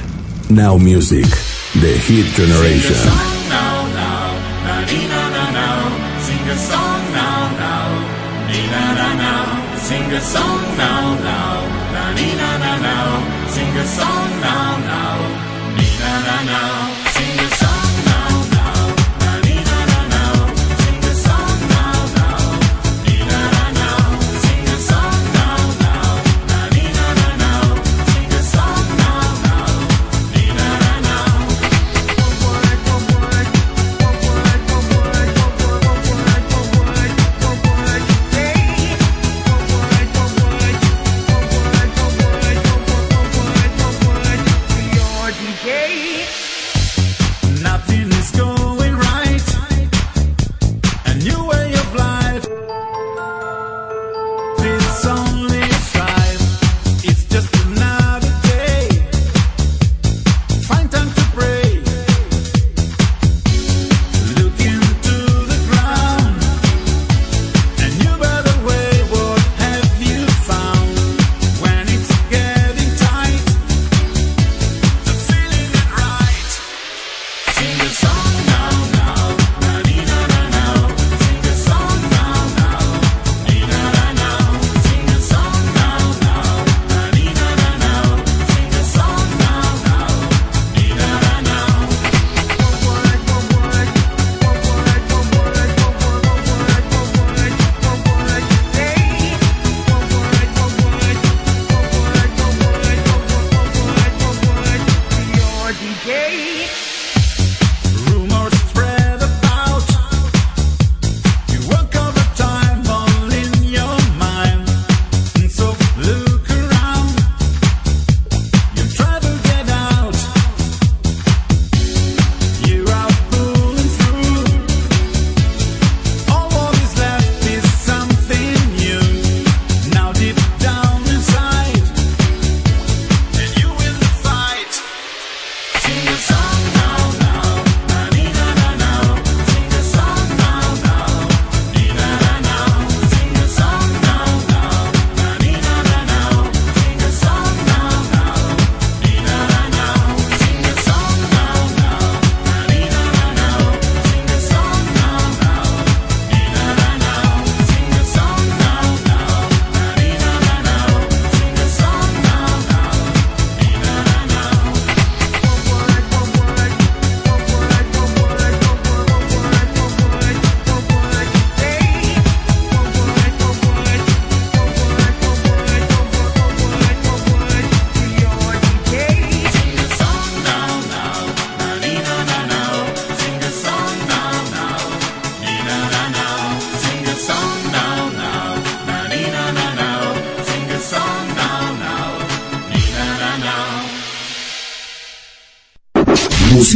Now 0.50 0.78
Music, 0.78 1.26
The 1.80 1.98
Hit 1.98 2.26
Generation. 2.36 3.33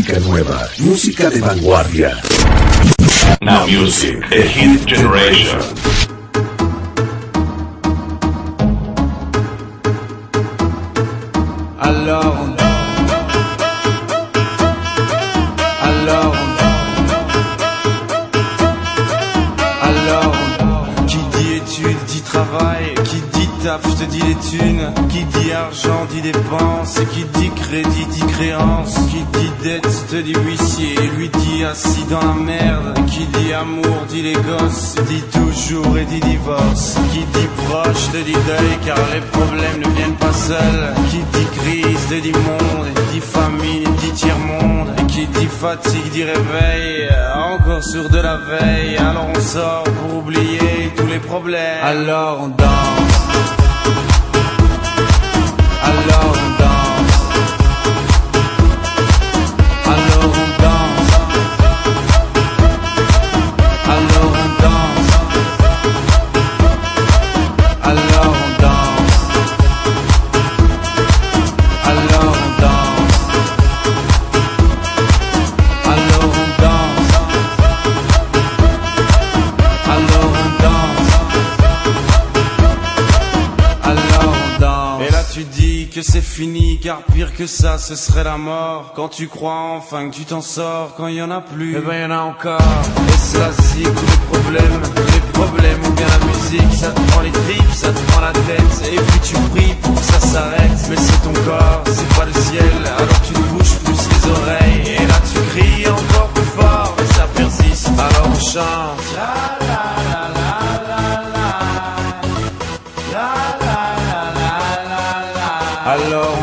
música 0.09 0.20
nueva, 0.20 0.70
música 0.78 1.28
de 1.28 1.40
vanguardia. 1.40 2.16
Now 3.42 3.66
music, 3.66 4.24
a 4.32 4.42
hit 4.42 4.86
generation. 4.86 6.07
petit 46.18 46.24
réveil, 46.24 47.08
euh, 47.10 47.34
encore 47.34 47.84
sur 47.84 48.08
de 48.08 48.18
la 48.18 48.36
veille. 48.36 48.96
Alors 48.96 49.28
on 49.34 49.40
sort 49.40 49.84
pour 49.84 50.18
oublier 50.18 50.92
tous 50.96 51.06
les 51.06 51.18
problèmes. 51.18 51.84
Alors 51.84 52.40
on 52.42 52.48
danse. 52.48 53.57
pire 87.12 87.34
que 87.34 87.46
ça, 87.46 87.78
ce 87.78 87.94
serait 87.94 88.24
la 88.24 88.36
mort. 88.36 88.92
Quand 88.94 89.09
tu 89.09 89.28
crois 89.28 89.72
enfin 89.76 90.09
que 90.09 90.14
tu 90.14 90.24
t'en 90.24 90.40
sors, 90.40 90.94
quand 90.96 91.07
il 91.07 91.16
y 91.16 91.22
en 91.22 91.30
a 91.30 91.40
plus, 91.40 91.76
eh 91.76 91.80
ben 91.80 92.03
y 92.03 92.05
en 92.05 92.11
a 92.11 92.20
encore. 92.20 92.61
Et 93.09 93.18
ça 93.18 93.51
c'est 93.53 93.82
tous 93.82 94.07
les 94.07 94.38
problèmes, 94.38 94.80
les 94.96 95.32
problèmes 95.32 95.80
ou 95.86 95.92
bien 95.92 96.07
la 96.07 96.26
musique, 96.26 96.74
ça 96.74 96.90
te 96.90 97.01
prend 97.11 97.20
les 97.20 97.32
tripes, 97.32 97.72
ça 97.72 97.92
te 97.92 98.01
prend 98.11 98.20
la 98.20 98.32
tête, 98.32 98.92
et 98.92 98.96
puis 98.96 99.20
tu 99.20 99.34
pries 99.55 99.74
pour 99.82 99.94
que 99.94 100.03
ça 100.03 100.20
s'arrête. 100.20 100.78
Mais 100.90 100.96
c'est 100.96 101.22
ton 101.22 101.32
corps, 101.44 101.82
c'est 101.86 102.16
pas 102.16 102.24
le 102.24 102.32
ciel, 102.32 102.72
alors 102.84 103.20
tu 103.22 103.32
ne 103.34 103.46
bouges 103.49 103.78
plus 103.84 104.09
les 104.09 104.30
oreilles. 104.30 104.67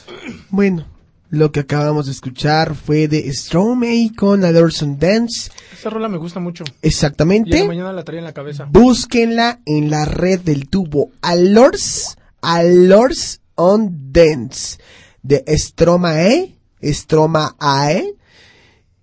Bueno, 0.50 0.86
lo 1.30 1.52
que 1.52 1.60
acabamos 1.60 2.06
de 2.06 2.12
escuchar 2.12 2.74
fue 2.74 3.06
de 3.06 3.32
Stromae 3.32 4.10
con 4.16 4.44
Adorson 4.44 4.98
Dance. 4.98 5.50
Esta 5.72 5.88
rola 5.88 6.08
me 6.08 6.18
gusta 6.18 6.40
mucho. 6.40 6.64
Y 6.82 6.88
Exactamente. 6.88 7.60
la 7.60 7.66
mañana 7.66 7.92
la 7.92 8.04
traía 8.04 8.18
en 8.18 8.24
la 8.24 8.32
cabeza. 8.32 8.66
Búsquenla 8.70 9.60
en 9.64 9.90
la 9.90 10.04
red 10.06 10.40
del 10.40 10.68
tubo. 10.68 11.10
Alors, 11.22 12.16
Alors 12.42 13.38
on 13.54 14.12
Dance 14.12 14.78
de 15.22 15.44
Stromae, 15.56 16.56
Stromae. 16.82 18.16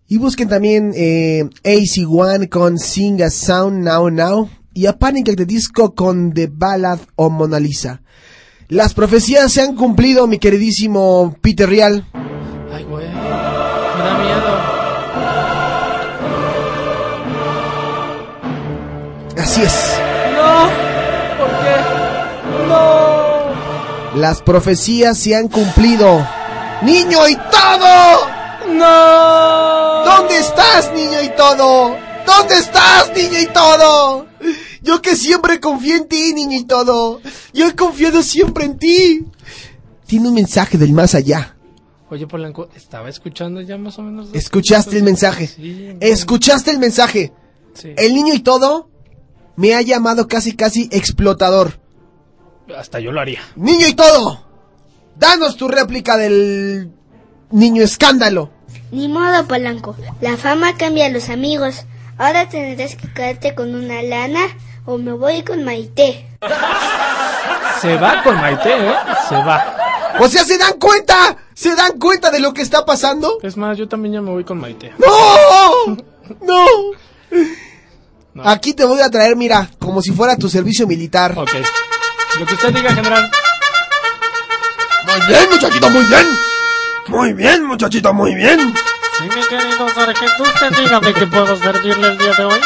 Y 0.09 0.17
busquen 0.17 0.49
también 0.49 0.93
eh, 0.95 1.43
AC1 1.63 2.49
con 2.49 2.77
Sing 2.77 3.21
a 3.21 3.29
Sound 3.29 3.83
Now 3.83 4.09
Now. 4.09 4.49
Y 4.73 4.85
a 4.85 4.97
Panic 4.97 5.29
at 5.29 5.35
the 5.35 5.45
Disco 5.45 5.95
con 5.95 6.33
The 6.33 6.47
Ballad 6.51 6.99
of 7.15 7.31
Mona 7.31 7.59
Lisa. 7.59 8.01
Las 8.69 8.93
profecías 8.93 9.53
se 9.53 9.61
han 9.61 9.75
cumplido, 9.75 10.27
mi 10.27 10.39
queridísimo 10.39 11.37
Peter 11.41 11.69
Real. 11.69 12.03
Ay, 12.73 12.83
güey. 12.83 13.07
Me 13.07 13.13
da 13.13 14.17
miedo. 14.17 14.77
Así 19.37 19.61
es. 19.61 19.93
No. 20.35 20.69
¿Por 21.37 21.47
qué? 21.47 21.75
No. 22.67 24.19
Las 24.19 24.41
profecías 24.41 25.17
se 25.17 25.33
han 25.33 25.47
cumplido. 25.47 26.27
¡Niño 26.81 27.25
y 27.25 27.35
todo! 27.35 28.27
¡No! 28.73 30.03
¿Dónde 30.03 30.39
estás, 30.39 30.91
niño 30.93 31.21
y 31.23 31.29
todo? 31.29 31.95
¿Dónde 32.25 32.57
estás, 32.57 33.11
niño 33.15 33.39
y 33.39 33.45
todo? 33.47 34.27
Yo 34.81 35.01
que 35.01 35.15
siempre 35.15 35.59
confié 35.59 35.95
en 35.97 36.07
ti, 36.07 36.33
niño 36.33 36.57
y 36.57 36.65
todo. 36.65 37.21
Yo 37.53 37.67
he 37.67 37.75
confiado 37.75 38.21
siempre 38.21 38.65
en 38.65 38.77
ti. 38.77 39.25
Tiene 40.05 40.29
un 40.29 40.35
mensaje 40.35 40.77
del 40.77 40.93
más 40.93 41.15
allá. 41.15 41.55
Oye, 42.09 42.25
Polanco, 42.27 42.69
estaba 42.75 43.09
escuchando 43.09 43.59
ya 43.61 43.77
más 43.77 43.99
o 43.99 44.01
menos. 44.03 44.27
dos 44.27 44.35
¿Escuchaste 44.35 44.97
el 44.97 45.03
mensaje? 45.03 45.47
Sí, 45.47 45.95
¿Escuchaste 45.99 46.71
el 46.71 46.79
mensaje? 46.79 47.33
sí. 47.73 47.89
El 47.97 48.13
niño 48.15 48.33
y 48.33 48.39
todo 48.39 48.89
me 49.57 49.73
ha 49.75 49.81
llamado 49.81 50.27
casi 50.27 50.55
casi 50.55 50.87
explotador. 50.91 51.79
Hasta 52.77 52.99
yo 52.99 53.11
lo 53.11 53.19
haría. 53.19 53.41
Niño 53.55 53.87
y 53.87 53.93
todo. 53.93 54.45
Danos 55.17 55.57
tu 55.57 55.67
réplica 55.67 56.15
del 56.17 56.91
niño 57.51 57.81
escándalo. 57.83 58.51
Ni 58.91 59.07
modo, 59.09 59.45
Polanco. 59.47 59.95
La 60.21 60.37
fama 60.37 60.77
cambia 60.77 61.07
a 61.07 61.09
los 61.09 61.29
amigos. 61.29 61.85
Ahora 62.17 62.47
tendrás 62.49 62.95
que 62.95 63.11
quedarte 63.11 63.53
con 63.53 63.75
una 63.75 64.01
lana 64.01 64.47
o 64.87 64.97
me 64.97 65.11
voy 65.11 65.43
con 65.43 65.63
Maite. 65.63 66.25
Se 67.81 67.97
va 67.97 68.23
con 68.23 68.35
Maite, 68.37 68.69
¿eh? 68.69 68.95
Se 69.27 69.35
va. 69.35 69.75
O 70.19 70.27
sea, 70.27 70.43
¿se 70.45 70.57
dan 70.57 70.79
cuenta? 70.79 71.35
¿Se 71.53 71.75
dan 71.75 71.99
cuenta 71.99 72.31
de 72.31 72.39
lo 72.39 72.53
que 72.53 72.61
está 72.61 72.85
pasando? 72.85 73.37
Es 73.43 73.57
más, 73.57 73.77
yo 73.77 73.87
también 73.87 74.13
ya 74.15 74.21
me 74.21 74.31
voy 74.31 74.45
con 74.45 74.59
Maite. 74.59 74.93
¡No! 74.97 75.97
¡No! 76.41 76.65
Aquí 78.45 78.73
te 78.73 78.85
voy 78.85 79.01
a 79.01 79.09
traer, 79.09 79.35
mira, 79.35 79.69
como 79.77 80.01
si 80.01 80.11
fuera 80.11 80.37
tu 80.37 80.47
servicio 80.47 80.87
militar. 80.87 81.33
Ok. 81.37 81.51
Lo 82.39 82.45
que 82.45 82.53
usted 82.53 82.73
diga, 82.73 82.93
general. 82.93 83.29
Muy 85.05 85.27
bien, 85.27 85.49
muchachito, 85.51 85.89
muy 85.89 86.05
bien. 86.05 86.27
Muy 87.07 87.33
bien, 87.33 87.65
muchachito, 87.65 88.13
muy 88.13 88.35
bien. 88.35 88.73
Sí, 89.19 89.23
mi 89.23 89.47
querido 89.47 89.89
sargento, 89.89 90.43
usted 90.43 90.71
dígame 90.77 91.13
que 91.13 91.27
puedo 91.27 91.57
servirle 91.57 92.07
el 92.07 92.17
día 92.17 92.33
de 92.37 92.45
hoy. 92.45 92.59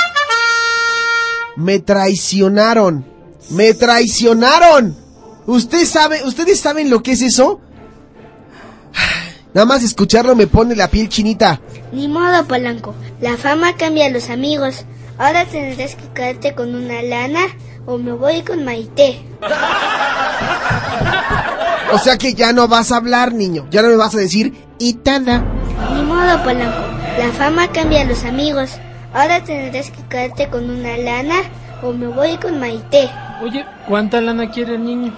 Me 1.55 1.79
traicionaron. 1.79 3.05
Me 3.49 3.73
traicionaron. 3.73 4.95
¿Usted 5.45 5.85
sabe, 5.85 6.23
¿Ustedes 6.23 6.59
saben 6.59 6.89
lo 6.89 7.03
que 7.03 7.13
es 7.13 7.21
eso? 7.21 7.59
Nada 9.53 9.65
más 9.65 9.83
escucharlo 9.83 10.35
me 10.35 10.47
pone 10.47 10.75
la 10.75 10.87
piel 10.87 11.09
chinita. 11.09 11.59
Ni 11.91 12.07
modo, 12.07 12.45
Polanco. 12.45 12.95
La 13.19 13.35
fama 13.37 13.75
cambia 13.75 14.05
a 14.05 14.09
los 14.09 14.29
amigos. 14.29 14.85
Ahora 15.17 15.45
tendrás 15.45 15.95
que 15.95 16.07
quedarte 16.13 16.55
con 16.55 16.73
una 16.73 17.01
lana 17.01 17.41
o 17.85 17.97
me 17.97 18.13
voy 18.13 18.43
con 18.43 18.63
Maite. 18.63 19.21
O 21.93 21.99
sea 21.99 22.17
que 22.17 22.33
ya 22.33 22.53
no 22.53 22.69
vas 22.69 22.91
a 22.93 22.97
hablar, 22.97 23.33
niño. 23.33 23.67
Ya 23.69 23.81
no 23.81 23.89
me 23.89 23.97
vas 23.97 24.15
a 24.15 24.19
decir 24.19 24.53
Itana. 24.79 25.43
Ni 25.93 26.01
modo, 26.03 26.41
Polanco. 26.43 26.79
La 27.17 27.31
fama 27.33 27.67
cambia 27.71 28.01
a 28.01 28.05
los 28.05 28.23
amigos. 28.23 28.71
Ahora 29.13 29.43
tendrás 29.43 29.91
que 29.91 30.03
quedarte 30.03 30.49
con 30.49 30.69
una 30.69 30.95
lana 30.97 31.41
o 31.83 31.91
me 31.91 32.07
voy 32.07 32.37
con 32.37 32.59
Maite. 32.59 33.09
Oye, 33.43 33.65
¿cuánta 33.87 34.21
lana 34.21 34.49
quiere 34.51 34.75
el 34.75 34.85
niño? 34.85 35.13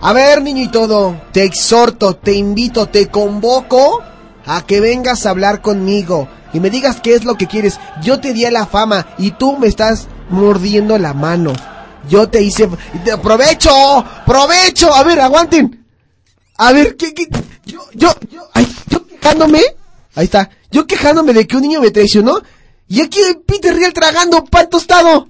A 0.00 0.12
ver, 0.12 0.42
niño 0.42 0.62
y 0.62 0.68
todo, 0.68 1.20
te 1.32 1.44
exhorto, 1.44 2.14
te 2.16 2.32
invito, 2.34 2.86
te 2.86 3.08
convoco 3.08 4.02
a 4.46 4.62
que 4.64 4.80
vengas 4.80 5.26
a 5.26 5.30
hablar 5.30 5.60
conmigo 5.60 6.28
y 6.52 6.60
me 6.60 6.70
digas 6.70 7.00
qué 7.02 7.14
es 7.14 7.24
lo 7.24 7.36
que 7.36 7.46
quieres. 7.46 7.78
Yo 8.02 8.20
te 8.20 8.32
di 8.32 8.48
la 8.50 8.66
fama 8.66 9.06
y 9.18 9.32
tú 9.32 9.56
me 9.58 9.66
estás 9.66 10.08
mordiendo 10.30 10.96
la 10.98 11.12
mano. 11.12 11.52
Yo 12.08 12.28
te 12.28 12.40
hice... 12.42 12.68
te- 13.04 13.18
¡Provecho! 13.18 13.70
¡Provecho! 14.24 14.94
A 14.94 15.02
ver, 15.02 15.20
aguanten. 15.20 15.84
A 16.56 16.72
ver, 16.72 16.96
¿qué, 16.96 17.12
qué? 17.12 17.26
Yo, 17.66 17.80
yo, 17.94 18.14
yo, 18.30 18.42
ay, 18.54 18.66
yo 18.88 19.04
quejándome. 19.06 19.60
Ahí 20.14 20.24
está. 20.24 20.48
Yo 20.70 20.86
quejándome 20.86 21.32
de 21.32 21.46
que 21.46 21.56
un 21.56 21.62
niño 21.62 21.80
me 21.80 21.90
traicionó. 21.90 22.40
Y 22.88 23.00
aquí 23.02 23.18
Peter 23.46 23.74
Real 23.74 23.92
tragando 23.92 24.44
pan 24.44 24.68
tostado. 24.70 25.26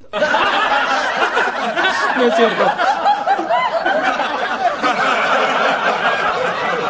No 2.17 2.25
es 2.25 2.37
cierto. 2.37 2.65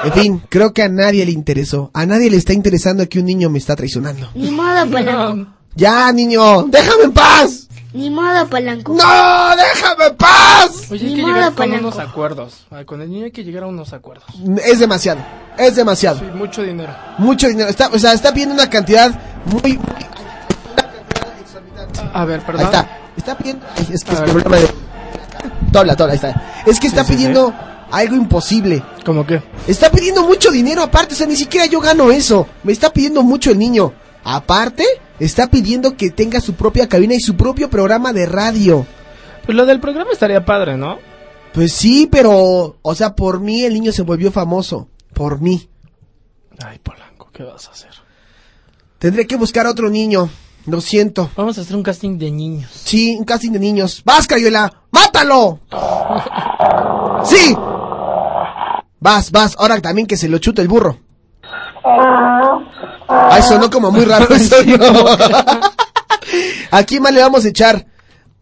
En 0.04 0.12
fin, 0.12 0.42
creo 0.48 0.72
que 0.72 0.82
a 0.82 0.88
nadie 0.88 1.24
le 1.26 1.32
interesó. 1.32 1.90
A 1.92 2.06
nadie 2.06 2.30
le 2.30 2.36
está 2.36 2.52
interesando 2.52 3.08
que 3.08 3.18
un 3.18 3.26
niño 3.26 3.50
me 3.50 3.58
está 3.58 3.74
traicionando. 3.74 4.28
Ni 4.34 4.50
modo, 4.50 4.86
Polanco. 4.88 5.50
Ya, 5.74 6.12
niño, 6.12 6.62
déjame 6.64 7.04
en 7.04 7.12
paz. 7.12 7.66
Ni 7.92 8.10
modo, 8.10 8.46
Polanco. 8.46 8.92
¡No! 8.92 9.56
¡Déjame 9.56 10.06
en 10.06 10.16
paz! 10.16 10.90
Oye, 10.90 11.06
hay 11.06 11.10
Ni 11.10 11.16
que 11.16 11.22
modo, 11.22 11.34
llegar 11.34 11.54
con 11.54 11.72
unos 11.72 11.98
acuerdos. 11.98 12.66
Ay, 12.70 12.84
Con 12.84 13.00
el 13.02 13.10
niño 13.10 13.24
hay 13.24 13.30
que 13.32 13.42
llegar 13.42 13.64
a 13.64 13.66
unos 13.66 13.92
acuerdos. 13.92 14.26
Es 14.64 14.78
demasiado. 14.78 15.20
Es 15.58 15.74
demasiado. 15.76 16.18
Sí, 16.18 16.26
mucho 16.34 16.62
dinero. 16.62 16.94
Mucho 17.18 17.48
dinero. 17.48 17.68
Está, 17.68 17.88
o 17.88 17.98
sea, 17.98 18.12
está 18.12 18.32
pidiendo 18.32 18.54
una 18.54 18.68
cantidad 18.70 19.10
muy, 19.46 19.78
muy 19.78 20.06
A 22.12 22.24
ver, 22.24 22.40
perdón. 22.40 22.60
Ahí 22.62 22.66
está. 22.66 22.98
Está 23.16 23.38
pidiendo. 23.38 23.66
Es 23.90 24.04
que 24.04 24.10
A 24.10 24.14
es 24.14 24.20
ver. 24.20 24.30
problema 24.30 24.56
de. 24.56 24.68
Dobla, 25.70 25.94
dobla, 25.94 26.12
ahí 26.12 26.16
está. 26.16 26.62
Es 26.66 26.80
que 26.80 26.86
está 26.86 27.02
Sí, 27.04 27.08
sí, 27.12 27.16
pidiendo 27.16 27.54
algo 27.90 28.16
imposible. 28.16 28.82
¿Cómo 29.04 29.26
qué? 29.26 29.42
Está 29.66 29.90
pidiendo 29.90 30.26
mucho 30.26 30.50
dinero 30.50 30.82
aparte, 30.82 31.14
o 31.14 31.16
sea, 31.16 31.26
ni 31.26 31.36
siquiera 31.36 31.66
yo 31.66 31.80
gano 31.80 32.10
eso. 32.10 32.46
Me 32.62 32.72
está 32.72 32.92
pidiendo 32.92 33.22
mucho 33.22 33.50
el 33.50 33.58
niño. 33.58 33.92
Aparte, 34.24 34.84
está 35.20 35.46
pidiendo 35.48 35.96
que 35.96 36.10
tenga 36.10 36.40
su 36.40 36.54
propia 36.54 36.88
cabina 36.88 37.14
y 37.14 37.20
su 37.20 37.36
propio 37.36 37.70
programa 37.70 38.12
de 38.12 38.26
radio. 38.26 38.86
Pues 39.44 39.56
lo 39.56 39.64
del 39.66 39.78
programa 39.80 40.10
estaría 40.12 40.44
padre, 40.44 40.76
¿no? 40.76 40.98
Pues 41.52 41.72
sí, 41.72 42.08
pero, 42.10 42.76
o 42.82 42.94
sea, 42.94 43.14
por 43.14 43.40
mí 43.40 43.62
el 43.62 43.74
niño 43.74 43.92
se 43.92 44.02
volvió 44.02 44.30
famoso. 44.32 44.88
Por 45.14 45.40
mí. 45.40 45.68
Ay, 46.64 46.78
Polanco, 46.80 47.30
¿qué 47.32 47.44
vas 47.44 47.68
a 47.68 47.70
hacer? 47.70 47.90
Tendré 48.98 49.26
que 49.26 49.36
buscar 49.36 49.66
otro 49.66 49.88
niño. 49.88 50.28
Lo 50.66 50.80
siento. 50.80 51.30
Vamos 51.36 51.58
a 51.58 51.60
hacer 51.60 51.76
un 51.76 51.82
casting 51.82 52.18
de 52.18 52.30
niños. 52.30 52.70
Sí, 52.72 53.16
un 53.16 53.24
casting 53.24 53.52
de 53.52 53.60
niños. 53.60 54.02
¡Vas, 54.04 54.26
Cayuela! 54.26 54.72
¡Mátalo! 54.90 55.60
¡Sí! 57.24 57.56
Vas, 58.98 59.30
vas. 59.30 59.56
Ahora 59.58 59.80
también 59.80 60.06
que 60.06 60.16
se 60.16 60.28
lo 60.28 60.38
chute 60.38 60.62
el 60.62 60.68
burro. 60.68 60.98
Ay, 63.08 63.42
sonó 63.42 63.70
como 63.70 63.92
muy 63.92 64.04
raro 64.04 64.26
eso, 64.34 64.56
¿no? 64.64 65.06
¿A 66.70 66.82
quién 66.82 67.02
más 67.02 67.12
le 67.12 67.20
vamos 67.20 67.44
a 67.44 67.48
echar? 67.48 67.86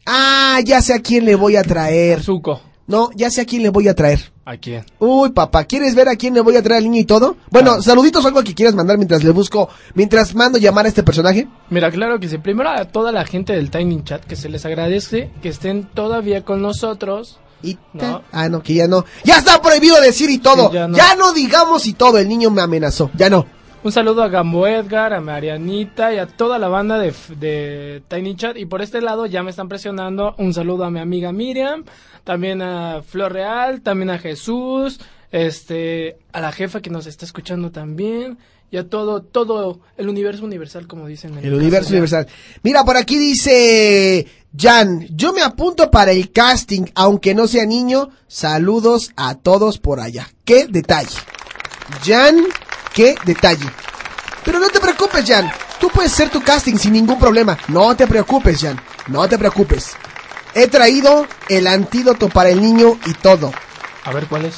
Ah, 0.06 0.60
ya 0.64 0.80
sé 0.80 0.94
a 0.94 1.00
quién 1.00 1.26
le 1.26 1.34
voy 1.34 1.56
a 1.56 1.62
traer. 1.62 2.22
Zuko. 2.22 2.60
No, 2.86 3.10
ya 3.14 3.30
sé 3.30 3.40
a 3.40 3.46
quién 3.46 3.62
le 3.62 3.70
voy 3.70 3.88
a 3.88 3.94
traer. 3.94 4.32
¿A 4.44 4.58
quién? 4.58 4.84
Uy, 4.98 5.30
papá, 5.30 5.64
¿quieres 5.64 5.94
ver 5.94 6.08
a 6.08 6.16
quién 6.16 6.34
le 6.34 6.42
voy 6.42 6.56
a 6.56 6.62
traer 6.62 6.78
al 6.78 6.84
niño 6.84 7.00
y 7.00 7.04
todo? 7.04 7.36
Bueno, 7.50 7.80
saluditos 7.80 8.22
o 8.24 8.28
algo 8.28 8.44
que 8.44 8.54
quieras 8.54 8.74
mandar 8.74 8.98
mientras 8.98 9.24
le 9.24 9.30
busco, 9.30 9.70
mientras 9.94 10.34
mando 10.34 10.58
llamar 10.58 10.84
a 10.84 10.88
este 10.88 11.02
personaje. 11.02 11.48
Mira, 11.70 11.90
claro 11.90 12.20
que 12.20 12.28
sí. 12.28 12.36
Primero 12.36 12.68
a 12.68 12.84
toda 12.84 13.10
la 13.10 13.24
gente 13.24 13.54
del 13.54 13.70
Tiny 13.70 14.04
Chat 14.04 14.24
que 14.24 14.36
se 14.36 14.50
les 14.50 14.66
agradece 14.66 15.30
que 15.42 15.48
estén 15.48 15.84
todavía 15.84 16.44
con 16.44 16.60
nosotros. 16.60 17.38
Y 17.62 17.78
¿no? 17.94 18.22
Ah, 18.30 18.50
no, 18.50 18.62
que 18.62 18.74
ya 18.74 18.86
no. 18.86 19.06
Ya 19.24 19.38
está 19.38 19.62
prohibido 19.62 19.98
decir 20.02 20.28
y 20.28 20.36
todo. 20.36 20.68
Sí, 20.68 20.74
ya 20.74 20.88
ya, 20.92 21.14
no. 21.14 21.28
no. 21.28 21.32
digamos 21.32 21.86
y 21.86 21.94
todo. 21.94 22.18
El 22.18 22.28
niño 22.28 22.50
me 22.50 22.60
amenazó. 22.60 23.10
Ya 23.14 23.30
no. 23.30 23.46
Un 23.84 23.92
saludo 23.92 24.22
a 24.22 24.28
Gambo 24.28 24.66
Edgar, 24.66 25.12
a 25.12 25.20
Marianita 25.20 26.14
y 26.14 26.16
a 26.16 26.26
toda 26.26 26.58
la 26.58 26.68
banda 26.68 26.98
de, 26.98 27.12
de 27.38 28.02
Tiny 28.08 28.34
Chat. 28.34 28.56
Y 28.56 28.64
por 28.64 28.80
este 28.80 29.02
lado 29.02 29.26
ya 29.26 29.42
me 29.42 29.50
están 29.50 29.68
presionando. 29.68 30.34
Un 30.38 30.54
saludo 30.54 30.84
a 30.84 30.90
mi 30.90 31.00
amiga 31.00 31.32
Miriam, 31.32 31.84
también 32.24 32.62
a 32.62 33.02
Flor 33.02 33.34
Real, 33.34 33.82
también 33.82 34.08
a 34.08 34.18
Jesús, 34.18 35.00
este, 35.30 36.16
a 36.32 36.40
la 36.40 36.50
jefa 36.50 36.80
que 36.80 36.88
nos 36.88 37.06
está 37.06 37.26
escuchando 37.26 37.72
también. 37.72 38.38
Y 38.70 38.78
a 38.78 38.88
todo, 38.88 39.20
todo 39.20 39.80
el 39.98 40.08
universo 40.08 40.46
universal, 40.46 40.86
como 40.86 41.06
dicen. 41.06 41.36
en 41.36 41.44
El 41.44 41.50
mi 41.50 41.58
universo 41.58 41.90
universal. 41.90 42.26
Mira, 42.62 42.84
por 42.86 42.96
aquí 42.96 43.18
dice 43.18 44.26
Jan, 44.56 45.06
yo 45.10 45.34
me 45.34 45.42
apunto 45.42 45.90
para 45.90 46.12
el 46.12 46.32
casting, 46.32 46.86
aunque 46.94 47.34
no 47.34 47.46
sea 47.46 47.66
niño. 47.66 48.08
Saludos 48.28 49.12
a 49.14 49.34
todos 49.34 49.78
por 49.78 50.00
allá. 50.00 50.26
Qué 50.46 50.68
detalle. 50.68 51.18
Jan, 52.02 52.46
qué 52.94 53.14
detalle. 53.24 53.68
Pero 54.44 54.58
no 54.58 54.68
te 54.68 54.80
preocupes, 54.80 55.24
Jan. 55.26 55.52
Tú 55.80 55.90
puedes 55.90 56.12
hacer 56.12 56.30
tu 56.30 56.40
casting 56.40 56.76
sin 56.76 56.92
ningún 56.92 57.18
problema. 57.18 57.58
No 57.68 57.94
te 57.94 58.06
preocupes, 58.06 58.60
Jan. 58.60 58.80
No 59.08 59.28
te 59.28 59.36
preocupes. 59.36 59.96
He 60.54 60.68
traído 60.68 61.26
el 61.48 61.66
antídoto 61.66 62.28
para 62.28 62.48
el 62.50 62.60
niño 62.60 62.98
y 63.06 63.12
todo. 63.14 63.52
A 64.04 64.12
ver, 64.12 64.26
¿cuál 64.26 64.44
es? 64.46 64.54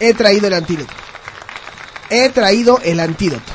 He 0.00 0.14
traído 0.14 0.46
el 0.46 0.54
antídoto. 0.54 0.92
He 2.10 2.28
traído 2.28 2.80
el 2.84 3.00
antídoto. 3.00 3.52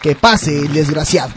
Que 0.00 0.14
pase 0.14 0.56
el 0.56 0.72
desgraciado. 0.72 1.32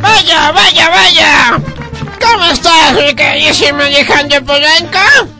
Vaya, 0.00 0.52
vaya, 0.52 0.88
vaya. 0.90 1.60
¿Cómo 2.20 2.44
estás, 2.46 2.94
mi 2.94 3.14
queridísima 3.14 3.86
Alejandro 3.86 4.44
Polanco? 4.44 5.39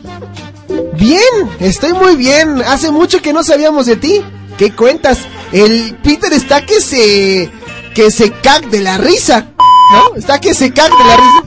Bien, 1.01 1.19
estoy 1.59 1.93
muy 1.93 2.15
bien. 2.15 2.61
Hace 2.61 2.91
mucho 2.91 3.23
que 3.23 3.33
no 3.33 3.43
sabíamos 3.43 3.87
de 3.87 3.95
ti. 3.95 4.21
¿Qué 4.59 4.71
cuentas? 4.71 5.17
El 5.51 5.97
Peter 6.03 6.31
está 6.31 6.63
que 6.63 6.79
se 6.79 7.49
que 7.95 8.11
se 8.11 8.31
caga 8.31 8.67
de 8.67 8.81
la 8.81 8.99
risa. 8.99 9.47
¿No? 9.93 10.15
Está 10.15 10.39
que 10.39 10.53
se 10.53 10.71
caga 10.71 10.95
de 10.95 11.03
la 11.03 11.17
risa. 11.17 11.43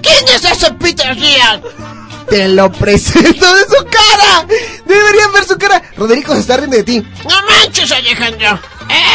¿Quién 0.00 0.24
es 0.32 0.44
ese 0.44 0.72
Peter 0.74 1.18
Real? 1.18 1.60
Te 2.30 2.46
lo 2.50 2.70
presento 2.70 3.52
de 3.52 3.62
su 3.64 3.84
cara. 3.84 4.46
Deberían 4.86 5.32
ver 5.32 5.44
su 5.44 5.58
cara. 5.58 5.82
Roderico 5.96 6.34
se 6.34 6.40
está 6.40 6.56
riendo 6.56 6.76
de 6.76 6.84
ti. 6.84 7.00
No 7.28 7.34
manches, 7.48 7.90
Alejandro. 7.90 8.60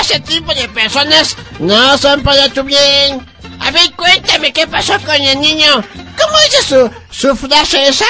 Ese 0.01 0.19
tipo 0.19 0.53
de 0.53 0.67
personas 0.67 1.37
no 1.59 1.97
son 1.97 2.21
para 2.21 2.49
tu 2.49 2.63
bien. 2.63 3.25
A 3.61 3.71
ver, 3.71 3.93
cuéntame 3.95 4.51
qué 4.51 4.67
pasó 4.67 4.99
con 5.05 5.15
el 5.15 5.39
niño. 5.39 5.71
¿Cómo 6.21 6.37
es 6.39 6.65
su, 6.65 6.91
su 7.09 7.33
frase 7.37 7.87
esa? 7.87 8.05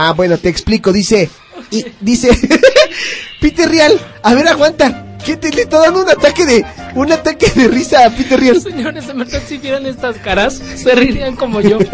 Ah, 0.00 0.12
bueno, 0.12 0.38
te 0.38 0.48
explico. 0.48 0.92
Dice, 0.92 1.28
y 1.72 1.84
dice, 2.00 2.30
Peter 3.40 3.68
Real, 3.68 3.98
a 4.22 4.32
ver, 4.32 4.46
aguanta. 4.46 5.04
¿Qué 5.26 5.36
te 5.36 5.50
le 5.50 5.62
está 5.62 5.80
dando 5.80 6.02
un 6.02 6.08
ataque 6.08 6.46
de 6.46 6.64
un 6.94 7.10
ataque 7.10 7.50
de 7.50 7.66
risa 7.66 8.06
a 8.06 8.10
Peter 8.10 8.38
Real? 8.38 8.62
Señores, 8.62 9.08
de 9.08 9.12
verdad, 9.12 9.42
si 9.44 9.58
vieran 9.58 9.84
estas 9.86 10.18
caras, 10.18 10.62
se 10.76 10.94
reirían 10.94 11.34
como 11.34 11.60
yo. 11.60 11.78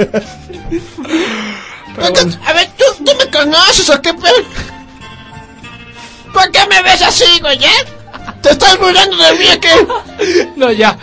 A 1.97 2.53
ver, 2.53 2.69
¿tú, 2.77 2.85
¿tú 3.05 3.13
me 3.19 3.31
conoces 3.31 3.89
o 3.89 4.03
qué 4.03 4.13
pedo? 4.13 4.35
¿Por 6.33 6.51
qué 6.51 6.59
me 6.69 6.83
ves 6.83 7.01
así, 7.01 7.41
güey? 7.41 7.59
¿Te 8.43 8.51
estás 8.51 8.79
burlando 8.79 9.17
de 9.17 9.33
mí 9.39 9.47
o 9.57 9.61
qué? 9.61 10.51
No, 10.57 10.73
ya. 10.73 10.99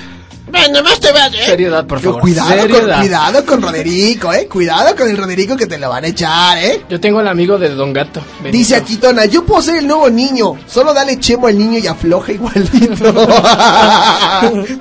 Ven, 0.52 0.72
nomás 0.72 1.00
te 1.00 1.12
vas, 1.12 1.34
¿eh? 1.34 1.46
Seriedad, 1.46 1.86
por 1.86 2.00
favor. 2.00 2.22
Cuidado 2.22 2.50
con, 2.50 2.62
seriedad. 2.62 3.00
cuidado 3.00 3.46
con 3.46 3.62
Roderico, 3.62 4.34
eh. 4.34 4.48
Cuidado 4.48 4.96
con 4.96 5.10
el 5.10 5.18
Roderico 5.18 5.56
que 5.56 5.66
te 5.66 5.78
lo 5.78 5.90
van 5.90 6.04
a 6.04 6.08
echar, 6.08 6.58
eh. 6.58 6.86
Yo 6.90 7.00
tengo 7.00 7.22
el 7.22 7.28
amigo 7.28 7.58
de 7.58 7.70
Don 7.70 7.94
Gato. 7.94 8.22
Benito. 8.40 8.58
Dice 8.58 8.76
aquí 8.76 8.98
Tona, 8.98 9.26
yo 9.26 9.46
puedo 9.46 9.62
ser 9.62 9.78
el 9.78 9.88
nuevo 9.88 10.10
niño. 10.10 10.58
Solo 10.68 10.94
dale 10.94 11.20
chemo 11.20 11.48
al 11.48 11.58
niño 11.58 11.80
y 11.80 11.88
afloja 11.88 12.32
igualito. 12.32 13.14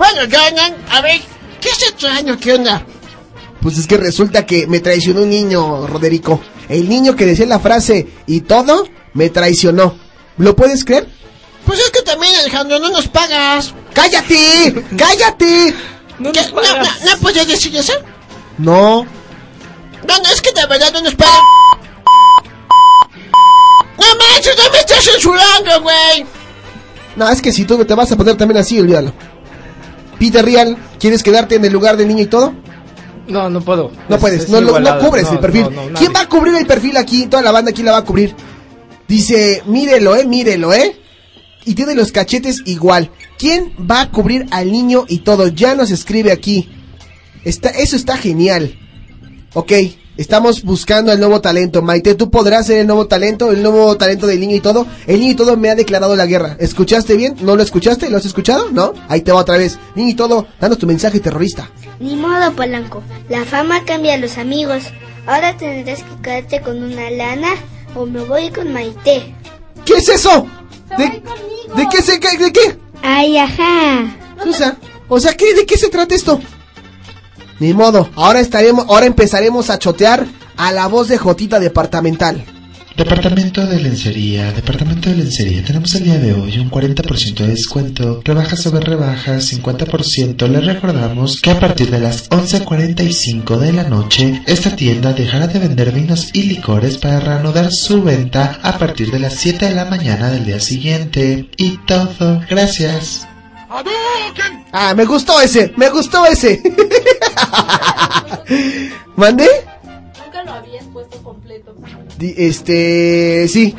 Bueno, 0.00 0.22
Jonan, 0.32 0.76
a 0.92 1.02
ver, 1.02 1.20
¿qué 1.60 1.68
es 1.68 1.82
extraño? 1.82 2.38
¿Qué 2.40 2.54
onda? 2.54 2.82
pues 3.60 3.78
es 3.78 3.86
que 3.86 3.96
resulta 3.96 4.46
que 4.46 4.66
me 4.66 4.80
traicionó 4.80 5.22
un 5.22 5.30
niño, 5.30 5.86
Roderico. 5.86 6.40
El 6.68 6.88
niño 6.88 7.16
que 7.16 7.26
decía 7.26 7.46
la 7.46 7.60
frase 7.60 8.08
y 8.26 8.40
todo, 8.42 8.88
me 9.14 9.28
traicionó. 9.28 9.94
¿Lo 10.38 10.56
puedes 10.56 10.84
creer? 10.84 11.08
Pues 11.64 11.78
es 11.78 11.90
que 11.90 12.02
también, 12.02 12.34
Alejandro, 12.36 12.78
no 12.78 12.88
nos 12.90 13.06
pagas. 13.08 13.74
¡Cállate! 13.94 14.84
cállate! 14.96 15.74
No, 16.18 16.32
¿Qué? 16.32 16.40
¿No, 16.52 16.60
no, 16.62 16.82
¿No 16.82 17.18
puedes 17.20 17.46
decir 17.46 17.74
eso? 17.76 17.92
No. 18.58 19.04
No, 19.04 20.16
no, 20.18 20.30
es 20.32 20.40
que 20.42 20.52
de 20.52 20.66
verdad 20.66 20.92
no 20.92 21.02
nos 21.02 21.14
pagan. 21.14 21.40
No 23.98 24.06
manches, 24.18 24.56
no 24.56 24.70
me 24.72 24.78
estás 24.78 25.04
censurando, 25.04 25.82
güey. 25.82 26.26
No, 27.16 27.28
es 27.28 27.42
que 27.42 27.52
si 27.52 27.64
tú 27.64 27.82
te 27.84 27.94
vas 27.94 28.10
a 28.12 28.16
poner 28.16 28.36
también 28.36 28.58
así, 28.58 28.80
olvídalo. 28.80 29.12
Peter 30.18 30.44
Real, 30.44 30.76
¿quieres 30.98 31.22
quedarte 31.22 31.56
en 31.56 31.64
el 31.64 31.72
lugar 31.72 31.96
del 31.96 32.08
niño 32.08 32.22
y 32.22 32.26
todo? 32.26 32.52
No, 33.28 33.48
no 33.48 33.60
puedo. 33.60 33.90
No 34.08 34.16
Es- 34.16 34.20
puedes, 34.20 34.42
es 34.44 34.48
no, 34.50 34.60
lo- 34.60 34.80
no 34.80 34.98
cubres 34.98 35.24
No, 35.24 35.32
el 35.32 35.38
perfil. 35.38 35.62
no, 35.64 35.70
no, 35.70 35.82
nadie. 35.84 35.94
¿Quién 35.98 36.12
va 36.14 36.20
a 36.22 36.28
cubrir 36.28 36.54
el 36.54 36.66
perfil 36.66 36.96
aquí? 36.96 37.26
Toda 37.26 37.42
la 37.42 37.52
banda 37.52 37.70
aquí 37.70 37.82
la 37.82 37.92
va 37.92 37.98
a 37.98 38.04
cubrir. 38.04 38.34
Dice, 39.06 39.62
mírelo, 39.66 40.16
eh, 40.16 40.24
mírelo, 40.24 40.72
eh. 40.72 40.96
Y 41.70 41.76
tiene 41.76 41.94
los 41.94 42.10
cachetes 42.10 42.62
igual. 42.64 43.12
¿Quién 43.38 43.72
va 43.88 44.00
a 44.00 44.10
cubrir 44.10 44.44
al 44.50 44.72
niño 44.72 45.04
y 45.06 45.18
todo? 45.18 45.46
Ya 45.46 45.76
nos 45.76 45.92
escribe 45.92 46.32
aquí. 46.32 46.68
Está, 47.44 47.68
eso 47.68 47.94
está 47.94 48.16
genial. 48.16 48.76
Ok, 49.54 49.70
estamos 50.16 50.64
buscando 50.64 51.12
el 51.12 51.20
nuevo 51.20 51.40
talento. 51.40 51.80
Maite, 51.80 52.16
¿tú 52.16 52.28
podrás 52.28 52.66
ser 52.66 52.78
el 52.78 52.88
nuevo 52.88 53.06
talento? 53.06 53.52
El 53.52 53.62
nuevo 53.62 53.96
talento 53.96 54.26
del 54.26 54.40
niño 54.40 54.56
y 54.56 54.60
todo. 54.60 54.84
El 55.06 55.20
niño 55.20 55.30
y 55.30 55.34
todo 55.36 55.56
me 55.56 55.70
ha 55.70 55.76
declarado 55.76 56.16
la 56.16 56.26
guerra. 56.26 56.56
¿Escuchaste 56.58 57.14
bien? 57.14 57.36
¿No 57.40 57.54
lo 57.54 57.62
escuchaste? 57.62 58.10
¿Lo 58.10 58.16
has 58.16 58.26
escuchado? 58.26 58.72
¿No? 58.72 58.92
Ahí 59.06 59.20
te 59.20 59.30
va 59.30 59.38
otra 59.38 59.56
vez. 59.56 59.78
Niño 59.94 60.08
y 60.08 60.14
todo, 60.14 60.48
danos 60.60 60.76
tu 60.76 60.88
mensaje 60.88 61.20
terrorista. 61.20 61.70
Ni 62.00 62.16
modo, 62.16 62.50
Polanco. 62.50 63.00
La 63.28 63.44
fama 63.44 63.84
cambia 63.84 64.14
a 64.14 64.18
los 64.18 64.38
amigos. 64.38 64.82
Ahora 65.24 65.56
tendrás 65.56 66.02
que 66.02 66.20
quedarte 66.20 66.62
con 66.62 66.82
una 66.82 67.12
lana 67.12 67.50
o 67.94 68.06
me 68.06 68.24
voy 68.24 68.50
con 68.50 68.72
Maite. 68.72 69.36
¿Qué 69.84 69.94
es 69.98 70.08
eso? 70.08 70.48
¿De, 70.98 71.22
¿De 71.76 71.88
qué 71.90 72.02
se 72.02 72.18
de 72.18 72.52
qué? 72.52 72.78
Ay, 73.02 73.38
ajá. 73.38 74.16
O 74.48 74.52
sea, 74.52 74.76
o 75.08 75.20
sea, 75.20 75.34
¿qué, 75.34 75.54
¿de 75.54 75.66
qué 75.66 75.76
se 75.76 75.88
trata 75.88 76.14
esto? 76.14 76.40
Ni 77.58 77.74
modo, 77.74 78.08
ahora 78.16 78.40
estaremos, 78.40 78.86
ahora 78.88 79.06
empezaremos 79.06 79.70
a 79.70 79.78
chotear 79.78 80.26
a 80.56 80.72
la 80.72 80.86
voz 80.88 81.08
de 81.08 81.18
Jotita 81.18 81.60
departamental. 81.60 82.44
Departamento 83.00 83.66
de 83.66 83.80
lencería, 83.80 84.52
departamento 84.52 85.08
de 85.08 85.16
lencería. 85.16 85.64
Tenemos 85.64 85.94
el 85.94 86.04
día 86.04 86.18
de 86.18 86.34
hoy 86.34 86.58
un 86.58 86.70
40% 86.70 87.34
de 87.34 87.46
descuento, 87.46 88.20
rebaja 88.22 88.56
sobre 88.56 88.84
rebaja, 88.84 89.36
50%. 89.36 90.46
Les 90.48 90.66
recordamos 90.66 91.40
que 91.40 91.50
a 91.50 91.58
partir 91.58 91.90
de 91.90 91.98
las 91.98 92.28
11.45 92.28 93.56
de 93.56 93.72
la 93.72 93.84
noche, 93.84 94.42
esta 94.46 94.76
tienda 94.76 95.14
dejará 95.14 95.46
de 95.46 95.60
vender 95.60 95.92
vinos 95.92 96.28
y 96.34 96.42
licores 96.42 96.98
para 96.98 97.20
reanudar 97.20 97.72
su 97.72 98.02
venta 98.02 98.60
a 98.62 98.76
partir 98.76 99.10
de 99.10 99.20
las 99.20 99.32
7 99.32 99.70
de 99.70 99.74
la 99.74 99.86
mañana 99.86 100.30
del 100.30 100.44
día 100.44 100.60
siguiente. 100.60 101.48
Y 101.56 101.78
todo. 101.86 102.42
Gracias. 102.50 103.26
Ah, 104.72 104.92
me 104.94 105.06
gustó 105.06 105.40
ese, 105.40 105.72
me 105.78 105.88
gustó 105.88 106.26
ese. 106.26 106.62
¿Mandé? 109.16 109.48
Este, 112.20 113.48
sí. 113.48 113.74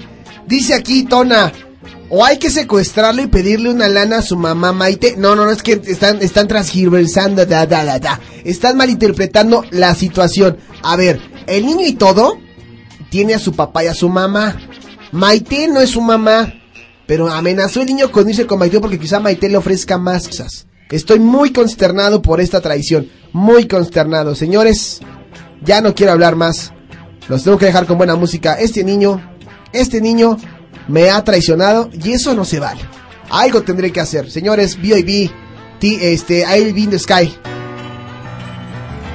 Dice 0.47 0.73
aquí 0.73 1.03
Tona. 1.03 1.51
O 2.13 2.25
hay 2.25 2.37
que 2.39 2.49
secuestrarlo 2.49 3.21
y 3.21 3.27
pedirle 3.27 3.69
una 3.69 3.87
lana 3.87 4.17
a 4.17 4.21
su 4.21 4.35
mamá 4.35 4.73
Maite. 4.73 5.15
No, 5.17 5.33
no, 5.33 5.45
no, 5.45 5.51
es 5.51 5.63
que 5.63 5.81
están, 5.85 6.21
están 6.21 6.47
transgiversando, 6.49 7.45
da, 7.45 7.65
da, 7.65 7.85
da, 7.85 7.99
da. 7.99 8.19
Están 8.43 8.75
malinterpretando 8.75 9.63
la 9.71 9.95
situación. 9.95 10.57
A 10.83 10.97
ver, 10.97 11.21
el 11.47 11.65
niño 11.65 11.85
y 11.85 11.93
todo 11.93 12.37
tiene 13.09 13.33
a 13.33 13.39
su 13.39 13.53
papá 13.53 13.85
y 13.85 13.87
a 13.87 13.93
su 13.93 14.09
mamá. 14.09 14.57
Maite 15.13 15.69
no 15.69 15.79
es 15.79 15.91
su 15.91 16.01
mamá. 16.01 16.53
Pero 17.07 17.29
amenazó 17.29 17.81
el 17.81 17.87
niño 17.87 18.11
con 18.11 18.27
irse 18.29 18.45
con 18.45 18.59
Maite 18.59 18.81
porque 18.81 18.99
quizá 18.99 19.21
Maite 19.21 19.47
le 19.47 19.57
ofrezca 19.57 19.97
más 19.97 20.27
cosas. 20.27 20.67
Estoy 20.89 21.19
muy 21.19 21.53
consternado 21.53 22.21
por 22.21 22.41
esta 22.41 22.59
traición. 22.59 23.07
Muy 23.31 23.67
consternado. 23.67 24.35
Señores, 24.35 24.99
ya 25.63 25.79
no 25.79 25.95
quiero 25.95 26.11
hablar 26.11 26.35
más. 26.35 26.73
Los 27.27 27.43
tengo 27.43 27.57
que 27.57 27.65
dejar 27.65 27.85
con 27.85 27.97
buena 27.97 28.15
música. 28.15 28.55
Este 28.55 28.83
niño, 28.83 29.21
este 29.73 30.01
niño 30.01 30.37
me 30.87 31.09
ha 31.09 31.23
traicionado 31.23 31.89
y 31.93 32.11
eso 32.11 32.33
no 32.33 32.45
se 32.45 32.59
vale. 32.59 32.81
Algo 33.29 33.61
tendré 33.61 33.91
que 33.91 34.01
hacer. 34.01 34.29
Señores, 34.29 34.81
B.I.B. 34.81 35.31
Este, 35.81 36.41
I'll 36.41 36.73
be 36.73 36.81
in 36.81 36.89
the 36.89 36.99
sky. 36.99 37.33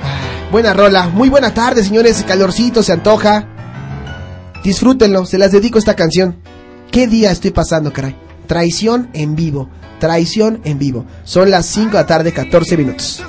Ah, 0.02 0.48
Buena 0.50 0.72
rola. 0.72 1.08
Muy 1.08 1.28
buena 1.28 1.52
tarde, 1.52 1.84
señores. 1.84 2.24
Calorcito 2.26 2.82
se 2.82 2.92
antoja. 2.92 3.46
Disfrútenlo. 4.64 5.26
Se 5.26 5.38
las 5.38 5.52
dedico 5.52 5.78
esta 5.78 5.94
canción. 5.94 6.36
¿Qué 6.90 7.06
día 7.06 7.30
estoy 7.30 7.50
pasando, 7.50 7.92
caray? 7.92 8.16
Traición 8.46 9.10
en 9.12 9.36
vivo. 9.36 9.68
Traición 10.00 10.60
en 10.64 10.78
vivo. 10.78 11.04
Son 11.24 11.50
las 11.50 11.66
5 11.66 11.90
de 11.90 11.94
la 11.94 12.06
tarde, 12.06 12.32
14 12.32 12.76
minutos. 12.76 13.22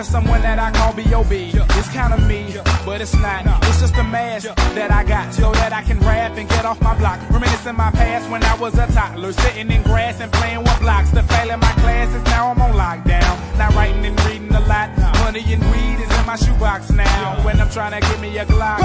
Just 0.00 0.12
someone 0.12 0.40
that 0.40 0.58
I 0.58 0.70
call 0.72 0.94
B.O.B. 0.94 1.52
It's 1.52 1.92
kind 1.92 2.14
of 2.14 2.26
me, 2.26 2.56
but 2.86 3.02
it's 3.02 3.14
not. 3.16 3.44
It's 3.68 3.80
just 3.80 3.94
a 3.96 4.04
mask 4.04 4.48
that 4.72 4.90
I 4.90 5.04
got 5.04 5.34
so 5.34 5.52
that 5.52 5.74
I 5.74 5.82
can 5.82 6.00
rap 6.00 6.38
and 6.38 6.48
get 6.48 6.64
off 6.64 6.80
my 6.80 6.96
block. 6.96 7.20
Reminiscing 7.28 7.76
my 7.76 7.90
past 7.90 8.30
when 8.30 8.42
I 8.42 8.54
was 8.56 8.78
a 8.78 8.86
toddler, 8.86 9.34
sitting 9.34 9.70
in 9.70 9.82
grass 9.82 10.18
and 10.20 10.32
playing 10.32 10.64
with 10.64 10.80
blocks. 10.80 11.10
To 11.10 11.22
fail 11.22 11.50
in 11.50 11.60
my 11.60 11.72
classes, 11.84 12.24
now 12.32 12.50
I'm 12.50 12.62
on 12.62 12.72
lockdown. 12.72 13.58
Not 13.58 13.74
writing 13.74 14.06
and 14.06 14.18
reading 14.24 14.54
a 14.54 14.60
lot. 14.60 14.88
Money 15.20 15.44
and 15.52 15.62
weed 15.70 15.98
is 16.00 16.18
in 16.18 16.24
my 16.24 16.36
shoebox 16.36 16.90
now. 16.90 17.44
When 17.44 17.60
I'm 17.60 17.68
trying 17.68 17.92
to 17.92 18.00
get 18.00 18.20
me 18.20 18.38
a 18.38 18.46
Glock. 18.46 18.80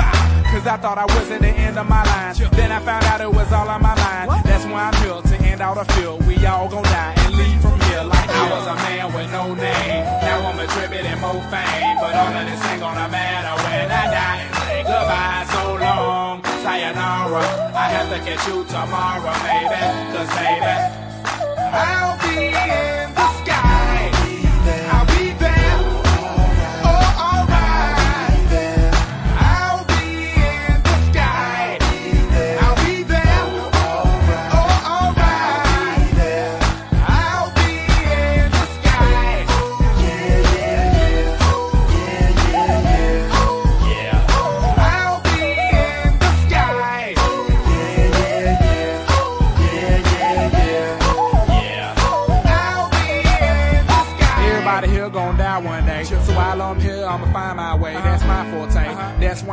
Cause 0.51 0.67
I 0.67 0.75
thought 0.75 0.97
I 0.97 1.05
was 1.05 1.31
at 1.31 1.39
the 1.39 1.47
end 1.47 1.79
of 1.79 1.87
my 1.87 2.03
line. 2.03 2.35
Then 2.51 2.73
I 2.73 2.79
found 2.79 3.05
out 3.05 3.21
it 3.21 3.31
was 3.31 3.53
all 3.53 3.69
on 3.69 3.81
my 3.81 3.95
mind. 3.95 4.43
That's 4.43 4.65
why 4.65 4.91
I'm 4.91 4.97
here 5.01 5.21
to 5.21 5.45
end 5.45 5.61
all 5.61 5.75
the 5.75 5.85
field. 5.93 6.27
We 6.27 6.45
all 6.45 6.67
gon' 6.67 6.83
die 6.83 7.13
and 7.17 7.35
leave 7.35 7.61
from 7.61 7.74
here 7.95 8.03
like 8.03 8.29
I 8.29 8.45
was 8.51 8.67
a 8.67 8.75
man 8.75 9.07
with 9.15 9.29
no 9.31 9.43
name. 9.55 10.03
Now 10.27 10.47
I'm 10.47 10.59
attributing 10.59 11.19
more 11.23 11.39
fame. 11.51 11.95
But 12.01 12.13
all 12.19 12.35
of 12.35 12.43
this 12.47 12.61
ain't 12.67 12.81
gonna 12.83 13.07
matter 13.07 13.55
when 13.63 13.87
I 13.87 14.03
die 14.11 14.39
and 14.43 14.53
say 14.59 14.79
goodbye 14.83 15.43
so 15.55 15.63
long. 15.79 16.43
Sayonara. 16.63 17.43
I 17.83 17.85
have 17.95 18.07
to 18.11 18.19
catch 18.27 18.43
you 18.49 18.57
tomorrow, 18.75 19.35
baby. 19.47 19.81
Cause 20.11 20.31
baby, 20.35 20.75
I'll 21.71 22.15
be 22.19 22.51
in 22.51 23.07
the 23.15 23.29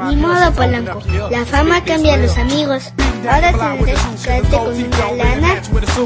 Ni 0.08 0.16
modo. 0.16 0.52
Polanco. 0.52 1.00
La 1.30 1.44
fama 1.44 1.82
cambia 1.84 2.14
a 2.14 2.16
los 2.18 2.36
amigos. 2.38 2.92
Ahora 3.28 3.52
tendré 3.52 3.94
que 3.94 3.94
quedarte 4.22 4.56
con 4.56 4.74
una 4.74 5.12
lana 5.12 5.62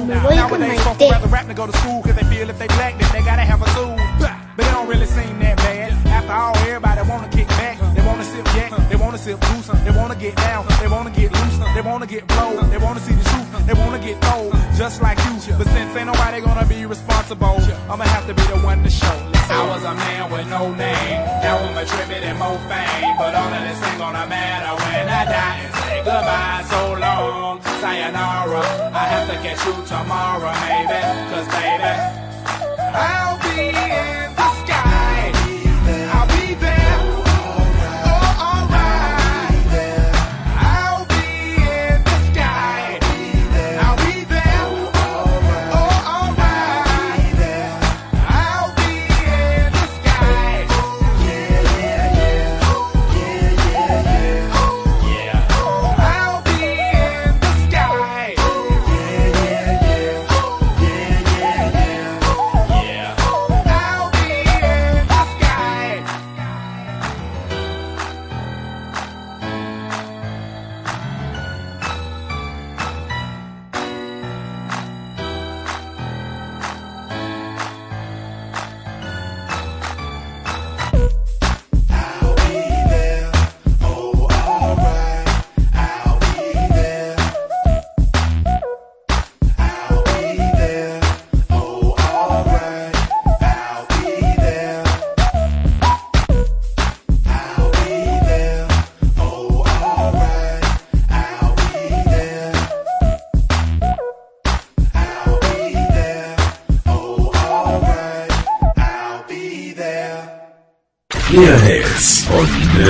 me 0.07 0.19
voy 0.21 0.37
con 0.49 0.61
Maite. 0.61 1.09
But 4.57 4.67
it 4.67 4.71
don't 4.73 4.89
really 4.89 5.07
seem 5.07 5.39
that 5.41 5.57
bad. 5.59 5.93
After 6.07 6.33
all, 6.33 6.57
everybody 6.57 7.03
wanna 7.09 7.29
kick 7.29 7.49
back. 7.49 7.77
They 7.95 8.03
wanna 8.07 8.25
sip 8.25 8.47
yak, 8.57 8.73
they 8.89 8.97
wanna 8.97 9.19
sip 9.19 9.39
juice. 9.41 9.69
They 9.85 9.91
wanna 9.91 10.17
get 10.17 10.35
down, 10.37 10.67
they 10.81 10.89
wanna 10.89 11.11
get 11.11 11.33
loose. 11.33 11.59
They 11.75 11.83
wanna 11.83 12.07
get 12.07 12.27
blowed, 12.27 12.71
they 12.73 12.79
wanna 12.79 13.01
see 13.01 13.15
the 13.15 13.25
truth. 13.25 13.67
They 13.67 13.75
wanna 13.75 13.99
get 13.99 14.21
told, 14.23 14.53
just 14.77 15.03
like 15.03 15.19
you. 15.27 15.35
But 15.59 15.67
since 15.69 15.95
ain't 15.97 16.07
nobody 16.07 16.41
gonna 16.41 16.65
be 16.67 16.87
responsible, 16.87 17.59
I'ma 17.91 18.05
have 18.05 18.27
to 18.29 18.35
be 18.35 18.43
the 18.43 18.59
one 18.65 18.83
to 18.83 18.91
show. 18.91 19.17
I 19.51 19.63
was 19.69 19.85
a 19.85 19.95
man 19.95 20.31
with 20.33 20.49
no 20.49 20.73
name. 20.75 21.21
Now 21.45 21.59
I'm 21.59 21.77
attributing 21.77 22.37
more 22.39 22.59
fame. 22.71 23.15
But 23.19 23.35
all 23.35 23.53
of 23.53 23.63
this 23.63 23.83
ain't 23.89 23.99
gonna 23.99 24.27
matter 24.27 24.73
when 24.83 25.09
I 25.09 25.25
die 25.25 25.59
and 25.65 25.75
say 25.75 25.99
goodbye 25.99 26.65
so 26.71 26.83
long. 26.99 27.61
Sayonara. 27.81 28.63
I 28.93 29.05
have 29.13 29.27
to 29.31 29.37
catch 29.45 29.61
you 29.67 29.75
tomorrow, 29.87 30.53
maybe. 30.67 31.01
Cause 31.31 31.47
baby, 31.55 31.93
I'll 32.97 33.39
be 33.39 33.69
in 33.69 34.35
the 34.37 34.51
sky. 34.65 34.96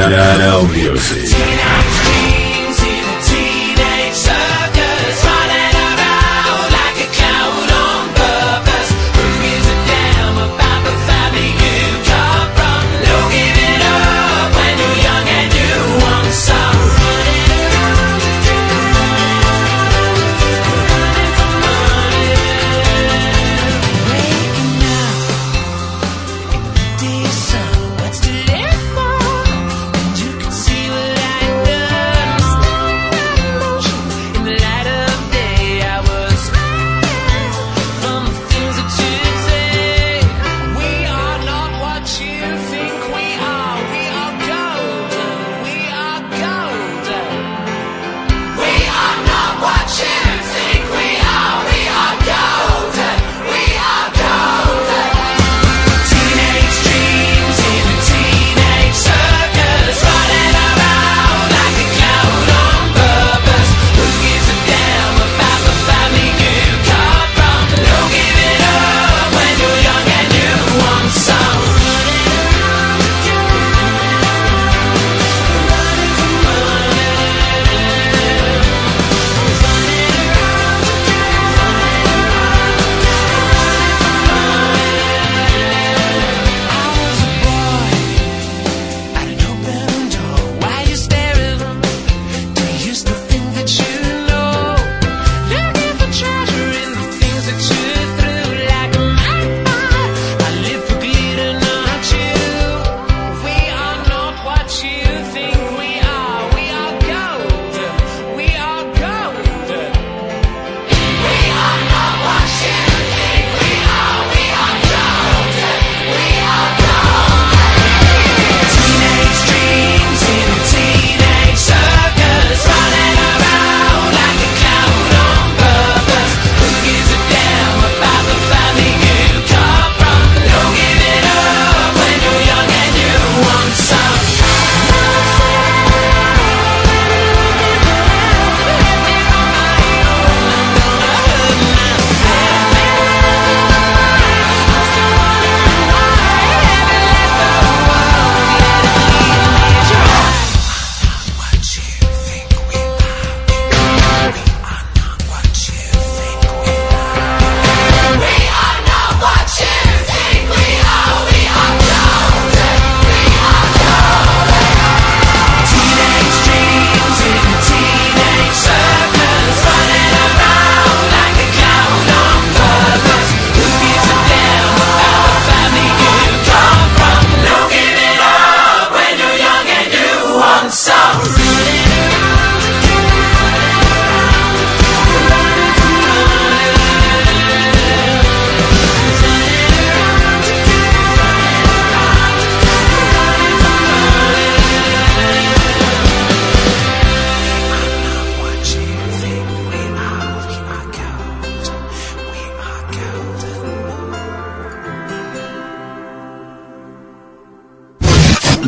WC. 0.09 1.26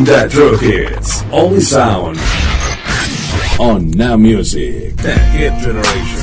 That 0.09 0.31
Truth 0.31 0.63
Hits. 0.63 1.23
Only 1.31 1.61
sound 1.61 2.17
on 3.61 3.91
Now 3.91 4.17
Music. 4.17 4.97
The 4.97 5.13
Hit 5.13 5.53
Generation. 5.61 6.18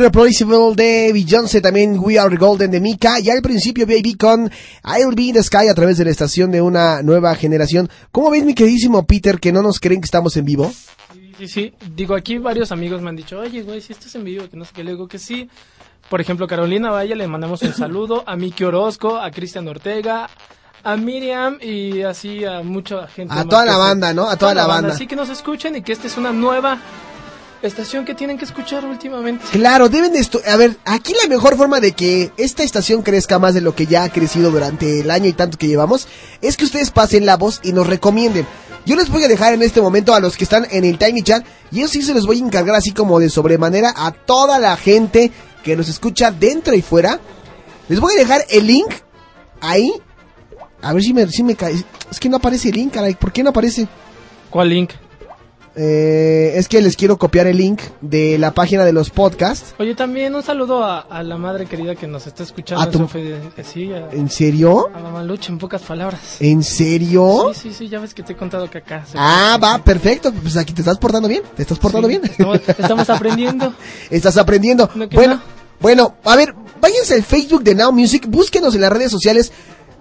Irreplaceable 0.00 0.74
de 0.76 1.12
Beyoncé, 1.12 1.60
también 1.60 1.98
We 1.98 2.18
Are 2.18 2.34
Golden 2.36 2.70
de 2.70 2.80
Mika, 2.80 3.20
y 3.20 3.28
al 3.28 3.42
principio 3.42 3.86
Baby 3.86 4.14
con 4.14 4.50
I'll 4.84 5.14
Be 5.14 5.24
in 5.24 5.34
the 5.34 5.42
Sky 5.42 5.68
a 5.68 5.74
través 5.74 5.98
de 5.98 6.04
la 6.06 6.10
estación 6.10 6.50
de 6.50 6.62
una 6.62 7.02
nueva 7.02 7.34
generación. 7.34 7.90
¿Cómo 8.10 8.30
ves, 8.30 8.44
mi 8.44 8.54
queridísimo 8.54 9.04
Peter, 9.06 9.38
que 9.38 9.52
no 9.52 9.60
nos 9.62 9.78
creen 9.78 10.00
que 10.00 10.06
estamos 10.06 10.36
en 10.38 10.46
vivo? 10.46 10.72
Sí, 11.38 11.48
sí. 11.48 11.72
Digo, 11.94 12.14
aquí 12.14 12.38
varios 12.38 12.72
amigos 12.72 13.02
me 13.02 13.10
han 13.10 13.16
dicho, 13.16 13.38
oye, 13.38 13.62
güey, 13.62 13.82
si 13.82 13.92
estás 13.92 14.14
en 14.14 14.24
vivo, 14.24 14.48
que 14.50 14.56
no 14.56 14.64
sé 14.64 14.72
qué. 14.74 14.84
Le 14.84 14.92
digo 14.92 15.06
que 15.06 15.18
sí. 15.18 15.48
Por 16.08 16.20
ejemplo, 16.20 16.46
Carolina 16.46 16.90
Valle, 16.90 17.14
le 17.14 17.26
mandamos 17.26 17.60
un 17.62 17.74
saludo. 17.74 18.24
A 18.26 18.36
Miki 18.36 18.64
Orozco, 18.64 19.18
a 19.18 19.30
Cristian 19.30 19.68
Ortega, 19.68 20.28
a 20.82 20.96
Miriam 20.96 21.58
y 21.60 22.00
así 22.02 22.44
a 22.44 22.62
mucha 22.62 23.06
gente. 23.06 23.34
A 23.34 23.44
toda 23.44 23.64
la 23.66 23.72
se- 23.74 23.78
banda, 23.78 24.14
¿no? 24.14 24.28
A 24.28 24.36
toda 24.36 24.54
la 24.54 24.66
banda. 24.66 24.94
Así 24.94 25.06
que 25.06 25.14
nos 25.14 25.28
escuchen 25.28 25.76
y 25.76 25.82
que 25.82 25.92
esta 25.92 26.06
es 26.06 26.16
una 26.16 26.32
nueva 26.32 26.78
estación 27.62 28.04
que 28.04 28.14
tienen 28.14 28.38
que 28.38 28.44
escuchar 28.44 28.84
últimamente. 28.84 29.44
Claro, 29.52 29.88
deben 29.88 30.12
de 30.12 30.18
esto. 30.18 30.40
A 30.46 30.56
ver, 30.56 30.76
aquí 30.84 31.14
la 31.20 31.28
mejor 31.28 31.56
forma 31.56 31.80
de 31.80 31.92
que 31.92 32.32
esta 32.36 32.62
estación 32.62 33.02
crezca 33.02 33.38
más 33.38 33.54
de 33.54 33.60
lo 33.60 33.74
que 33.74 33.86
ya 33.86 34.04
ha 34.04 34.08
crecido 34.08 34.50
durante 34.50 35.00
el 35.00 35.10
año 35.10 35.26
y 35.26 35.32
tanto 35.32 35.58
que 35.58 35.68
llevamos 35.68 36.08
es 36.40 36.56
que 36.56 36.64
ustedes 36.64 36.90
pasen 36.90 37.26
la 37.26 37.36
voz 37.36 37.60
y 37.62 37.72
nos 37.72 37.86
recomienden. 37.86 38.46
Yo 38.86 38.96
les 38.96 39.10
voy 39.10 39.24
a 39.24 39.28
dejar 39.28 39.52
en 39.52 39.62
este 39.62 39.80
momento 39.80 40.14
a 40.14 40.20
los 40.20 40.36
que 40.36 40.44
están 40.44 40.66
en 40.70 40.84
el 40.84 40.98
Tiny 40.98 41.22
Chat 41.22 41.44
y 41.70 41.80
eso 41.82 41.92
sí 41.92 42.02
se 42.02 42.14
los 42.14 42.26
voy 42.26 42.40
a 42.40 42.44
encargar 42.44 42.74
así 42.74 42.92
como 42.92 43.20
de 43.20 43.28
sobremanera 43.28 43.92
a 43.94 44.10
toda 44.12 44.58
la 44.58 44.76
gente 44.76 45.30
que 45.62 45.76
nos 45.76 45.88
escucha 45.88 46.30
dentro 46.30 46.74
y 46.74 46.82
fuera. 46.82 47.20
Les 47.88 48.00
voy 48.00 48.14
a 48.14 48.18
dejar 48.18 48.44
el 48.48 48.66
link 48.66 48.88
ahí. 49.60 49.92
A 50.80 50.94
ver 50.94 51.02
si 51.02 51.12
me, 51.12 51.26
si 51.26 51.42
me 51.42 51.56
cae. 51.56 51.74
Es 52.10 52.18
que 52.18 52.28
no 52.28 52.38
aparece 52.38 52.70
el 52.70 52.76
link, 52.76 52.94
caray. 52.94 53.14
¿Por 53.14 53.32
qué 53.32 53.42
no 53.42 53.50
aparece? 53.50 53.86
¿Cuál 54.48 54.70
link? 54.70 54.92
Eh, 55.82 56.58
es 56.58 56.68
que 56.68 56.82
les 56.82 56.94
quiero 56.94 57.16
copiar 57.16 57.46
el 57.46 57.56
link 57.56 57.80
de 58.02 58.36
la 58.36 58.50
página 58.52 58.84
de 58.84 58.92
los 58.92 59.08
podcasts. 59.08 59.74
Oye, 59.78 59.94
también 59.94 60.34
un 60.34 60.42
saludo 60.42 60.84
a, 60.84 60.98
a 61.00 61.22
la 61.22 61.38
madre 61.38 61.64
querida 61.64 61.94
que 61.94 62.06
nos 62.06 62.26
está 62.26 62.42
escuchando. 62.42 62.82
¿A 62.84 62.90
tu- 62.90 62.98
en 62.98 63.04
su 63.04 63.08
fe- 63.08 63.64
sí, 63.64 63.90
a, 63.90 64.10
¿En 64.12 64.28
serio? 64.28 64.90
a 64.94 64.98
Mamalucha, 64.98 65.50
en 65.50 65.56
pocas 65.58 65.80
palabras. 65.80 66.20
¿En 66.40 66.62
serio? 66.62 67.50
Sí, 67.54 67.70
sí, 67.70 67.74
sí, 67.74 67.88
ya 67.88 67.98
ves 67.98 68.12
que 68.12 68.22
te 68.22 68.34
he 68.34 68.36
contado 68.36 68.68
que 68.68 68.76
acá. 68.76 69.06
Ah, 69.14 69.58
va, 69.62 69.78
perfecto. 69.82 70.30
Pues 70.34 70.54
aquí 70.58 70.74
te 70.74 70.82
estás 70.82 70.98
portando 70.98 71.28
bien. 71.28 71.42
Te 71.56 71.62
estás 71.62 71.78
portando 71.78 72.08
Sí, 72.08 72.18
bien. 72.18 72.30
Estamos, 72.30 72.60
estamos 72.68 73.08
aprendiendo. 73.10 73.72
Estás 74.10 74.36
aprendiendo. 74.36 74.90
No, 74.94 75.08
Bueno, 75.08 75.34
no. 75.36 75.42
bueno, 75.80 76.14
a 76.24 76.36
ver, 76.36 76.54
váyanse 76.78 77.14
al 77.14 77.22
Facebook 77.22 77.62
de 77.62 77.74
Now 77.74 77.90
Music, 77.90 78.26
búsquenos 78.28 78.74
en 78.74 78.82
las 78.82 78.92
redes 78.92 79.10
sociales. 79.10 79.50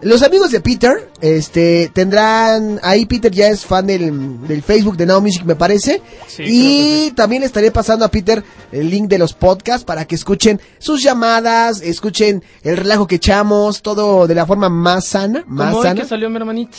Los 0.01 0.23
amigos 0.23 0.51
de 0.51 0.61
Peter, 0.61 1.11
este, 1.19 1.91
tendrán, 1.93 2.80
ahí 2.84 3.05
Peter 3.05 3.30
ya 3.31 3.49
es 3.49 3.65
fan 3.65 3.85
del, 3.85 4.47
del 4.47 4.63
Facebook 4.63 4.95
de 4.95 5.05
Now 5.05 5.19
Music, 5.19 5.43
me 5.43 5.55
parece. 5.57 6.01
Sí, 6.26 6.43
y 6.45 7.11
también 7.11 7.43
estaré 7.43 7.69
pasando 7.69 8.05
a 8.05 8.07
Peter 8.09 8.41
el 8.71 8.89
link 8.89 9.09
de 9.09 9.17
los 9.17 9.34
podcasts 9.34 9.84
para 9.84 10.05
que 10.05 10.15
escuchen 10.15 10.61
sus 10.77 11.03
llamadas, 11.03 11.81
escuchen 11.81 12.41
el 12.63 12.77
relajo 12.77 13.07
que 13.07 13.15
echamos, 13.15 13.81
todo 13.81 14.26
de 14.26 14.35
la 14.35 14.45
forma 14.45 14.69
más 14.69 15.05
sana, 15.05 15.43
más 15.47 15.73
Como 15.73 15.85
hoy 15.89 15.95
que 15.95 16.05
salió 16.05 16.30
mi 16.30 16.38
hermanita. 16.38 16.77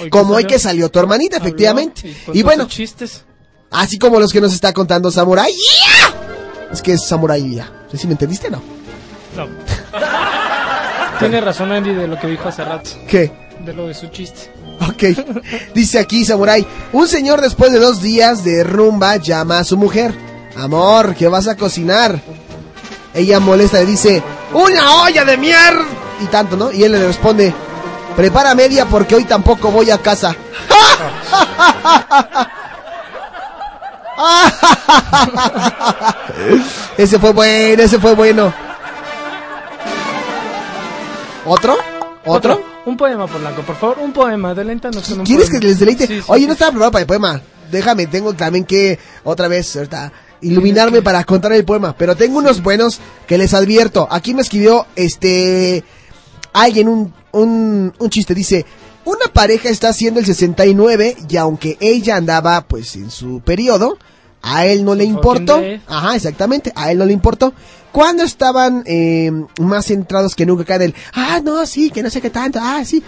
Hoy 0.00 0.08
Como 0.08 0.34
hoy 0.34 0.44
que 0.46 0.58
salió 0.58 0.88
tu 0.90 0.98
hermanita, 0.98 1.36
Habló 1.36 1.48
efectivamente. 1.48 2.14
y 2.32 2.38
Y, 2.38 2.42
bueno, 2.42 2.66
chistes. 2.68 3.24
así 3.70 3.98
como 3.98 4.18
los 4.18 4.32
que 4.32 4.40
nos 4.40 4.54
está 4.54 4.72
contando 4.72 5.10
Samurai. 5.10 5.52
¡Ya! 5.52 6.70
Es 6.72 6.80
que 6.80 6.92
es 6.94 7.04
Samurai 7.04 7.54
ya. 7.54 7.70
Si 7.92 8.06
me 8.06 8.14
entendiste, 8.14 8.48
¿no? 8.48 8.62
No. 9.36 9.46
Tiene 11.22 11.40
razón 11.40 11.72
Andy 11.72 11.94
de 11.94 12.08
lo 12.08 12.18
que 12.18 12.26
dijo 12.26 12.48
hace 12.48 12.64
rato. 12.64 12.90
¿Qué? 13.06 13.30
De 13.64 13.72
lo 13.72 13.86
de 13.86 13.94
su 13.94 14.08
chiste. 14.08 14.50
Ok. 14.88 15.04
Dice 15.74 15.98
aquí 15.98 16.24
Samurai, 16.24 16.66
un 16.92 17.06
señor 17.06 17.40
después 17.40 17.72
de 17.72 17.78
dos 17.78 18.02
días 18.02 18.44
de 18.44 18.64
rumba 18.64 19.16
llama 19.16 19.60
a 19.60 19.64
su 19.64 19.76
mujer. 19.76 20.14
Amor, 20.56 21.14
¿qué 21.14 21.28
vas 21.28 21.48
a 21.48 21.56
cocinar? 21.56 22.20
Ella 23.14 23.40
molesta 23.40 23.78
le 23.78 23.86
dice, 23.86 24.22
¡Una 24.52 25.02
olla 25.02 25.24
de 25.24 25.36
mierda! 25.36 25.84
Y 26.20 26.26
tanto, 26.26 26.56
¿no? 26.56 26.72
Y 26.72 26.82
él 26.82 26.92
le 26.92 27.06
responde, 27.06 27.54
prepara 28.16 28.54
media 28.54 28.86
porque 28.86 29.14
hoy 29.14 29.24
tampoco 29.24 29.70
voy 29.70 29.90
a 29.90 29.98
casa. 29.98 30.34
ese 36.96 37.18
fue 37.18 37.32
bueno, 37.32 37.82
ese 37.82 37.98
fue 37.98 38.14
bueno. 38.14 38.54
¿Otro? 41.46 41.76
¿Otro? 42.24 42.62
Un 42.86 42.96
poema, 42.96 43.26
Polanco, 43.26 43.62
por 43.62 43.76
favor, 43.76 43.98
un 44.00 44.12
poema. 44.12 44.54
Deléntanos 44.54 45.08
con 45.08 45.20
un 45.20 45.26
¿Quieres 45.26 45.46
poema. 45.46 45.60
que 45.60 45.66
les 45.66 45.78
deleite? 45.78 46.06
Sí, 46.06 46.18
sí, 46.20 46.24
Oye, 46.28 46.46
no 46.46 46.52
estaba 46.52 46.70
preparado 46.70 46.92
para 46.92 47.02
el 47.02 47.06
poema. 47.06 47.40
Déjame, 47.70 48.06
tengo 48.06 48.34
también 48.34 48.64
que 48.64 48.98
otra 49.24 49.48
vez 49.48 49.74
ahorita, 49.76 50.12
iluminarme 50.42 51.00
para 51.02 51.24
contar 51.24 51.52
el 51.52 51.64
poema. 51.64 51.94
Pero 51.96 52.16
tengo 52.16 52.38
unos 52.38 52.62
buenos 52.62 53.00
que 53.26 53.38
les 53.38 53.54
advierto. 53.54 54.06
Aquí 54.10 54.34
me 54.34 54.42
escribió 54.42 54.86
este 54.96 55.84
alguien 56.52 56.88
un, 56.88 57.14
un, 57.32 57.92
un 57.98 58.10
chiste. 58.10 58.34
Dice, 58.34 58.66
una 59.04 59.26
pareja 59.32 59.68
está 59.68 59.88
haciendo 59.88 60.20
el 60.20 60.26
69 60.26 61.16
y 61.28 61.36
aunque 61.36 61.76
ella 61.80 62.16
andaba 62.16 62.62
pues 62.66 62.94
en 62.96 63.10
su 63.10 63.40
periodo, 63.40 63.96
a 64.42 64.66
él 64.66 64.84
no 64.84 64.94
le 64.94 65.04
importó. 65.04 65.62
Ajá, 65.86 66.14
exactamente, 66.16 66.72
a 66.74 66.90
él 66.92 66.98
no 66.98 67.04
le 67.06 67.12
importó. 67.12 67.52
Cuando 67.92 68.22
estaban 68.22 68.82
eh, 68.86 69.30
más 69.60 69.86
centrados 69.86 70.34
que 70.34 70.46
nunca 70.46 70.62
acá 70.62 70.76
en 70.76 70.82
el, 70.82 70.94
ah, 71.14 71.40
no, 71.44 71.64
sí, 71.66 71.90
que 71.90 72.02
no 72.02 72.10
sé 72.10 72.20
qué 72.20 72.30
tanto, 72.30 72.58
ah, 72.60 72.82
sí 72.84 73.02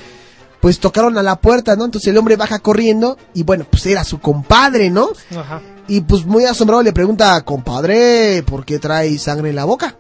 pues 0.65 0.81
tocaron 0.81 1.19
a 1.19 1.23
la 1.23 1.37
puerta, 1.37 1.77
¿no? 1.77 1.85
Entonces 1.85 2.09
el 2.09 2.17
hombre 2.17 2.37
baja 2.37 2.59
corriendo 2.59 3.19
y 3.35 3.43
bueno, 3.43 3.67
pues 3.69 3.85
era 3.85 4.03
su 4.03 4.19
compadre, 4.19 4.89
¿no? 4.89 5.11
Ajá. 5.37 5.61
Y 5.89 6.01
pues 6.01 6.25
muy 6.25 6.47
asombrado 6.47 6.83
le 6.83 6.95
pregunta, 6.95 7.39
compadre, 7.43 8.43
¿por 8.45 8.65
qué 8.65 8.79
trae 8.79 9.19
sangre 9.19 9.51
en 9.51 9.57
la 9.57 9.67
boca? 9.67 9.95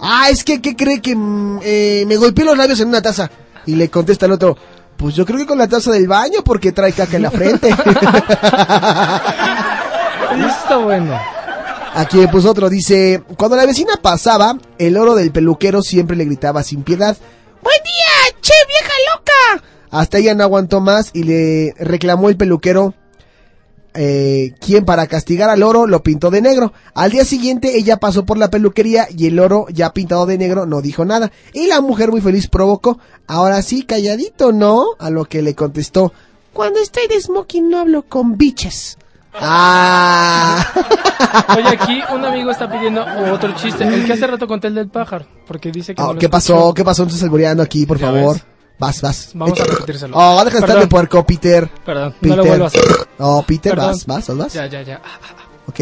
Ah, 0.00 0.30
es 0.30 0.42
que, 0.42 0.60
¿qué 0.60 0.74
cree 0.74 1.00
que 1.00 1.14
mm, 1.14 1.60
eh, 1.62 2.02
me 2.08 2.16
golpeé 2.16 2.44
los 2.44 2.58
labios 2.58 2.80
en 2.80 2.88
una 2.88 3.00
taza? 3.00 3.30
Y 3.66 3.76
le 3.76 3.88
contesta 3.88 4.26
el 4.26 4.32
otro, 4.32 4.56
pues 4.96 5.14
yo 5.14 5.24
creo 5.24 5.38
que 5.38 5.46
con 5.46 5.58
la 5.58 5.68
taza 5.68 5.92
del 5.92 6.08
baño 6.08 6.42
porque 6.44 6.72
trae 6.72 6.92
caca 6.92 7.14
en 7.14 7.22
la 7.22 7.30
frente. 7.30 7.68
Está 10.48 10.76
bueno. 10.78 11.37
Aquí 11.98 12.16
me 12.16 12.26
otro, 12.48 12.70
dice, 12.70 13.24
cuando 13.36 13.56
la 13.56 13.66
vecina 13.66 13.94
pasaba, 14.00 14.56
el 14.78 14.96
oro 14.96 15.16
del 15.16 15.32
peluquero 15.32 15.82
siempre 15.82 16.16
le 16.16 16.26
gritaba 16.26 16.62
sin 16.62 16.84
piedad, 16.84 17.16
¡Buen 17.60 17.76
día, 17.82 18.38
che 18.40 18.52
vieja 18.68 18.94
loca! 19.12 19.64
Hasta 19.90 20.18
ella 20.18 20.36
no 20.36 20.44
aguantó 20.44 20.78
más 20.80 21.10
y 21.12 21.24
le 21.24 21.74
reclamó 21.76 22.28
el 22.28 22.36
peluquero, 22.36 22.94
eh, 23.94 24.54
quien 24.60 24.84
para 24.84 25.08
castigar 25.08 25.50
al 25.50 25.64
oro 25.64 25.88
lo 25.88 26.04
pintó 26.04 26.30
de 26.30 26.40
negro. 26.40 26.72
Al 26.94 27.10
día 27.10 27.24
siguiente 27.24 27.76
ella 27.76 27.96
pasó 27.96 28.24
por 28.24 28.38
la 28.38 28.48
peluquería 28.48 29.08
y 29.10 29.26
el 29.26 29.40
oro 29.40 29.66
ya 29.68 29.92
pintado 29.92 30.24
de 30.24 30.38
negro 30.38 30.66
no 30.66 30.80
dijo 30.80 31.04
nada. 31.04 31.32
Y 31.52 31.66
la 31.66 31.80
mujer 31.80 32.12
muy 32.12 32.20
feliz 32.20 32.46
provocó, 32.46 33.00
ahora 33.26 33.60
sí, 33.62 33.82
calladito, 33.82 34.52
¿no? 34.52 34.84
A 35.00 35.10
lo 35.10 35.24
que 35.24 35.42
le 35.42 35.56
contestó, 35.56 36.12
cuando 36.52 36.78
estoy 36.78 37.08
de 37.08 37.20
smoking 37.20 37.68
no 37.68 37.80
hablo 37.80 38.04
con 38.04 38.38
biches. 38.38 38.98
Ah. 39.40 40.64
Oye, 41.56 41.68
aquí 41.68 42.02
un 42.12 42.24
amigo 42.24 42.50
está 42.50 42.70
pidiendo 42.70 43.04
otro 43.32 43.52
chiste. 43.54 43.84
El 43.84 44.06
que 44.06 44.12
hace 44.14 44.26
rato 44.26 44.46
conté 44.46 44.68
el 44.68 44.74
del 44.74 44.88
pájaro. 44.88 45.26
Porque 45.46 45.70
dice 45.70 45.94
que. 45.94 46.02
Ah, 46.02 46.06
no 46.06 46.12
lo 46.14 46.18
¿Qué 46.18 46.28
pasó? 46.28 46.72
¿Qué 46.74 46.84
pasó? 46.84 47.02
Entonces 47.04 47.28
aquí, 47.60 47.86
por 47.86 47.98
Ya 47.98 48.06
favor. 48.06 48.34
ves. 48.34 48.44
Vas, 48.78 49.02
vas. 49.02 49.30
Vamos 49.34 49.58
a 49.58 49.62
Echa- 49.64 49.70
repetírselo. 49.70 50.16
Oh, 50.16 50.44
deja 50.44 50.58
de 50.58 50.64
estar 50.64 50.78
de 50.80 50.86
puerco, 50.86 51.26
Peter. 51.26 51.68
Perdón, 51.84 52.14
Peter. 52.20 52.36
no 52.36 52.36
lo 52.36 52.44
vuelvo 52.48 52.64
a 52.64 52.68
hacer. 52.68 52.82
Oh, 53.18 53.42
Peter, 53.46 53.72
Perdón. 53.74 53.88
vas, 54.06 54.06
vas, 54.06 54.36
vas. 54.36 54.52
Ya, 54.52 54.66
ya, 54.66 54.82
ya. 54.82 55.00
Ok. 55.66 55.80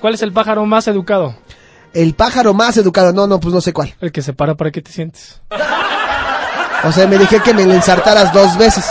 ¿Cuál 0.00 0.14
es 0.14 0.22
el 0.22 0.32
pájaro 0.32 0.64
más 0.66 0.86
educado? 0.88 1.34
El 1.94 2.14
pájaro 2.14 2.52
más 2.52 2.76
educado. 2.76 3.12
No, 3.14 3.26
no, 3.26 3.40
pues 3.40 3.54
no 3.54 3.60
sé 3.62 3.72
cuál. 3.72 3.94
El 4.00 4.12
que 4.12 4.20
se 4.20 4.34
para 4.34 4.54
para 4.54 4.70
que 4.70 4.82
te 4.82 4.92
sientes. 4.92 5.40
O 6.84 6.92
sea, 6.92 7.06
me 7.08 7.16
dije 7.18 7.40
que 7.40 7.54
me 7.54 7.64
le 7.64 7.74
ensartaras 7.74 8.32
dos 8.32 8.56
veces. 8.58 8.84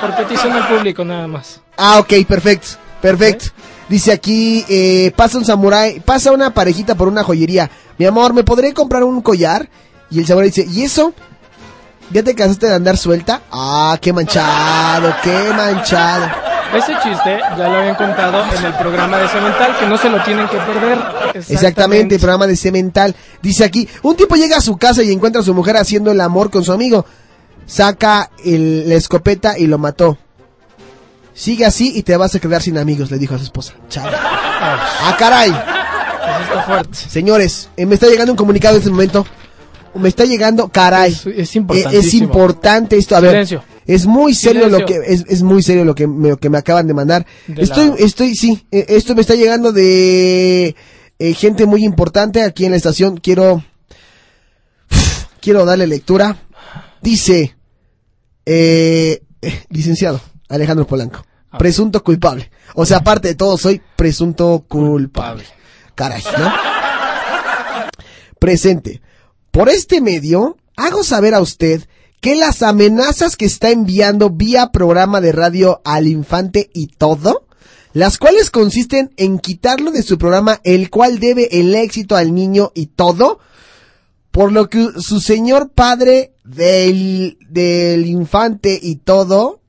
Por 0.00 0.14
petición 0.16 0.52
del 0.52 0.64
público, 0.64 1.04
nada 1.04 1.28
más. 1.28 1.60
Ah, 1.78 2.00
ok, 2.00 2.12
perfecto, 2.26 2.66
perfecto. 3.02 3.46
Dice 3.88 4.12
aquí, 4.12 4.64
eh, 4.70 5.12
pasa 5.14 5.36
un 5.36 5.44
samurái, 5.44 6.00
pasa 6.00 6.32
una 6.32 6.54
parejita 6.54 6.94
por 6.94 7.08
una 7.08 7.22
joyería. 7.24 7.70
Mi 7.98 8.06
amor, 8.06 8.32
¿me 8.32 8.42
podré 8.44 8.72
comprar 8.72 9.04
un 9.04 9.20
collar? 9.20 9.68
Y 10.10 10.20
el 10.20 10.26
samurái 10.26 10.48
dice, 10.50 10.66
¿y 10.70 10.82
eso? 10.84 11.12
¿Ya 12.10 12.22
te 12.22 12.34
cansaste 12.34 12.66
de 12.68 12.74
andar 12.74 12.96
suelta? 12.96 13.42
Ah, 13.50 13.98
qué 14.00 14.12
manchado, 14.12 15.14
qué 15.22 15.34
manchado. 15.54 16.26
Ese 16.74 16.92
chiste 17.02 17.38
ya 17.58 17.68
lo 17.68 17.76
habían 17.76 17.94
contado 17.96 18.42
en 18.56 18.64
el 18.64 18.72
programa 18.74 19.18
de 19.18 19.28
Cemental, 19.28 19.76
que 19.78 19.86
no 19.86 19.98
se 19.98 20.08
lo 20.08 20.22
tienen 20.22 20.48
que 20.48 20.56
perder. 20.56 20.98
Exactamente, 21.50 22.14
el 22.14 22.20
programa 22.20 22.46
de 22.46 22.56
Cemental. 22.56 23.14
Dice 23.42 23.64
aquí, 23.64 23.86
un 24.02 24.16
tipo 24.16 24.36
llega 24.36 24.56
a 24.56 24.60
su 24.62 24.78
casa 24.78 25.02
y 25.02 25.12
encuentra 25.12 25.42
a 25.42 25.44
su 25.44 25.52
mujer 25.54 25.76
haciendo 25.76 26.10
el 26.10 26.20
amor 26.22 26.50
con 26.50 26.64
su 26.64 26.72
amigo. 26.72 27.04
Saca 27.66 28.30
el- 28.44 28.88
la 28.88 28.94
escopeta 28.94 29.58
y 29.58 29.66
lo 29.66 29.76
mató. 29.78 30.16
Sigue 31.34 31.64
así 31.64 31.92
y 31.96 32.02
te 32.02 32.16
vas 32.16 32.34
a 32.34 32.38
quedar 32.40 32.62
sin 32.62 32.76
amigos, 32.78 33.10
le 33.10 33.18
dijo 33.18 33.34
a 33.34 33.38
su 33.38 33.44
esposa. 33.44 33.74
Chao. 33.88 34.06
Ah, 34.10 35.16
caray. 35.18 35.50
Está 35.50 36.62
fuerte. 36.66 36.94
Señores, 36.94 37.68
eh, 37.76 37.86
me 37.86 37.94
está 37.94 38.06
llegando 38.08 38.32
un 38.32 38.36
comunicado 38.36 38.74
en 38.76 38.80
este 38.80 38.90
momento. 38.90 39.26
Me 39.94 40.08
está 40.08 40.24
llegando, 40.24 40.68
caray. 40.68 41.12
Es, 41.12 41.26
es 41.26 41.56
Eh, 41.56 41.84
es 41.92 42.14
importante 42.14 42.96
esto. 42.96 43.16
A 43.16 43.20
ver, 43.20 43.30
Silencio. 43.46 43.64
es 43.86 44.06
muy 44.06 44.34
serio 44.34 44.68
lo 44.68 44.84
que 44.86 45.00
es, 45.06 45.24
es 45.28 45.42
muy 45.42 45.62
serio 45.62 45.84
lo 45.84 45.94
que 45.94 46.06
me, 46.06 46.30
lo 46.30 46.36
que 46.38 46.48
me 46.50 46.58
acaban 46.58 46.86
de 46.86 46.94
mandar. 46.94 47.26
De 47.46 47.62
estoy, 47.62 47.88
la- 47.88 47.94
estoy, 47.96 48.34
sí, 48.34 48.66
eh, 48.70 48.86
esto 48.88 49.14
me 49.14 49.20
está 49.22 49.34
llegando 49.34 49.72
de 49.72 50.74
gente 51.36 51.66
muy 51.66 51.84
importante 51.84 52.42
aquí 52.42 52.64
en 52.64 52.70
la 52.72 52.76
estación. 52.76 53.16
Quiero, 53.18 53.62
quiero 55.40 55.64
darle 55.64 55.86
lectura. 55.86 56.36
Dice, 57.00 57.56
eh, 58.46 59.22
licenciado 59.70 60.20
Alejandro 60.52 60.86
Polanco, 60.86 61.24
presunto 61.58 62.04
culpable. 62.04 62.50
O 62.74 62.84
sea, 62.84 62.98
aparte 62.98 63.28
de 63.28 63.34
todo, 63.34 63.56
soy 63.56 63.80
presunto 63.96 64.64
culpable. 64.68 65.44
Caray, 65.94 66.22
¿no? 66.38 66.52
Presente. 68.38 69.00
Por 69.50 69.68
este 69.68 70.00
medio, 70.00 70.56
hago 70.76 71.02
saber 71.02 71.34
a 71.34 71.40
usted 71.40 71.82
que 72.20 72.34
las 72.36 72.62
amenazas 72.62 73.36
que 73.36 73.46
está 73.46 73.70
enviando 73.70 74.30
vía 74.30 74.70
programa 74.72 75.20
de 75.20 75.32
radio 75.32 75.80
al 75.84 76.06
infante 76.06 76.70
y 76.72 76.86
todo, 76.86 77.46
las 77.94 78.18
cuales 78.18 78.50
consisten 78.50 79.12
en 79.16 79.38
quitarlo 79.38 79.90
de 79.90 80.02
su 80.02 80.18
programa, 80.18 80.60
el 80.64 80.90
cual 80.90 81.18
debe 81.18 81.48
el 81.60 81.74
éxito 81.74 82.14
al 82.14 82.34
niño 82.34 82.72
y 82.74 82.86
todo, 82.86 83.40
por 84.30 84.52
lo 84.52 84.68
que 84.68 84.88
su 84.98 85.20
señor 85.20 85.70
padre 85.70 86.34
del, 86.44 87.38
del 87.48 88.06
infante 88.06 88.78
y 88.80 88.96
todo, 88.96 89.61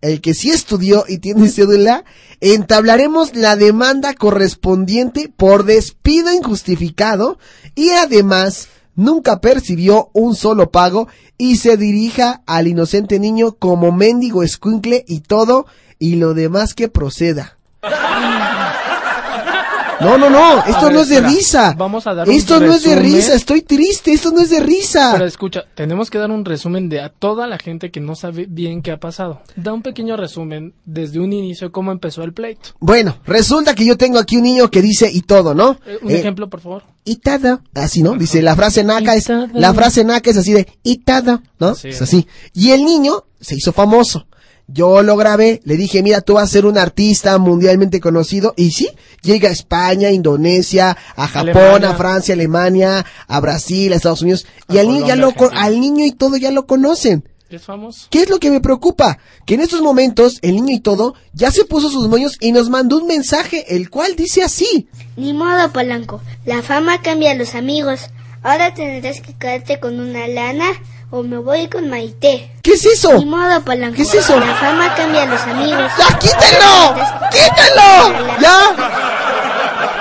el 0.00 0.20
que 0.20 0.34
sí 0.34 0.50
estudió 0.50 1.04
y 1.08 1.18
tiene 1.18 1.48
cédula, 1.48 2.04
entablaremos 2.40 3.34
la 3.34 3.56
demanda 3.56 4.14
correspondiente 4.14 5.30
por 5.34 5.64
despido 5.64 6.32
injustificado 6.32 7.38
y 7.74 7.90
además 7.90 8.68
nunca 8.96 9.40
percibió 9.40 10.10
un 10.12 10.34
solo 10.34 10.70
pago 10.70 11.08
y 11.38 11.56
se 11.56 11.76
dirija 11.76 12.42
al 12.46 12.68
inocente 12.68 13.18
niño 13.18 13.52
como 13.52 13.92
mendigo 13.92 14.42
escuincle 14.42 15.04
y 15.06 15.20
todo 15.20 15.66
y 15.98 16.16
lo 16.16 16.34
demás 16.34 16.74
que 16.74 16.88
proceda. 16.88 17.58
No, 20.00 20.16
no, 20.18 20.30
no, 20.30 20.64
esto 20.64 20.86
ver, 20.86 20.94
no 20.94 21.00
es 21.00 21.08
de 21.08 21.14
espera. 21.16 21.32
risa. 21.34 21.74
Vamos 21.76 22.06
a 22.06 22.14
dar 22.14 22.28
un 22.28 22.34
Esto 22.34 22.58
no 22.60 22.72
es 22.72 22.82
de 22.84 22.96
risa, 22.96 23.34
estoy 23.34 23.62
triste, 23.62 24.12
esto 24.12 24.30
no 24.30 24.40
es 24.40 24.50
de 24.50 24.60
risa. 24.60 25.10
Pero 25.12 25.26
escucha, 25.26 25.64
tenemos 25.74 26.10
que 26.10 26.18
dar 26.18 26.30
un 26.30 26.44
resumen 26.44 26.88
de 26.88 27.00
a 27.00 27.08
toda 27.10 27.46
la 27.46 27.58
gente 27.58 27.90
que 27.90 28.00
no 28.00 28.14
sabe 28.14 28.46
bien 28.48 28.82
qué 28.82 28.92
ha 28.92 28.98
pasado. 29.00 29.42
Da 29.56 29.72
un 29.72 29.82
pequeño 29.82 30.16
resumen 30.16 30.74
desde 30.84 31.20
un 31.20 31.32
inicio 31.32 31.70
cómo 31.72 31.92
empezó 31.92 32.22
el 32.22 32.32
pleito. 32.32 32.70
Bueno, 32.80 33.18
resulta 33.26 33.74
que 33.74 33.84
yo 33.84 33.96
tengo 33.96 34.18
aquí 34.18 34.36
un 34.36 34.44
niño 34.44 34.70
que 34.70 34.82
dice 34.82 35.10
y 35.12 35.22
todo, 35.22 35.54
¿no? 35.54 35.78
Eh, 35.86 35.98
un 36.02 36.10
Eh, 36.10 36.18
ejemplo, 36.18 36.48
por 36.48 36.60
favor. 36.60 36.82
y 37.04 37.16
todo, 37.16 37.60
así, 37.74 38.02
¿no? 38.02 38.14
Dice, 38.16 38.42
la 38.42 38.56
frase 38.56 38.84
naca 38.84 39.14
es, 39.14 39.28
la 39.52 39.74
frase 39.74 40.04
naca 40.04 40.30
es 40.30 40.36
así 40.36 40.52
de, 40.52 40.66
y 40.82 40.98
todo, 40.98 41.42
¿no? 41.58 41.68
Así 41.68 41.88
es 41.88 41.96
es. 41.96 42.02
así. 42.02 42.26
Y 42.54 42.70
el 42.70 42.84
niño 42.84 43.24
se 43.40 43.54
hizo 43.56 43.72
famoso. 43.72 44.26
Yo 44.72 45.02
lo 45.02 45.16
grabé, 45.16 45.60
le 45.64 45.76
dije, 45.76 46.02
mira, 46.02 46.20
tú 46.20 46.34
vas 46.34 46.44
a 46.44 46.52
ser 46.52 46.64
un 46.66 46.78
artista 46.78 47.36
mundialmente 47.38 48.00
conocido. 48.00 48.54
Y 48.56 48.70
sí, 48.70 48.88
llega 49.22 49.48
a 49.48 49.52
España, 49.52 50.08
a 50.08 50.12
Indonesia, 50.12 50.96
a 51.16 51.26
Japón, 51.26 51.56
Alemania. 51.56 51.90
a 51.90 51.94
Francia, 51.96 52.34
Alemania, 52.34 53.06
a 53.26 53.40
Brasil, 53.40 53.92
a 53.92 53.96
Estados 53.96 54.22
Unidos. 54.22 54.46
Y 54.68 54.78
A 54.78 54.82
al 54.82 54.88
niño 54.88 55.06
ya 55.06 55.16
lo, 55.16 55.32
al 55.52 55.80
niño 55.80 56.04
y 56.04 56.12
todo 56.12 56.36
ya 56.36 56.50
lo 56.50 56.66
conocen. 56.66 57.24
¿Es 57.50 57.62
famoso? 57.62 58.06
¿Qué 58.10 58.22
es 58.22 58.30
lo 58.30 58.38
que 58.38 58.50
me 58.50 58.60
preocupa? 58.60 59.18
Que 59.44 59.54
en 59.54 59.60
estos 59.62 59.82
momentos 59.82 60.38
el 60.42 60.54
niño 60.54 60.72
y 60.72 60.78
todo 60.80 61.14
ya 61.32 61.50
se 61.50 61.64
puso 61.64 61.90
sus 61.90 62.08
moños 62.08 62.36
y 62.38 62.52
nos 62.52 62.70
mandó 62.70 62.98
un 62.98 63.08
mensaje, 63.08 63.74
el 63.74 63.90
cual 63.90 64.14
dice 64.14 64.44
así. 64.44 64.88
Ni 65.16 65.32
modo, 65.32 65.72
Polanco. 65.72 66.20
La 66.46 66.62
fama 66.62 67.02
cambia 67.02 67.32
a 67.32 67.34
los 67.34 67.56
amigos. 67.56 68.02
Ahora 68.42 68.72
tendrás 68.72 69.20
que 69.20 69.34
quedarte 69.34 69.80
con 69.80 69.98
una 69.98 70.28
lana 70.28 70.66
o 71.10 71.22
me 71.22 71.38
voy 71.38 71.68
con 71.68 71.88
Maite. 71.88 72.52
¿Qué 72.62 72.72
es 72.72 72.84
eso? 72.84 73.18
Ni 73.18 73.26
modo, 73.26 73.60
Polanco. 73.62 73.96
¿Qué 73.96 74.02
es 74.02 74.14
eso? 74.14 74.38
La 74.38 74.54
fama 74.54 74.94
cambia 74.94 75.22
a 75.22 75.26
los 75.26 75.40
amigos. 75.42 75.90
¡Ya, 75.98 76.18
quítenlo! 76.18 76.94
¡Quítenlo! 77.30 78.38
¡Ya! 78.40 79.10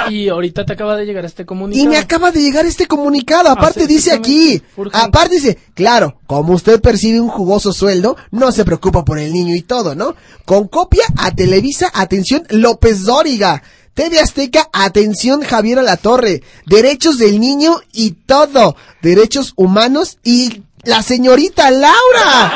Y 0.09 0.27
ahorita 0.27 0.65
te 0.65 0.73
acaba 0.73 0.95
de 0.95 1.05
llegar 1.05 1.25
este 1.25 1.45
comunicado. 1.45 1.83
Y 1.83 1.87
me 1.87 1.97
acaba 1.97 2.31
de 2.31 2.41
llegar 2.41 2.65
este 2.65 2.87
comunicado. 2.87 3.49
Aparte 3.49 3.85
dice 3.85 4.11
aquí. 4.11 4.61
Aparte 4.91 5.35
dice, 5.35 5.57
claro, 5.73 6.19
como 6.25 6.53
usted 6.53 6.81
percibe 6.81 7.19
un 7.19 7.29
jugoso 7.29 7.73
sueldo, 7.73 8.15
no 8.31 8.51
se 8.51 8.65
preocupa 8.65 9.05
por 9.05 9.19
el 9.19 9.31
niño 9.31 9.55
y 9.55 9.61
todo, 9.61 9.95
¿no? 9.95 10.15
Con 10.45 10.67
copia 10.67 11.03
a 11.17 11.31
Televisa, 11.31 11.91
atención, 11.93 12.43
López 12.49 13.03
Dóriga. 13.03 13.61
TV 13.93 14.19
Azteca, 14.19 14.69
atención 14.71 15.41
Javier 15.41 15.79
Alatorre. 15.79 16.41
Derechos 16.65 17.17
del 17.17 17.39
niño 17.39 17.81
y 17.91 18.11
todo. 18.11 18.75
Derechos 19.01 19.53
humanos 19.57 20.19
y 20.23 20.63
la 20.83 21.01
señorita 21.01 21.71
Laura. 21.71 22.51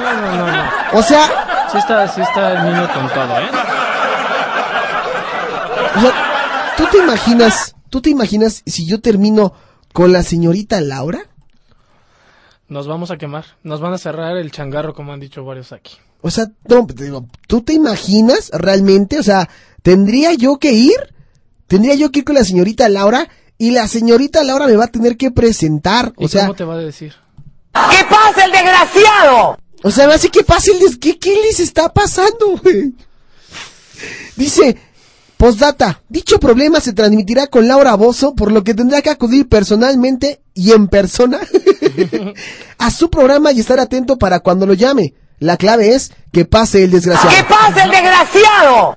No, 0.00 0.12
no, 0.14 0.36
no, 0.36 0.52
no. 0.52 0.98
O 0.98 1.02
sea, 1.02 1.50
Sí 1.70 1.78
está, 1.78 2.08
sí 2.08 2.20
está 2.20 2.52
el 2.52 2.72
niño 2.72 2.88
con 2.92 3.08
todo, 3.10 3.38
¿eh? 3.38 3.48
O 5.96 6.00
sea, 6.00 6.74
¿tú 6.76 6.84
te 6.90 6.98
imaginas, 6.98 7.76
tú 7.90 8.00
te 8.00 8.10
imaginas 8.10 8.62
si 8.66 8.86
yo 8.86 9.00
termino 9.00 9.52
con 9.92 10.12
la 10.12 10.24
señorita 10.24 10.80
Laura? 10.80 11.20
Nos 12.66 12.88
vamos 12.88 13.12
a 13.12 13.18
quemar. 13.18 13.44
Nos 13.62 13.80
van 13.80 13.92
a 13.92 13.98
cerrar 13.98 14.36
el 14.36 14.50
changarro, 14.50 14.94
como 14.94 15.12
han 15.12 15.20
dicho 15.20 15.44
varios 15.44 15.70
aquí. 15.72 15.96
O 16.22 16.30
sea, 16.30 16.46
no, 16.66 16.84
te 16.86 17.04
digo, 17.04 17.26
¿tú 17.46 17.62
te 17.62 17.72
imaginas 17.72 18.50
realmente? 18.52 19.20
O 19.20 19.22
sea, 19.22 19.48
¿tendría 19.82 20.34
yo 20.34 20.58
que 20.58 20.72
ir? 20.72 21.14
¿Tendría 21.68 21.94
yo 21.94 22.10
que 22.10 22.20
ir 22.20 22.24
con 22.24 22.34
la 22.34 22.44
señorita 22.44 22.88
Laura? 22.88 23.28
Y 23.58 23.70
la 23.70 23.86
señorita 23.86 24.42
Laura 24.42 24.66
me 24.66 24.74
va 24.76 24.86
a 24.86 24.88
tener 24.88 25.16
que 25.16 25.30
presentar. 25.30 26.14
¿Y 26.18 26.24
O 26.24 26.28
sea, 26.28 26.42
cómo 26.42 26.54
te 26.54 26.64
va 26.64 26.74
a 26.74 26.78
decir? 26.78 27.14
¿Qué 27.72 28.04
pasa 28.08 28.44
el 28.44 28.52
desgraciado? 28.52 29.58
O 29.82 29.90
sea, 29.90 30.06
me 30.06 30.14
hace 30.14 30.28
que 30.28 30.44
pase 30.44 30.72
el. 30.72 30.98
¿Qué, 30.98 31.18
qué 31.18 31.34
les 31.42 31.60
está 31.60 31.92
pasando, 31.92 32.58
güey? 32.62 32.94
Dice, 34.36 34.76
postdata, 35.36 36.02
dicho 36.08 36.38
problema 36.38 36.80
se 36.80 36.92
transmitirá 36.92 37.46
con 37.46 37.68
Laura 37.68 37.94
Bozo, 37.94 38.34
por 38.34 38.52
lo 38.52 38.64
que 38.64 38.74
tendrá 38.74 39.02
que 39.02 39.10
acudir 39.10 39.48
personalmente 39.48 40.42
y 40.54 40.72
en 40.72 40.88
persona 40.88 41.40
a 42.78 42.90
su 42.90 43.10
programa 43.10 43.52
y 43.52 43.60
estar 43.60 43.80
atento 43.80 44.18
para 44.18 44.40
cuando 44.40 44.66
lo 44.66 44.74
llame. 44.74 45.14
La 45.38 45.56
clave 45.56 45.94
es 45.94 46.12
que 46.32 46.44
pase 46.44 46.84
el 46.84 46.90
desgraciado. 46.90 47.34
¡Que 47.34 47.44
pase 47.44 47.82
el 47.82 47.90
desgraciado! 47.90 48.96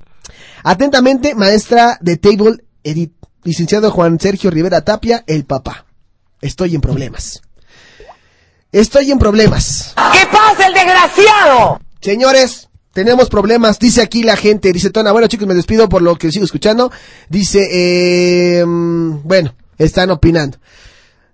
Atentamente, 0.64 1.36
maestra 1.36 1.98
de 2.02 2.18
Table 2.18 2.58
Edit, 2.84 3.14
licenciado 3.44 3.92
Juan 3.92 4.20
Sergio 4.20 4.50
Rivera 4.50 4.82
Tapia, 4.82 5.24
el 5.28 5.46
papá. 5.46 5.86
Estoy 6.42 6.76
en 6.76 6.82
problemas. 6.82 7.42
Estoy 8.74 9.12
en 9.12 9.20
problemas. 9.20 9.94
¡Que 9.96 10.26
pase 10.26 10.66
el 10.66 10.74
desgraciado! 10.74 11.80
Señores, 12.02 12.70
tenemos 12.92 13.30
problemas. 13.30 13.78
Dice 13.78 14.02
aquí 14.02 14.24
la 14.24 14.36
gente. 14.36 14.74
Dice 14.74 14.90
Tona, 14.90 15.12
bueno 15.12 15.28
chicos, 15.28 15.48
me 15.48 15.54
despido 15.54 15.88
por 15.88 16.02
lo 16.02 16.16
que 16.16 16.32
sigo 16.32 16.44
escuchando. 16.44 16.92
Dice, 17.30 17.60
eh, 17.72 18.64
bueno, 18.66 19.54
están 19.78 20.10
opinando. 20.10 20.58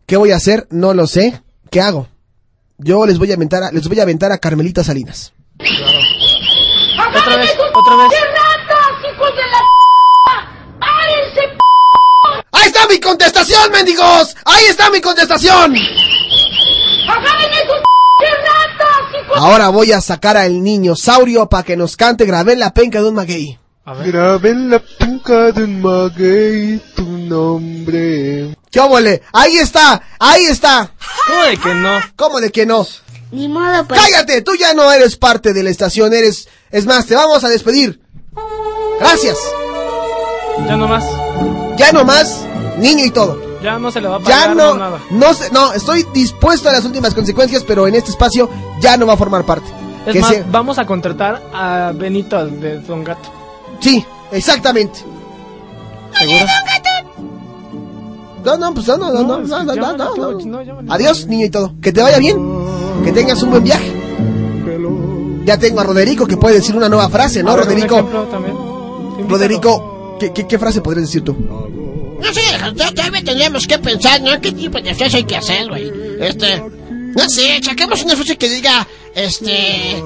¿Qué 0.05 0.17
voy 0.17 0.31
a 0.31 0.35
hacer? 0.35 0.67
No 0.69 0.93
lo 0.93 1.07
sé. 1.07 1.41
¿Qué 1.71 1.79
hago? 1.79 2.09
Yo 2.77 3.05
les 3.05 3.17
voy 3.17 3.31
a 3.31 3.35
aventar 3.35 3.63
a, 3.63 3.71
les 3.71 3.87
voy 3.87 3.99
a 4.01 4.03
aventar 4.03 4.33
a 4.33 4.37
Carmelita 4.37 4.83
Salinas. 4.83 5.31
Otra 5.59 7.37
vez, 7.37 7.55
otra 7.73 7.95
vez. 7.95 8.09
¡Ahí 12.51 12.67
está 12.67 12.87
mi 12.87 12.99
contestación, 12.99 13.71
mendigos! 13.71 14.35
¡Ahí 14.43 14.65
está 14.65 14.89
mi 14.89 14.99
contestación! 14.99 15.75
Ahora 19.35 19.69
voy 19.69 19.91
a 19.91 20.01
sacar 20.01 20.37
al 20.37 20.61
niño 20.63 20.95
saurio 20.95 21.47
para 21.47 21.63
que 21.63 21.77
nos 21.77 21.95
cante 21.95 22.25
Grabé 22.25 22.53
en 22.53 22.59
la 22.59 22.73
penca 22.73 23.01
de 23.01 23.09
un 23.09 23.15
maguey. 23.15 23.57
Grabé 24.05 24.51
en 24.51 24.69
la 24.69 24.79
punca 24.79 25.51
de 25.51 25.63
un 25.63 25.81
maguey 25.81 26.79
tu 26.95 27.03
nombre. 27.03 28.55
¿Qué 28.71 28.79
óvole? 28.79 29.21
Ahí 29.33 29.57
está, 29.57 30.01
ahí 30.19 30.43
está. 30.45 30.91
¿Cómo 31.27 31.43
de 31.43 31.57
que 31.57 31.73
no? 31.73 31.99
¿Cómo 32.15 32.39
de 32.39 32.51
que 32.51 32.65
no? 32.65 32.85
Ni 33.31 33.47
modo, 33.47 33.85
pues. 33.85 33.99
Cállate, 33.99 34.41
tú 34.41 34.55
ya 34.55 34.73
no 34.73 34.91
eres 34.91 35.15
parte 35.15 35.53
de 35.53 35.63
la 35.63 35.69
estación, 35.69 36.13
eres... 36.13 36.47
Es 36.71 36.85
más, 36.85 37.05
te 37.07 37.15
vamos 37.15 37.43
a 37.43 37.49
despedir. 37.49 37.99
Gracias. 38.99 39.37
Ya 40.67 40.75
no 40.75 40.87
más. 40.87 41.05
Ya 41.77 41.91
no 41.91 42.03
más, 42.03 42.41
niño 42.77 43.05
y 43.05 43.11
todo. 43.11 43.48
Ya 43.61 43.77
no 43.77 43.91
se 43.91 43.99
le 44.01 44.07
va 44.07 44.15
a 44.17 44.19
pagar 44.19 44.47
Ya 44.49 44.53
no, 44.55 44.75
nada. 44.77 44.99
no, 45.11 45.33
sé, 45.33 45.49
no, 45.51 45.73
estoy 45.73 46.05
dispuesto 46.13 46.69
a 46.69 46.71
las 46.71 46.85
últimas 46.85 47.13
consecuencias, 47.13 47.63
pero 47.67 47.87
en 47.87 47.95
este 47.95 48.11
espacio 48.11 48.49
ya 48.79 48.95
no 48.97 49.05
va 49.05 49.13
a 49.13 49.17
formar 49.17 49.43
parte. 49.45 49.69
Es 50.05 50.13
Que 50.13 50.19
más, 50.21 50.29
se- 50.29 50.43
vamos 50.49 50.79
a 50.79 50.85
contratar 50.85 51.41
a 51.53 51.91
Benito 51.93 52.45
de 52.45 52.79
Don 52.79 53.03
Gato. 53.03 53.29
Sí, 53.81 54.05
exactamente. 54.31 54.99
¿Seguro? 56.17 56.45
No, 58.45 58.57
no, 58.57 58.73
pues 58.73 58.87
no, 58.87 58.97
no, 58.97 59.11
no, 59.11 59.21
no, 59.23 59.37
no, 59.63 59.75
no, 59.75 59.97
no, 59.97 60.07
tú, 60.13 60.21
no. 60.21 60.31
no, 60.57 60.61
llámale. 60.61 60.87
Adiós, 60.91 61.27
niño 61.27 61.45
y 61.45 61.49
todo. 61.49 61.73
Que 61.81 61.91
te 61.91 62.01
vaya 62.01 62.17
bien. 62.17 62.37
Que 63.03 63.11
tengas 63.11 63.43
un 63.43 63.51
buen 63.51 63.63
viaje. 63.63 63.93
Ya 65.45 65.57
tengo 65.57 65.81
a 65.81 65.83
Roderico 65.83 66.25
que 66.25 66.37
puede 66.37 66.55
decir 66.55 66.75
una 66.75 66.87
nueva 66.89 67.09
frase, 67.09 67.43
¿no, 67.43 67.55
Roderico? 67.57 68.07
Roderico, 69.27 70.15
¿qué, 70.19 70.31
qué, 70.31 70.47
qué 70.47 70.57
frase 70.59 70.81
podrías 70.81 71.07
decir 71.07 71.23
tú? 71.23 71.35
No 72.21 72.33
sé, 72.33 72.41
ya- 72.75 72.91
todavía 72.93 73.23
tendríamos 73.23 73.65
que 73.67 73.79
pensar, 73.79 74.21
¿no? 74.21 74.39
¿Qué 74.41 74.51
tipo 74.51 74.79
de 74.81 74.93
frase 74.95 75.17
hay 75.17 75.23
que 75.23 75.37
hacer, 75.37 75.67
güey? 75.69 75.91
Este, 76.19 76.61
no 76.61 77.29
sé, 77.29 77.59
saquemos 77.63 78.01
una 78.03 78.15
frase 78.15 78.37
que 78.37 78.49
diga, 78.49 78.87
este, 79.15 80.03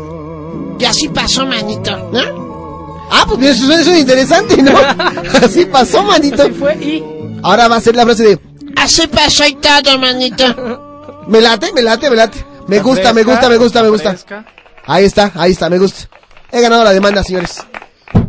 que 0.79 0.87
así 0.87 1.09
pasó, 1.09 1.45
manito, 1.45 1.95
¿no? 2.11 3.07
Ah, 3.11 3.25
pues 3.27 3.57
eso, 3.57 3.71
eso 3.71 3.91
es 3.91 3.99
interesante, 3.99 4.61
¿no? 4.61 4.71
Así 5.43 5.65
pasó, 5.65 6.01
manito. 6.03 6.43
Así 6.43 6.51
fue 6.53 6.73
y... 6.75 7.03
Ahora 7.43 7.67
va 7.67 7.75
a 7.75 7.81
ser 7.81 7.95
la 7.95 8.05
frase 8.05 8.23
de, 8.23 8.39
Así 8.77 9.05
pasó 9.07 9.45
y 9.45 9.55
todo, 9.55 9.99
manito. 9.99 11.23
me 11.27 11.39
late, 11.41 11.71
me 11.73 11.81
late, 11.83 12.09
me 12.09 12.15
late. 12.15 12.43
Me 12.67 12.79
gusta, 12.79 13.13
me 13.13 13.23
gusta, 13.23 13.49
me 13.49 13.57
gusta, 13.57 13.83
me 13.83 13.89
gusta. 13.89 14.09
fresca. 14.11 14.45
Ahí 14.85 15.05
está, 15.05 15.31
ahí 15.35 15.51
está, 15.51 15.69
me 15.69 15.77
gusta. 15.77 16.09
He 16.51 16.61
ganado 16.61 16.83
la 16.83 16.91
demanda, 16.93 17.23
señores. 17.23 17.59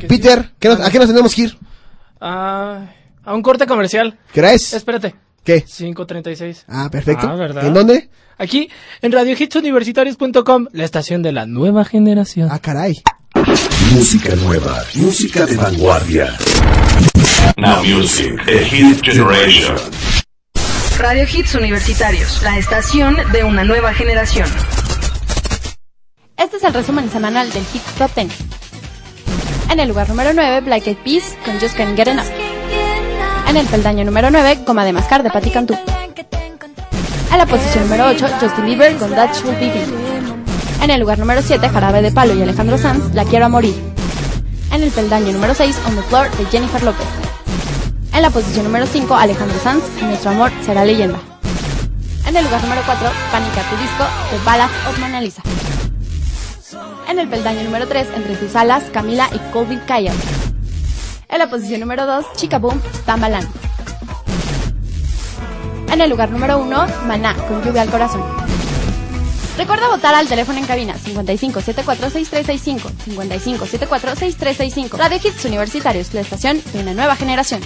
Peter, 0.09 0.53
¿qué 0.59 0.69
nos- 0.69 0.81
¿a 0.81 0.91
qué 0.91 0.99
nos 0.99 1.09
tenemos 1.09 1.35
que 1.35 1.43
ir? 1.43 1.59
Ah, 2.21 2.81
a 3.25 3.35
un 3.35 3.43
corte 3.43 3.67
comercial. 3.67 4.19
¿Qué 4.33 4.41
hora 4.41 4.53
es? 4.53 4.73
Espérate. 4.73 5.15
¿Qué? 5.45 5.65
5.36. 5.65 6.65
Ah, 6.69 6.89
perfecto. 6.91 7.29
Ah, 7.29 7.37
¿verdad? 7.37 7.67
¿En 7.67 7.75
dónde? 7.75 8.09
Aquí, 8.39 8.71
en 9.03 9.13
radiohitsuniversitarios.com, 9.13 10.67
la 10.73 10.85
estación 10.85 11.23
de 11.23 11.33
la 11.33 11.47
nueva 11.47 11.85
generación. 11.85 12.49
Ah, 12.51 12.59
caray. 12.59 13.03
Música 13.93 14.35
nueva, 14.37 14.83
música 14.95 15.45
de 15.45 15.57
vanguardia. 15.57 16.37
Now 17.57 17.85
Music, 17.85 18.41
a 18.49 18.65
hit 18.65 19.03
generation. 19.03 19.77
Radio 20.99 21.25
Hits 21.25 21.55
Universitarios, 21.55 22.43
la 22.43 22.57
estación 22.57 23.17
de 23.33 23.45
una 23.45 23.65
nueva 23.65 23.93
generación. 23.93 24.49
Este 26.37 26.57
es 26.57 26.65
el 26.65 26.73
resumen 26.73 27.11
semanal 27.11 27.53
del 27.53 27.65
Hit 27.65 27.83
Top 27.99 28.15
10. 28.15 28.29
En 29.71 29.81
el 29.81 29.89
lugar 29.89 30.09
número 30.09 30.33
9, 30.33 30.61
Black 30.61 30.87
Eyed 30.87 30.97
Peas 30.99 31.37
con 31.45 31.59
Just 31.59 31.77
Can't 31.77 31.97
Get 31.97 32.09
Enough. 32.09 32.44
En 33.55 33.61
el 33.61 33.67
peldaño 33.69 34.05
número 34.05 34.33
9, 34.33 34.65
Goma 34.67 34.85
de 34.85 34.93
Mascar 34.93 35.23
de 35.23 35.31
Patti 35.31 35.49
Cantú. 35.49 35.79
En 37.31 37.39
la 37.39 37.47
posición 37.47 37.85
número 37.85 38.09
8, 38.09 38.27
Justin 38.41 38.65
Bieber 38.65 38.97
con 38.97 39.13
That 39.13 39.33
Should 39.33 39.57
Be 39.61 39.67
Me. 39.67 40.83
En 40.83 40.91
el 40.91 40.99
lugar 40.99 41.21
número 41.21 41.41
7, 41.41 41.69
Jarabe 41.69 42.03
de 42.03 42.11
Palo 42.11 42.35
y 42.35 42.43
Alejandro 42.43 42.77
Sanz, 42.79 43.15
La 43.15 43.25
Quiero 43.25 43.45
a 43.45 43.49
Morir. 43.49 43.77
En 44.73 44.83
el 44.83 44.91
peldaño 44.91 45.31
número 45.31 45.55
6, 45.55 45.79
On 45.87 45.95
the 45.95 46.03
Floor 46.03 46.33
de 46.33 46.47
Jennifer 46.47 46.83
López. 46.83 47.07
En 48.13 48.23
la 48.23 48.31
posición 48.31 48.65
número 48.65 48.87
5, 48.87 49.15
Alejandro 49.15 49.57
Sanz, 49.63 49.85
Nuestro 50.03 50.33
Amor 50.33 50.51
Será 50.67 50.85
Leyenda. 50.85 51.21
En 52.27 52.35
el 52.35 52.45
lugar 52.45 52.61
número 52.61 52.83
4, 52.85 53.09
Pánica 53.31 53.63
tu 53.71 53.77
disco 53.77 54.05
de 54.33 54.45
Ballad 54.45 54.71
of 54.91 54.99
Mona 54.99 55.21
Lisa. 55.21 55.43
En 57.09 57.21
el 57.21 57.29
peldaño 57.29 57.63
número 57.63 57.87
3, 57.87 58.09
Entre 58.17 58.35
tus 58.35 58.57
alas, 58.57 58.83
Camila 58.93 59.29
y 59.33 59.39
Colvin 59.53 59.79
Kyle. 59.87 60.11
En 61.35 61.41
la 61.41 61.49
posición 61.51 61.81
número 61.81 62.07
2, 62.07 62.27
Chica 62.37 62.61
Boom, 62.61 62.81
Tambalán. 63.05 63.45
En 65.93 66.01
el 66.01 66.09
lugar 66.09 66.31
número 66.31 66.59
1, 66.59 66.87
Maná, 67.09 67.35
con 67.49 67.61
lluvia 67.65 67.83
al 67.83 67.91
corazón. 67.91 68.23
Recuerda 69.59 69.89
votar 69.89 70.15
al 70.15 70.29
teléfono 70.29 70.61
en 70.61 70.67
cabina 70.67 70.95
55746365, 70.95 72.93
55746365. 73.17 74.97
Radio 74.97 75.19
Hits 75.25 75.45
Universitarios, 75.45 76.15
la 76.15 76.21
estación 76.21 76.63
de 76.73 76.81
una 76.83 76.95
nueva 76.95 77.17
generación. 77.17 77.61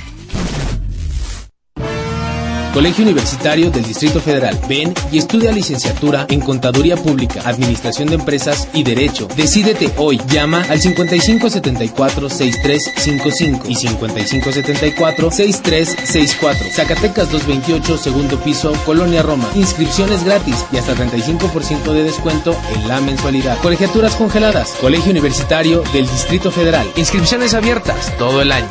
Colegio 2.79 3.03
Universitario 3.03 3.73
del 3.73 3.83
Distrito 3.83 4.21
Federal. 4.21 4.57
Ven 4.69 4.95
y 5.11 5.19
estudia 5.19 5.51
licenciatura 5.51 6.27
en 6.29 6.39
Contaduría 6.39 6.97
Pública, 6.97 7.43
Administración 7.45 8.07
de 8.07 8.15
Empresas 8.15 8.69
y 8.73 8.85
Derecho. 8.85 9.27
Decídete 9.35 9.93
hoy. 9.97 10.21
Llama 10.29 10.65
al 10.69 10.81
5574-6355 10.81 13.63
y 13.67 13.75
5574-6364. 13.75 16.71
Zacatecas 16.71 17.33
228, 17.33 17.99
segundo 17.99 18.39
piso, 18.39 18.73
Colonia 18.87 19.23
Roma. 19.23 19.49
Inscripciones 19.57 20.23
gratis 20.23 20.65
y 20.71 20.77
hasta 20.77 20.95
35% 20.95 21.93
de 21.93 22.05
descuento 22.05 22.57
en 22.77 22.87
la 22.87 23.01
mensualidad. 23.01 23.59
Colegiaturas 23.61 24.15
congeladas. 24.15 24.77
Colegio 24.81 25.11
Universitario 25.11 25.83
del 25.93 26.09
Distrito 26.09 26.53
Federal. 26.53 26.89
Inscripciones 26.95 27.55
abiertas 27.55 28.17
todo 28.19 28.41
el 28.41 28.53
año. 28.53 28.69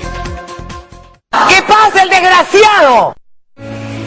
¿Qué 1.50 1.62
pasa, 1.64 2.04
el 2.04 2.10
desgraciado? 2.10 3.17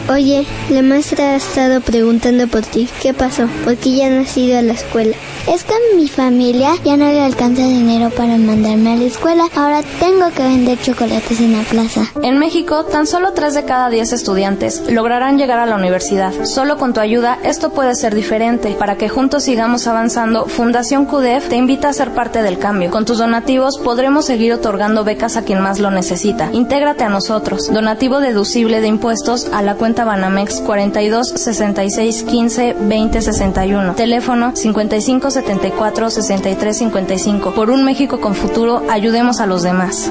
Oye, 0.09 0.45
la 0.69 0.81
maestra 0.81 1.31
ha 1.31 1.35
estado 1.35 1.79
preguntando 1.79 2.47
por 2.47 2.61
ti. 2.63 2.89
¿Qué 3.01 3.13
pasó? 3.13 3.47
¿Por 3.63 3.77
qué 3.77 3.95
ya 3.95 4.09
no 4.09 4.21
has 4.21 4.35
ido 4.35 4.57
a 4.57 4.61
la 4.61 4.73
escuela? 4.73 5.15
Es 5.47 5.63
que 5.63 5.73
mi 5.95 6.07
familia 6.07 6.73
ya 6.83 6.97
no 6.97 7.05
le 7.05 7.21
alcanza 7.21 7.63
dinero 7.63 8.09
para 8.09 8.37
mandarme 8.37 8.93
a 8.93 8.95
la 8.95 9.05
escuela. 9.05 9.45
Ahora 9.55 9.81
tengo 9.99 10.29
que 10.31 10.43
vender 10.43 10.79
chocolates 10.79 11.39
en 11.39 11.53
la 11.53 11.63
plaza. 11.63 12.11
En 12.21 12.37
México, 12.37 12.85
tan 12.85 13.07
solo 13.07 13.33
3 13.33 13.53
de 13.53 13.63
cada 13.65 13.89
10 13.89 14.13
estudiantes 14.13 14.83
lograrán 14.89 15.37
llegar 15.37 15.59
a 15.59 15.65
la 15.65 15.75
universidad. 15.75 16.33
Solo 16.43 16.77
con 16.77 16.93
tu 16.93 16.99
ayuda 16.99 17.39
esto 17.43 17.71
puede 17.71 17.95
ser 17.95 18.13
diferente. 18.13 18.75
Para 18.77 18.97
que 18.97 19.09
juntos 19.09 19.43
sigamos 19.43 19.87
avanzando, 19.87 20.45
Fundación 20.45 21.05
CUDEF 21.05 21.49
te 21.49 21.55
invita 21.55 21.89
a 21.89 21.93
ser 21.93 22.11
parte 22.11 22.43
del 22.43 22.59
cambio. 22.59 22.91
Con 22.91 23.05
tus 23.05 23.17
donativos 23.17 23.77
podremos 23.77 24.25
seguir 24.25 24.53
otorgando 24.53 25.03
becas 25.03 25.37
a 25.37 25.43
quien 25.43 25.61
más 25.61 25.79
lo 25.79 25.89
necesita. 25.89 26.49
Intégrate 26.53 27.03
a 27.03 27.09
nosotros. 27.09 27.71
Donativo 27.71 28.19
deducible 28.19 28.81
de 28.81 28.87
impuestos 28.87 29.47
a 29.51 29.61
la 29.61 29.75
cuenta 29.75 29.90
Banamex 29.99 30.61
42 30.61 31.33
66 31.35 32.23
15 32.23 32.75
20 32.79 33.21
61. 33.21 33.95
Teléfono 33.95 34.55
55 34.55 35.31
74 35.31 36.09
63 36.09 36.77
55. 36.77 37.51
Por 37.53 37.69
un 37.69 37.83
México 37.83 38.19
con 38.19 38.33
futuro, 38.33 38.83
ayudemos 38.89 39.39
a 39.41 39.45
los 39.45 39.63
demás. 39.63 40.09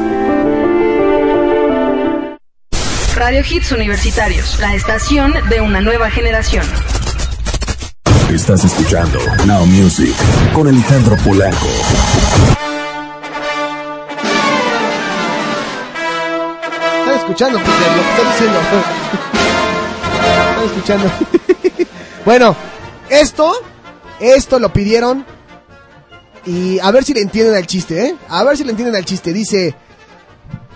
Radio 3.16 3.40
Hits 3.40 3.72
Universitarios, 3.72 4.58
la 4.60 4.74
estación 4.74 5.34
de 5.48 5.60
una 5.60 5.80
nueva 5.80 6.10
generación. 6.10 6.64
Estás 8.32 8.64
escuchando 8.64 9.18
Now 9.46 9.66
Music 9.66 10.14
con 10.52 10.68
Alejandro 10.68 11.16
Polanco. 11.16 11.66
Están 17.00 17.16
escuchando, 17.16 17.58
Peter, 17.58 17.72
lo 17.96 18.02
que 18.02 18.10
estás 18.10 18.32
diciendo. 18.32 19.29
Escuchando. 20.64 21.10
bueno, 22.24 22.56
esto, 23.08 23.52
esto 24.20 24.58
lo 24.58 24.72
pidieron. 24.72 25.24
Y 26.46 26.78
a 26.78 26.90
ver 26.90 27.04
si 27.04 27.14
le 27.14 27.20
entienden 27.20 27.54
al 27.54 27.66
chiste, 27.66 28.06
¿eh? 28.06 28.16
A 28.28 28.44
ver 28.44 28.56
si 28.56 28.64
le 28.64 28.70
entienden 28.70 28.96
al 28.96 29.04
chiste. 29.04 29.32
Dice, 29.32 29.74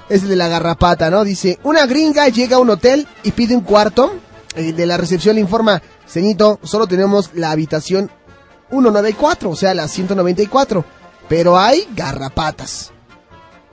es 0.08 0.22
el 0.22 0.28
de 0.28 0.36
la 0.36 0.48
garrapata, 0.48 1.10
¿no? 1.10 1.24
Dice, 1.24 1.58
una 1.62 1.86
gringa 1.86 2.28
llega 2.28 2.56
a 2.56 2.60
un 2.60 2.70
hotel 2.70 3.06
y 3.22 3.32
pide 3.32 3.56
un 3.56 3.62
cuarto. 3.62 4.14
El 4.54 4.76
de 4.76 4.86
la 4.86 4.96
recepción 4.96 5.34
le 5.34 5.40
informa, 5.40 5.82
ceñito, 6.06 6.60
solo 6.62 6.86
tenemos 6.86 7.30
la 7.34 7.50
habitación 7.50 8.10
194, 8.70 9.50
o 9.50 9.56
sea, 9.56 9.74
la 9.74 9.88
194. 9.88 10.84
Pero 11.28 11.58
hay 11.58 11.88
garrapatas. 11.94 12.92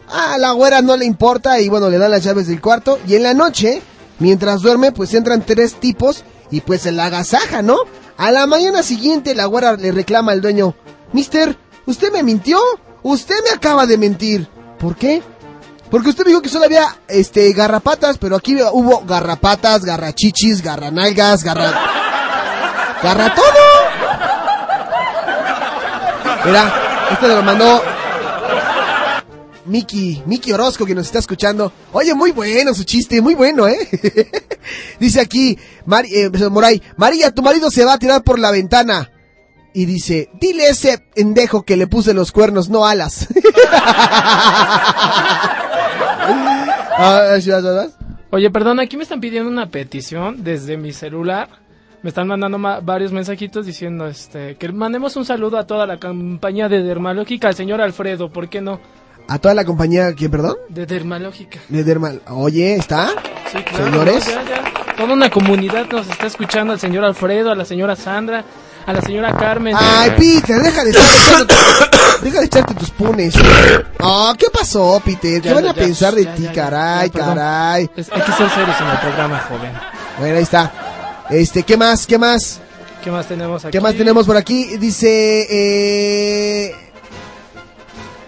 A 0.08 0.38
la 0.38 0.52
güera 0.52 0.82
no 0.82 0.98
le 0.98 1.06
importa 1.06 1.60
y 1.60 1.70
bueno, 1.70 1.90
le 1.90 1.98
dan 1.98 2.12
las 2.12 2.24
llaves 2.24 2.48
del 2.48 2.62
cuarto. 2.62 3.00
Y 3.08 3.16
en 3.16 3.24
la 3.24 3.34
noche, 3.34 3.82
mientras 4.22 4.62
duerme, 4.62 4.92
pues 4.92 5.14
entran 5.14 5.44
tres 5.46 5.74
tipos 5.74 6.24
y 6.52 6.62
pues 6.62 6.82
se 6.82 6.92
la 6.92 7.06
agasaja, 7.06 7.62
¿no? 7.62 7.78
A 8.18 8.32
la 8.32 8.46
mañana 8.46 8.84
siguiente 8.84 9.36
la 9.36 9.46
güera 9.46 9.76
le 9.76 9.92
reclama 9.92 10.32
al 10.32 10.42
dueño, 10.42 10.76
Mister, 11.12 11.58
¿usted 11.86 12.12
me 12.14 12.24
mintió? 12.24 12.60
Usted 13.04 13.36
me 13.44 13.50
acaba 13.50 13.88
de 13.88 13.98
mentir. 13.98 14.48
¿Por 14.78 14.96
qué? 14.96 15.24
Porque 15.90 16.10
usted 16.10 16.26
dijo 16.26 16.42
que 16.42 16.50
solo 16.50 16.66
había 16.66 16.86
este 17.08 17.52
garrapatas, 17.52 18.18
pero 18.18 18.36
aquí 18.36 18.56
hubo 18.72 19.04
garrapatas, 19.06 19.84
garrachichis, 19.84 20.62
garranalgas, 20.62 21.44
garra... 21.44 21.74
¡Garra 23.04 23.34
todo! 23.34 23.44
Mira, 26.46 26.74
este 27.12 27.28
lo 27.28 27.42
mandó 27.42 27.82
Miki, 29.66 30.22
Miki 30.26 30.52
Orozco 30.52 30.86
que 30.86 30.96
nos 30.96 31.06
está 31.08 31.20
escuchando. 31.20 31.72
Oye, 31.92 32.14
muy 32.14 32.32
bueno 32.32 32.74
su 32.74 32.84
chiste, 32.84 33.22
muy 33.22 33.36
bueno, 33.36 33.68
¿eh? 33.68 33.78
dice 35.00 35.22
aquí, 35.22 35.58
Mari, 35.86 36.10
eh, 36.14 36.30
Moray, 36.50 36.82
María, 36.98 37.32
tu 37.32 37.42
marido 37.42 37.70
se 37.72 37.86
va 37.86 37.94
a 37.94 38.00
tirar 38.00 38.24
por 38.24 38.40
la 38.40 38.52
ventana. 38.52 39.12
Y 39.74 39.86
dice, 39.86 40.30
dile 40.40 40.68
ese 40.68 40.98
pendejo 41.16 41.64
que 41.64 41.78
le 41.78 41.88
puse 41.88 42.14
los 42.14 42.32
cuernos, 42.32 42.70
no 42.70 42.86
alas. 42.86 43.28
Ah. 47.04 47.36
Oye, 48.30 48.50
perdón, 48.52 48.80
aquí 48.80 48.96
me 48.96 49.04
están 49.04 49.20
pidiendo 49.20 49.50
una 49.50 49.70
petición 49.70 50.44
desde 50.44 50.78
mi 50.78 50.94
celular. 50.94 51.50
Me 52.04 52.10
están 52.10 52.28
mandando 52.28 52.58
ma- 52.58 52.80
varios 52.80 53.12
mensajitos 53.12 53.66
diciendo 53.66 54.08
este 54.08 54.56
que 54.56 54.72
mandemos 54.72 55.16
un 55.16 55.26
saludo 55.26 55.58
a 55.58 55.66
toda 55.68 55.86
la 55.88 55.98
compañía 56.00 56.70
de 56.70 56.82
Dermalógica, 56.84 57.48
al 57.48 57.56
señor 57.56 57.82
Alfredo, 57.82 58.32
¿por 58.32 58.50
qué 58.50 58.62
no? 58.62 58.80
A 59.28 59.40
toda 59.40 59.54
la 59.54 59.64
compañía, 59.66 60.14
¿quién, 60.14 60.30
perdón? 60.32 60.56
De 60.70 60.86
Dermalógica. 60.86 61.60
De 61.70 61.84
Dermal. 61.84 62.22
Oye, 62.30 62.76
¿está? 62.76 63.10
Sí, 63.52 63.58
claro, 63.64 63.86
Señores. 63.86 64.26
¿no? 64.28 64.32
Ya, 64.34 64.44
ya. 64.64 64.96
Toda 64.96 65.14
una 65.14 65.30
comunidad 65.30 65.86
nos 65.92 66.08
está 66.08 66.28
escuchando, 66.28 66.74
al 66.74 66.80
señor 66.80 67.04
Alfredo, 67.06 67.52
a 67.52 67.56
la 67.56 67.66
señora 67.66 67.96
Sandra, 67.96 68.44
a 68.86 68.94
la 68.94 69.02
señora 69.02 69.36
Carmen. 69.38 69.74
Ay, 69.78 70.12
Peter, 70.18 70.62
deja 70.62 70.84
de 70.84 70.90
estar 70.92 71.48
deja 72.24 72.40
de 72.40 72.46
echarte 72.46 72.74
tus 72.76 72.92
punes. 72.92 73.34
Oh, 74.00 74.34
¿qué 74.38 74.48
pasó, 74.52 75.02
Peter? 75.04 75.42
¿Qué 75.42 75.48
Ya, 75.50 75.56
van 75.56 75.68
a 75.68 75.74
pensar 75.74 76.14
de 76.14 76.26
ti, 76.26 76.48
caray, 76.54 77.10
caray? 77.10 77.90
Es- 77.96 78.12
hay 78.12 78.22
que 78.22 78.32
ser 78.34 78.50
serios 78.50 78.80
en 78.82 78.88
el 78.88 78.98
programa, 79.00 79.40
joven. 79.48 79.72
Bueno, 80.20 80.36
ahí 80.38 80.44
está. 80.44 80.72
Este, 81.30 81.64
¿qué 81.64 81.78
más? 81.78 82.06
¿Qué 82.06 82.18
más? 82.18 82.60
¿Qué 83.04 83.10
más 83.10 83.26
tenemos 83.28 83.64
aquí? 83.66 83.72
¿Qué 83.72 83.82
más 83.82 83.96
tenemos 83.96 84.28
por 84.28 84.38
aquí? 84.38 84.78
Dice, 84.78 85.48
eh... 85.50 86.76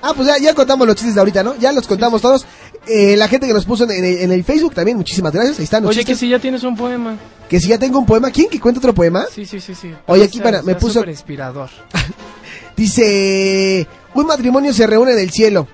Ah, 0.05 0.11
pues 0.13 0.27
ya, 0.27 0.37
ya 0.37 0.53
contamos 0.53 0.85
los 0.85 0.97
chistes 0.97 1.15
de 1.15 1.21
ahorita, 1.21 1.43
¿no? 1.43 1.55
Ya 1.55 1.71
los 1.71 1.87
contamos 1.87 2.21
todos. 2.21 2.45
Eh, 2.85 3.15
la 3.15 3.29
gente 3.29 3.47
que 3.47 3.53
nos 3.53 3.63
puso 3.63 3.85
en, 3.85 3.91
en 3.91 4.03
el- 4.03 4.17
en 4.17 4.31
el 4.33 4.43
Facebook 4.43 4.73
también, 4.75 4.97
muchísimas 4.97 5.31
gracias. 5.31 5.59
Ahí 5.59 5.63
están 5.63 5.83
los 5.83 5.91
Oye, 5.91 6.03
que 6.03 6.15
si 6.15 6.27
ya 6.27 6.39
tienes 6.39 6.63
un 6.63 6.75
poema. 6.75 7.15
Que 7.47 7.57
si 7.59 7.69
ya 7.69 7.79
tengo 7.79 7.99
un 7.99 8.05
poema. 8.05 8.29
¿Quién 8.29 8.49
que 8.49 8.59
cuenta 8.59 8.79
otro 8.79 8.93
poema? 8.93 9.25
Sí, 9.33 9.45
sí, 9.45 9.61
sí, 9.61 9.73
sí. 9.73 9.93
Oye, 10.07 10.25
aquí 10.25 10.41
para- 10.41 10.61
me 10.61 10.75
puso- 10.75 11.05
inspirador. 11.07 11.69
Dice, 12.75 13.87
un 14.13 14.25
matrimonio 14.25 14.73
se 14.73 14.85
reúne 14.87 15.13
en 15.13 15.19
el 15.19 15.31
cielo. 15.31 15.67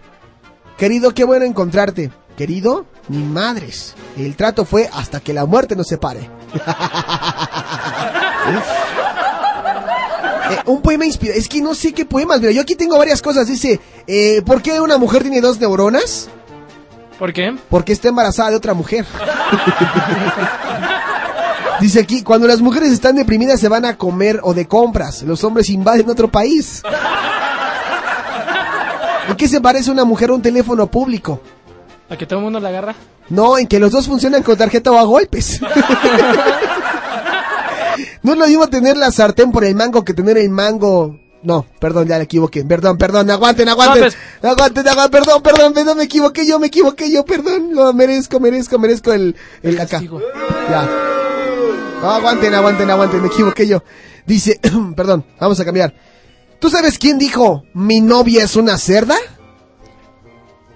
Querido, 0.77 1.11
qué 1.13 1.23
bueno 1.23 1.45
encontrarte. 1.45 2.11
Querido, 2.37 2.85
ni 3.07 3.23
madres. 3.23 3.95
El 4.15 4.35
trato 4.35 4.63
fue 4.63 4.89
hasta 4.93 5.21
que 5.21 5.33
la 5.33 5.45
muerte 5.45 5.75
nos 5.75 5.87
separe. 5.87 6.29
Eh, 10.49 10.57
un 10.65 10.81
poema 10.81 11.05
inspirado. 11.05 11.39
Es 11.39 11.47
que 11.47 11.61
no 11.61 11.75
sé 11.75 11.93
qué 11.93 12.05
poemas. 12.05 12.39
Mira, 12.39 12.51
yo 12.51 12.61
aquí 12.61 12.75
tengo 12.75 12.97
varias 12.97 13.21
cosas. 13.21 13.47
Dice, 13.47 13.79
eh, 14.07 14.41
¿por 14.45 14.61
qué 14.61 14.79
una 14.79 14.97
mujer 14.97 15.21
tiene 15.21 15.41
dos 15.41 15.59
neuronas? 15.59 16.29
¿Por 17.17 17.33
qué? 17.33 17.55
Porque 17.69 17.93
está 17.93 18.09
embarazada 18.09 18.51
de 18.51 18.55
otra 18.55 18.73
mujer. 18.73 19.05
Dice 21.81 22.01
aquí, 22.01 22.23
cuando 22.23 22.45
las 22.47 22.61
mujeres 22.61 22.91
están 22.91 23.15
deprimidas 23.15 23.59
se 23.59 23.69
van 23.69 23.85
a 23.85 23.97
comer 23.97 24.39
o 24.43 24.53
de 24.53 24.67
compras. 24.67 25.23
Los 25.23 25.43
hombres 25.43 25.69
invaden 25.69 26.09
otro 26.09 26.29
país. 26.29 26.83
¿En 29.29 29.35
qué 29.35 29.47
se 29.47 29.61
parece 29.61 29.91
una 29.91 30.03
mujer 30.05 30.29
a 30.29 30.33
un 30.33 30.41
teléfono 30.41 30.87
público? 30.87 31.41
¿A 32.09 32.17
que 32.17 32.25
todo 32.25 32.39
el 32.39 32.43
mundo 32.45 32.59
la 32.59 32.69
agarra? 32.69 32.95
No, 33.29 33.57
en 33.57 33.67
que 33.67 33.79
los 33.79 33.91
dos 33.91 34.07
funcionan 34.07 34.43
con 34.43 34.57
tarjeta 34.57 34.91
o 34.91 34.97
a 34.97 35.03
golpes. 35.03 35.61
no 38.29 38.33
es 38.33 38.39
lo 38.39 38.47
mismo 38.47 38.67
tener 38.67 38.97
la 38.97 39.11
sartén 39.11 39.51
por 39.51 39.63
el 39.63 39.75
mango 39.75 40.03
que 40.03 40.13
tener 40.13 40.37
el 40.37 40.49
mango. 40.49 41.19
No, 41.41 41.65
perdón, 41.79 42.07
ya 42.07 42.17
me 42.17 42.23
equivoqué. 42.25 42.63
Perdón, 42.65 42.97
perdón, 42.97 43.29
aguanten, 43.31 43.69
aguanten. 43.69 44.01
No, 44.03 44.07
pues- 44.07 44.17
Aguanten, 44.51 44.87
aguanten, 44.87 45.21
perdón, 45.23 45.41
perdón, 45.41 45.73
perdón, 45.73 45.97
me 45.97 46.03
equivoqué 46.03 46.45
yo, 46.45 46.59
me 46.59 46.67
equivoqué 46.67 47.09
yo, 47.11 47.23
perdón. 47.25 47.69
Lo 47.73 47.93
merezco, 47.93 48.39
merezco, 48.39 48.77
merezco 48.77 49.13
el, 49.13 49.35
el 49.63 49.79
acá. 49.79 50.01
Ya. 50.01 50.89
No, 52.01 52.09
aguanten, 52.11 52.53
aguanten, 52.53 52.89
aguanten, 52.89 53.21
me 53.21 53.27
equivoqué 53.27 53.67
yo. 53.67 53.83
Dice, 54.25 54.59
perdón, 54.95 55.25
vamos 55.39 55.59
a 55.59 55.65
cambiar. 55.65 55.93
¿Tú 56.59 56.69
sabes 56.69 56.97
quién 56.97 57.17
dijo, 57.17 57.63
mi 57.73 58.01
novia 58.01 58.43
es 58.43 58.55
una 58.57 58.77
cerda? 58.77 59.15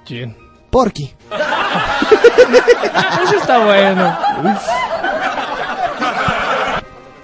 ¿Quién? 0.06 0.36
Porky. 0.70 1.14
Eso 3.24 3.36
está 3.38 3.66
bueno. 3.66 4.18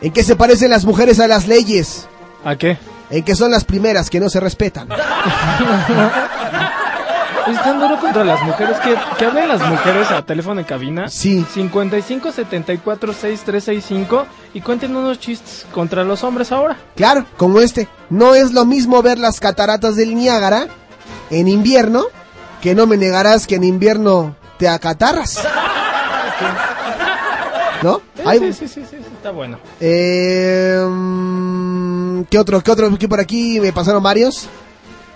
¿En 0.02 0.14
qué 0.14 0.24
se 0.24 0.36
parecen 0.36 0.70
las 0.70 0.86
mujeres 0.86 1.20
a 1.20 1.28
las 1.28 1.48
leyes? 1.48 2.08
¿A 2.44 2.56
qué? 2.56 2.78
En 3.10 3.24
que 3.24 3.36
son 3.36 3.52
las 3.52 3.64
primeras 3.66 4.10
que 4.10 4.20
no 4.20 4.30
se 4.30 4.40
respetan. 4.40 4.88
Es 7.48 7.64
tan 7.64 7.80
duro 7.80 8.00
contra 8.00 8.24
las 8.24 8.44
mujeres 8.44 8.78
que, 8.78 8.96
que 9.18 9.26
hablen 9.26 9.48
las 9.48 9.62
mujeres 9.68 10.12
a 10.12 10.22
teléfono 10.22 10.60
en 10.60 10.68
cabina. 10.68 11.08
Sí. 11.08 11.44
55 11.52 12.32
74 12.32 13.12
6365 13.14 14.28
y 14.54 14.62
cuenten 14.62 14.96
unos 14.96 15.20
chistes 15.20 15.66
contra 15.72 16.04
los 16.04 16.24
hombres 16.24 16.52
ahora. 16.52 16.78
Claro, 16.96 17.26
como 17.38 17.60
este. 17.60 17.88
No 18.12 18.36
es 18.36 18.52
lo 18.54 18.66
mismo 18.66 19.02
ver 19.02 19.18
las 19.18 19.40
cataratas 19.40 19.96
del 19.96 20.14
Niágara 20.14 20.68
en 21.32 21.48
invierno 21.48 22.04
que 22.62 22.76
no 22.76 22.86
me 22.86 22.98
negarás 22.98 23.48
que 23.48 23.56
en 23.56 23.64
invierno 23.64 24.36
te 24.60 24.70
acatarras. 24.70 25.40
¿No? 27.84 28.02
Sí, 28.16 28.22
Hay- 28.26 28.40
sí, 28.40 28.54
sí, 28.54 28.68
sí, 28.68 28.82
sí, 28.90 28.98
está 29.16 29.32
bueno. 29.32 29.60
Eh, 29.80 30.78
¿Qué 32.30 32.38
otro? 32.38 32.62
¿Qué 32.62 32.72
otro? 32.72 32.98
¿Qué 32.98 33.08
por 33.08 33.20
aquí 33.20 33.60
me 33.60 33.72
pasaron 33.72 34.04
varios? 34.04 34.48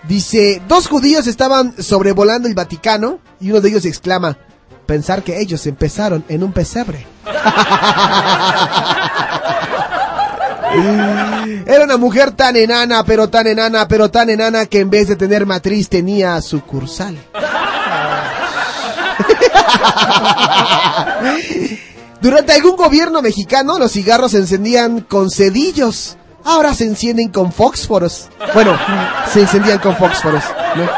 Dice, 0.04 0.62
dos 0.68 0.88
judíos 0.88 1.28
estaban 1.28 1.76
sobrevolando 1.82 2.48
el 2.48 2.56
Vaticano 2.56 3.20
y 3.40 3.52
uno 3.52 3.62
de 3.62 3.70
ellos 3.70 3.86
exclama, 3.86 4.38
pensar 4.86 5.24
que 5.24 5.40
ellos 5.40 5.66
empezaron 5.68 6.24
en 6.28 6.44
un 6.44 6.52
pesebre. 6.54 7.06
Era 11.66 11.84
una 11.84 11.98
mujer 11.98 12.32
tan 12.32 12.56
enana, 12.56 13.04
pero 13.06 13.30
tan 13.30 13.48
enana, 13.48 13.88
pero 13.88 14.10
tan 14.10 14.30
enana 14.30 14.66
que 14.66 14.80
en 14.80 14.90
vez 14.90 15.08
de 15.08 15.16
tener 15.16 15.46
matriz 15.46 15.88
tenía 15.90 16.42
sucursal. 16.42 17.18
Durante 22.24 22.54
algún 22.54 22.78
gobierno 22.78 23.22
mexicano 23.22 23.78
los 23.78 23.92
cigarros 23.92 24.32
se 24.32 24.38
encendían 24.38 25.02
con 25.02 25.30
cedillos. 25.30 26.16
Ahora 26.46 26.74
se 26.74 26.86
encienden 26.86 27.28
con 27.28 27.52
fósforos. 27.52 28.30
Bueno, 28.54 28.80
se 29.28 29.42
encendían 29.42 29.80
con 29.80 29.94
fósforos. 29.98 30.42
¿no? 30.78 30.90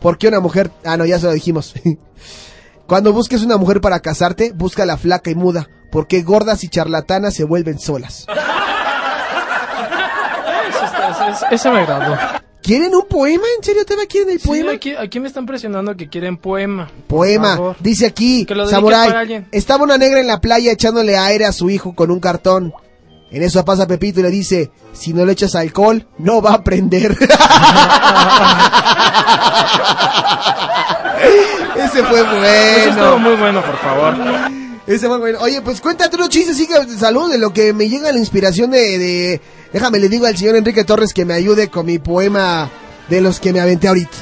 ¿Por 0.00 0.18
qué 0.18 0.26
una 0.26 0.40
mujer? 0.40 0.72
Ah, 0.84 0.96
no, 0.96 1.04
ya 1.04 1.20
se 1.20 1.26
lo 1.26 1.32
dijimos. 1.32 1.74
Cuando 2.88 3.12
busques 3.12 3.44
una 3.44 3.56
mujer 3.56 3.80
para 3.80 4.00
casarte, 4.00 4.50
busca 4.52 4.84
la 4.84 4.96
flaca 4.96 5.30
y 5.30 5.36
muda, 5.36 5.68
porque 5.92 6.22
gordas 6.22 6.64
y 6.64 6.68
charlatanas 6.68 7.34
se 7.34 7.44
vuelven 7.44 7.78
solas. 7.78 8.26
Eso 11.52 11.70
me 11.70 11.78
agradó. 11.82 12.18
¿Quieren 12.62 12.94
un 12.94 13.06
poema? 13.08 13.44
¿En 13.56 13.64
serio 13.64 13.84
te 13.84 13.94
va 13.96 14.04
quieren 14.06 14.30
el 14.30 14.40
Sí, 14.40 14.46
poema? 14.48 14.72
aquí, 14.72 14.94
aquí 14.94 15.20
me 15.20 15.28
están 15.28 15.46
presionando 15.46 15.96
que 15.96 16.08
quieren 16.08 16.36
poema. 16.36 16.90
Poema, 17.06 17.76
dice 17.80 18.06
aquí, 18.06 18.46
Samurai. 18.68 19.46
Estaba 19.52 19.84
una 19.84 19.96
negra 19.96 20.20
en 20.20 20.26
la 20.26 20.40
playa 20.40 20.72
echándole 20.72 21.16
aire 21.16 21.46
a 21.46 21.52
su 21.52 21.70
hijo 21.70 21.94
con 21.94 22.10
un 22.10 22.20
cartón. 22.20 22.72
En 23.30 23.42
eso 23.42 23.62
pasa 23.64 23.86
Pepito 23.86 24.20
y 24.20 24.22
le 24.22 24.30
dice, 24.30 24.70
si 24.92 25.12
no 25.12 25.24
le 25.26 25.32
echas 25.32 25.54
alcohol, 25.54 26.06
no 26.18 26.40
va 26.42 26.50
a 26.52 26.54
aprender. 26.54 27.16
Ese 31.76 32.02
fue 32.04 32.22
bueno. 32.22 32.44
Eso 32.44 32.88
estuvo 32.90 33.18
muy 33.18 33.34
bueno, 33.36 33.62
por 33.64 33.76
favor. 33.78 34.14
Ese 34.86 35.06
fue 35.06 35.18
bueno. 35.18 35.38
Oye, 35.40 35.60
pues 35.62 35.80
cuéntate 35.80 36.16
unos 36.16 36.28
chistes, 36.30 36.56
sí, 36.56 36.66
salud, 36.98 37.30
de 37.30 37.38
lo 37.38 37.52
que 37.52 37.72
me 37.72 37.88
llega 37.88 38.10
la 38.12 38.18
inspiración 38.18 38.70
de, 38.70 38.98
de- 38.98 39.40
Déjame, 39.72 39.98
le 39.98 40.08
digo 40.08 40.26
al 40.26 40.36
señor 40.36 40.56
Enrique 40.56 40.84
Torres 40.84 41.12
que 41.12 41.24
me 41.24 41.34
ayude 41.34 41.68
con 41.68 41.86
mi 41.86 41.98
poema 41.98 42.70
de 43.08 43.20
los 43.20 43.40
que 43.40 43.52
me 43.52 43.60
aventé 43.60 43.88
ahorita. 43.88 44.16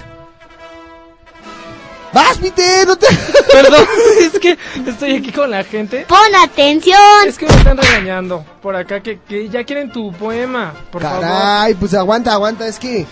¡Vas, 2.13 2.39
Peter! 2.39 2.87
¡No 2.87 2.97
te... 2.97 3.07
Perdón, 3.53 3.87
es 4.21 4.39
que 4.39 4.57
estoy 4.87 5.17
aquí 5.17 5.31
con 5.33 5.51
la 5.51 5.63
gente. 5.65 6.07
Pon 6.09 6.35
atención. 6.43 6.99
Es 7.27 7.37
que 7.37 7.47
me 7.47 7.55
están 7.55 7.77
regañando 7.77 8.45
por 8.63 8.75
acá 8.75 9.03
que, 9.03 9.21
que 9.21 9.49
ya 9.49 9.65
quieren 9.65 9.93
tu 9.93 10.13
poema, 10.13 10.73
por 10.91 11.03
favor. 11.03 11.21
Caray, 11.21 11.75
pues 11.75 11.93
aguanta, 11.95 12.33
aguanta, 12.33 12.67
es 12.67 12.79
que... 12.79 13.07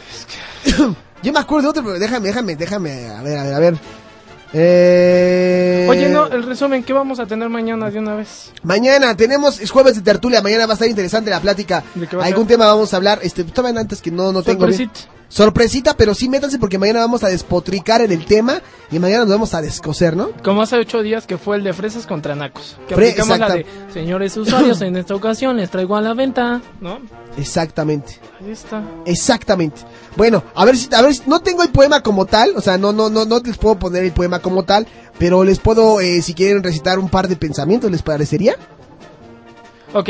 Yo 1.23 1.33
me 1.33 1.39
acuerdo 1.39 1.63
de 1.63 1.69
otro, 1.71 1.85
pero 1.85 1.99
déjame, 1.99 2.29
déjame, 2.29 2.57
déjame, 2.57 3.09
a 3.09 3.23
ver, 3.23 3.39
a 3.39 3.45
ver, 3.45 3.55
a 3.55 3.59
ver. 3.59 3.75
Eh... 4.55 5.87
Oye, 5.91 6.09
no, 6.09 6.27
el 6.27 6.45
resumen, 6.45 6.83
¿qué 6.85 6.93
vamos 6.93 7.19
a 7.19 7.27
tener 7.27 7.49
mañana 7.49 7.91
de 7.91 7.99
una 7.99 8.15
vez? 8.15 8.53
Mañana 8.63 9.17
tenemos, 9.17 9.61
es 9.61 9.71
jueves 9.71 9.97
de 9.97 10.03
tertulia, 10.03 10.41
mañana 10.43 10.67
va 10.67 10.73
a 10.73 10.75
estar 10.75 10.89
interesante 10.89 11.31
la 11.31 11.41
plática. 11.41 11.83
¿De 11.95 12.07
qué 12.07 12.17
va 12.17 12.23
a 12.23 12.27
Algún 12.27 12.47
tema 12.47 12.67
vamos 12.67 12.95
a 12.95 12.97
hablar, 12.97 13.19
este, 13.23 13.43
todavía 13.45 13.81
antes 13.81 14.01
que 14.01 14.11
no, 14.11 14.33
no 14.33 14.43
tengo 14.43 14.67
bien. 14.67 14.91
Sorpresita. 15.29 15.97
Pero 15.97 16.15
sí 16.15 16.29
métanse 16.29 16.61
porque 16.61 16.79
mañana 16.79 17.01
vamos 17.01 17.25
a 17.25 17.29
despotricar 17.29 18.01
en 18.01 18.13
el 18.13 18.25
tema 18.25 18.61
y 18.93 19.01
mañana 19.01 19.25
nos 19.25 19.31
vamos 19.31 19.55
a 19.55 19.61
descoser, 19.61 20.17
¿no? 20.17 20.31
Como 20.45 20.63
hace 20.63 20.77
ocho 20.77 21.03
días 21.03 21.27
que 21.27 21.39
fue 21.39 21.57
el 21.57 21.65
de 21.65 21.73
fresas 21.73 22.07
contra 22.07 22.37
nacos. 22.37 22.77
Que 22.87 22.95
Fre- 22.95 23.11
aplicamos 23.11 23.39
la 23.41 23.49
de, 23.49 23.67
señores 23.93 24.37
usuarios, 24.37 24.81
en 24.83 24.97
esta 24.97 25.15
ocasión 25.17 25.57
les 25.57 25.71
traigo 25.71 25.97
a 25.97 26.01
la 26.03 26.15
venta, 26.15 26.61
¿no? 26.81 27.01
Exactamente. 27.37 28.21
Ahí 28.41 28.53
está. 28.53 28.85
Exactamente. 29.07 29.81
Bueno, 30.17 30.45
a 30.55 30.65
ver 30.65 30.77
si, 30.77 30.89
a 30.95 31.03
ver, 31.03 31.15
si- 31.15 31.23
no 31.27 31.41
tengo 31.41 31.63
el 31.63 31.71
poema 31.71 32.01
como 32.03 32.25
tal, 32.27 32.53
o 32.57 32.61
sea, 32.61 32.79
no, 32.79 32.93
no, 32.93 33.11
no, 33.11 33.25
no 33.25 33.41
les 33.41 33.59
puedo 33.59 33.79
poner 33.79 34.05
el 34.05 34.13
poema 34.13 34.39
como 34.39 34.63
tal, 34.65 34.87
pero 35.19 35.43
les 35.45 35.59
puedo, 35.59 36.01
eh, 36.01 36.23
si 36.23 36.35
quieren 36.35 36.63
recitar 36.63 36.99
un 36.99 37.09
par 37.09 37.27
de 37.29 37.37
pensamientos, 37.37 37.91
¿les 37.91 38.03
parecería? 38.03 38.55
Ok. 39.93 40.09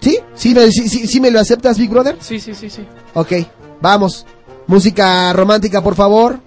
¿Sí? 0.00 0.18
¿Sí, 0.34 0.54
me- 0.54 0.70
sí, 0.72 0.88
sí, 0.88 1.06
sí 1.06 1.20
me 1.20 1.30
lo 1.30 1.38
aceptas, 1.40 1.78
Big 1.78 1.90
Brother? 1.90 2.16
Sí, 2.20 2.40
sí, 2.40 2.54
sí, 2.54 2.70
sí. 2.70 2.86
Ok, 3.14 3.32
vamos. 3.80 4.26
Música 4.66 5.32
romántica, 5.32 5.82
por 5.82 5.94
favor. 5.94 6.38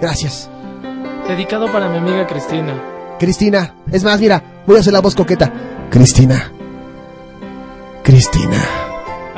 Gracias. 0.00 0.48
Dedicado 1.26 1.70
para 1.72 1.88
mi 1.88 1.98
amiga 1.98 2.26
Cristina. 2.26 2.80
Cristina, 3.18 3.74
es 3.90 4.04
más, 4.04 4.20
mira, 4.20 4.62
voy 4.66 4.76
a 4.76 4.80
hacer 4.80 4.92
la 4.92 5.00
voz 5.00 5.14
coqueta. 5.14 5.52
Cristina. 5.90 6.52
Cristina. 8.02 8.87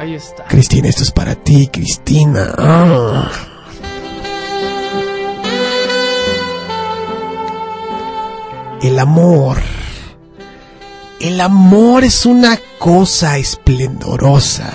Ahí 0.01 0.15
está. 0.15 0.45
Cristina, 0.45 0.89
esto 0.89 1.03
es 1.03 1.11
para 1.11 1.35
ti, 1.35 1.69
Cristina. 1.71 2.55
Ah. 2.57 3.31
El 8.81 8.99
amor. 8.99 9.59
El 11.21 11.39
amor 11.39 12.05
es 12.05 12.25
una 12.25 12.59
cosa 12.79 13.37
esplendorosa. 13.37 14.73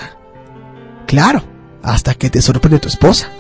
Claro, 1.08 1.44
hasta 1.82 2.14
que 2.14 2.30
te 2.30 2.40
sorprende 2.44 2.78
tu 2.78 2.90
esposa. 2.90 3.32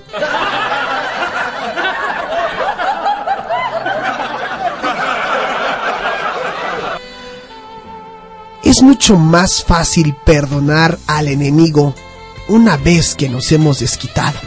Es 8.75 8.81
mucho 8.81 9.15
más 9.15 9.63
fácil 9.63 10.13
perdonar 10.25 10.99
al 11.07 11.29
enemigo 11.29 11.95
una 12.49 12.75
vez 12.75 13.15
que 13.15 13.29
nos 13.29 13.49
hemos 13.53 13.79
desquitado. 13.79 14.37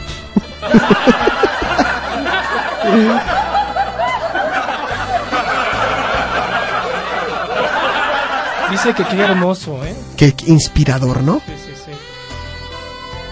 Dice 8.69 8.93
que 8.93 9.03
qué 9.03 9.19
hermoso, 9.19 9.83
¿eh? 9.83 9.95
Qué 10.15 10.35
inspirador, 10.45 11.23
¿no? 11.23 11.41
Sí, 11.47 11.53
sí, 11.65 11.73
sí. 11.87 11.91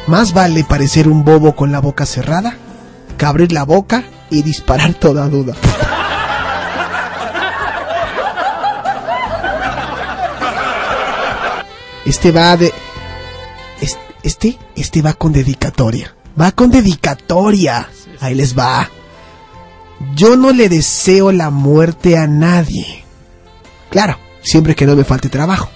Más 0.08 0.34
vale 0.34 0.64
parecer 0.64 1.08
un 1.08 1.24
bobo 1.24 1.56
con 1.56 1.72
la 1.72 1.80
boca 1.80 2.08
cerrada 2.08 2.58
que 3.20 3.26
abrir 3.28 3.52
la 3.52 3.66
boca 3.66 4.04
y 4.32 4.42
disparar 4.42 4.96
toda 4.96 5.30
duda. 5.30 5.54
Este 12.08 12.32
va 12.32 12.58
de... 12.58 12.74
es- 13.82 13.98
Este, 14.24 14.58
este 14.76 15.02
va 15.02 15.14
con 15.14 15.32
dedicatoria. 15.34 16.14
Va 16.40 16.52
con 16.52 16.70
dedicatoria. 16.72 17.90
Ahí 18.20 18.34
les 18.36 18.58
va. 18.58 18.90
Yo 20.16 20.36
no 20.38 20.52
le 20.52 20.70
deseo 20.70 21.32
la 21.32 21.50
muerte 21.50 22.18
a 22.18 22.28
nadie. 22.28 23.04
Claro, 23.90 24.18
siempre 24.42 24.76
que 24.76 24.86
no 24.86 24.96
me 24.96 25.04
falte 25.04 25.30
trabajo. 25.30 25.70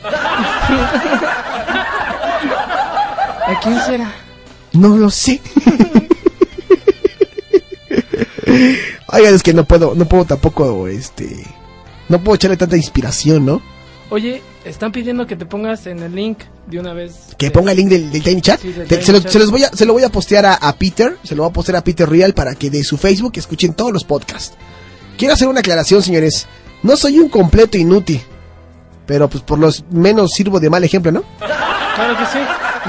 ¿A 3.48 3.60
quién 3.62 3.80
será? 3.86 4.12
No 4.74 4.96
lo 4.98 5.10
sé. 5.10 5.42
Oigan, 9.14 9.34
es 9.36 9.44
que 9.44 9.54
no 9.54 9.66
puedo, 9.66 9.94
no 9.96 10.06
puedo 10.06 10.24
tampoco, 10.26 10.88
este, 10.88 11.46
no 12.08 12.20
puedo 12.24 12.36
echarle 12.36 12.56
tanta 12.58 12.78
inspiración, 12.78 13.46
¿no? 13.46 13.62
Oye, 14.12 14.42
están 14.66 14.92
pidiendo 14.92 15.26
que 15.26 15.36
te 15.38 15.46
pongas 15.46 15.88
en 15.88 16.00
el 16.04 16.14
link 16.14 16.40
de 16.68 16.80
una 16.80 16.94
vez. 16.94 17.34
Que 17.38 17.50
ponga 17.50 17.72
el 17.72 17.78
link 17.78 17.90
del, 17.90 18.12
del 18.12 18.22
Tiny 18.22 18.42
Chat. 18.42 18.60
Sí, 18.60 18.72
del 18.74 18.86
Te- 18.88 18.98
Tiny 18.98 19.06
se, 19.06 19.12
lo, 19.14 19.20
Chat. 19.22 19.32
se 19.32 19.40
los 19.40 19.50
voy 19.52 19.64
a, 19.64 19.70
se 19.70 19.86
lo 19.86 19.94
voy 19.94 20.04
a 20.04 20.10
postear 20.10 20.46
a, 20.46 20.54
a 20.54 20.76
Peter, 20.76 21.18
se 21.24 21.34
lo 21.34 21.44
voy 21.44 21.50
a 21.50 21.54
postear 21.54 21.78
a 21.78 21.84
Peter 21.84 22.08
Real 22.10 22.34
para 22.34 22.54
que 22.56 22.70
de 22.70 22.84
su 22.84 22.98
Facebook 22.98 23.32
escuchen 23.38 23.74
todos 23.74 23.92
los 23.94 24.04
podcasts. 24.04 24.54
Quiero 25.18 25.34
hacer 25.34 25.48
una 25.48 25.62
aclaración, 25.62 26.04
señores. 26.04 26.46
No 26.84 26.98
soy 26.98 27.20
un 27.20 27.30
completo 27.30 27.78
inútil, 27.78 28.22
pero 29.06 29.30
pues 29.30 29.44
por 29.44 29.58
lo 29.60 29.70
menos 29.92 30.32
sirvo 30.32 30.60
de 30.60 30.70
mal 30.70 30.84
ejemplo, 30.84 31.12
¿no? 31.12 31.24
Claro 31.40 32.18
que 32.18 32.26
sí, 32.26 32.40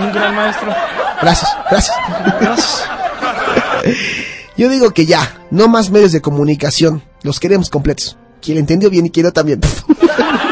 un 0.01 0.12
gran 0.12 0.35
maestro. 0.35 0.74
Gracias, 1.20 1.51
gracias. 1.70 1.97
Gracias. 2.40 2.82
Yo 4.57 4.69
digo 4.69 4.90
que 4.90 5.07
ya, 5.07 5.40
no 5.51 5.69
más 5.69 5.90
medios 5.90 6.12
de 6.12 6.20
comunicación, 6.20 7.03
los 7.23 7.39
queremos 7.40 7.70
completos. 7.70 8.16
Quien 8.40 8.59
entendió 8.59 8.90
bien 8.90 9.07
y 9.07 9.11
quiero 9.11 9.32
también. 9.32 9.61
No 9.61 9.69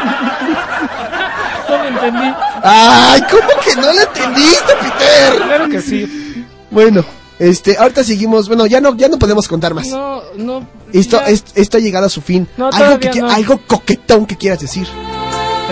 entendí. 2.05 2.33
Ay, 2.63 3.21
¿cómo 3.29 3.49
que 3.63 3.75
no 3.75 3.93
lo 3.93 4.01
entendiste, 4.01 4.73
Peter? 4.81 5.41
Claro 5.47 5.69
que 5.69 5.81
sí. 5.81 6.45
Bueno, 6.69 7.03
este, 7.39 7.77
ahorita 7.77 8.03
seguimos, 8.03 8.47
bueno, 8.47 8.65
ya 8.65 8.79
no, 8.81 8.95
ya 8.95 9.07
no 9.07 9.17
podemos 9.19 9.47
contar 9.47 9.73
más. 9.73 9.87
No, 9.87 10.21
no. 10.37 10.65
Esto, 10.93 11.19
ya 11.19 11.27
es- 11.27 11.43
esto 11.55 11.77
ha 11.77 11.79
llegado 11.81 12.05
a 12.05 12.09
su 12.09 12.21
fin. 12.21 12.47
No, 12.57 12.69
algo, 12.71 12.99
que, 12.99 13.11
no. 13.21 13.29
algo 13.29 13.59
coquetón 13.67 14.25
que 14.25 14.35
quieras 14.37 14.59
decir. 14.59 14.87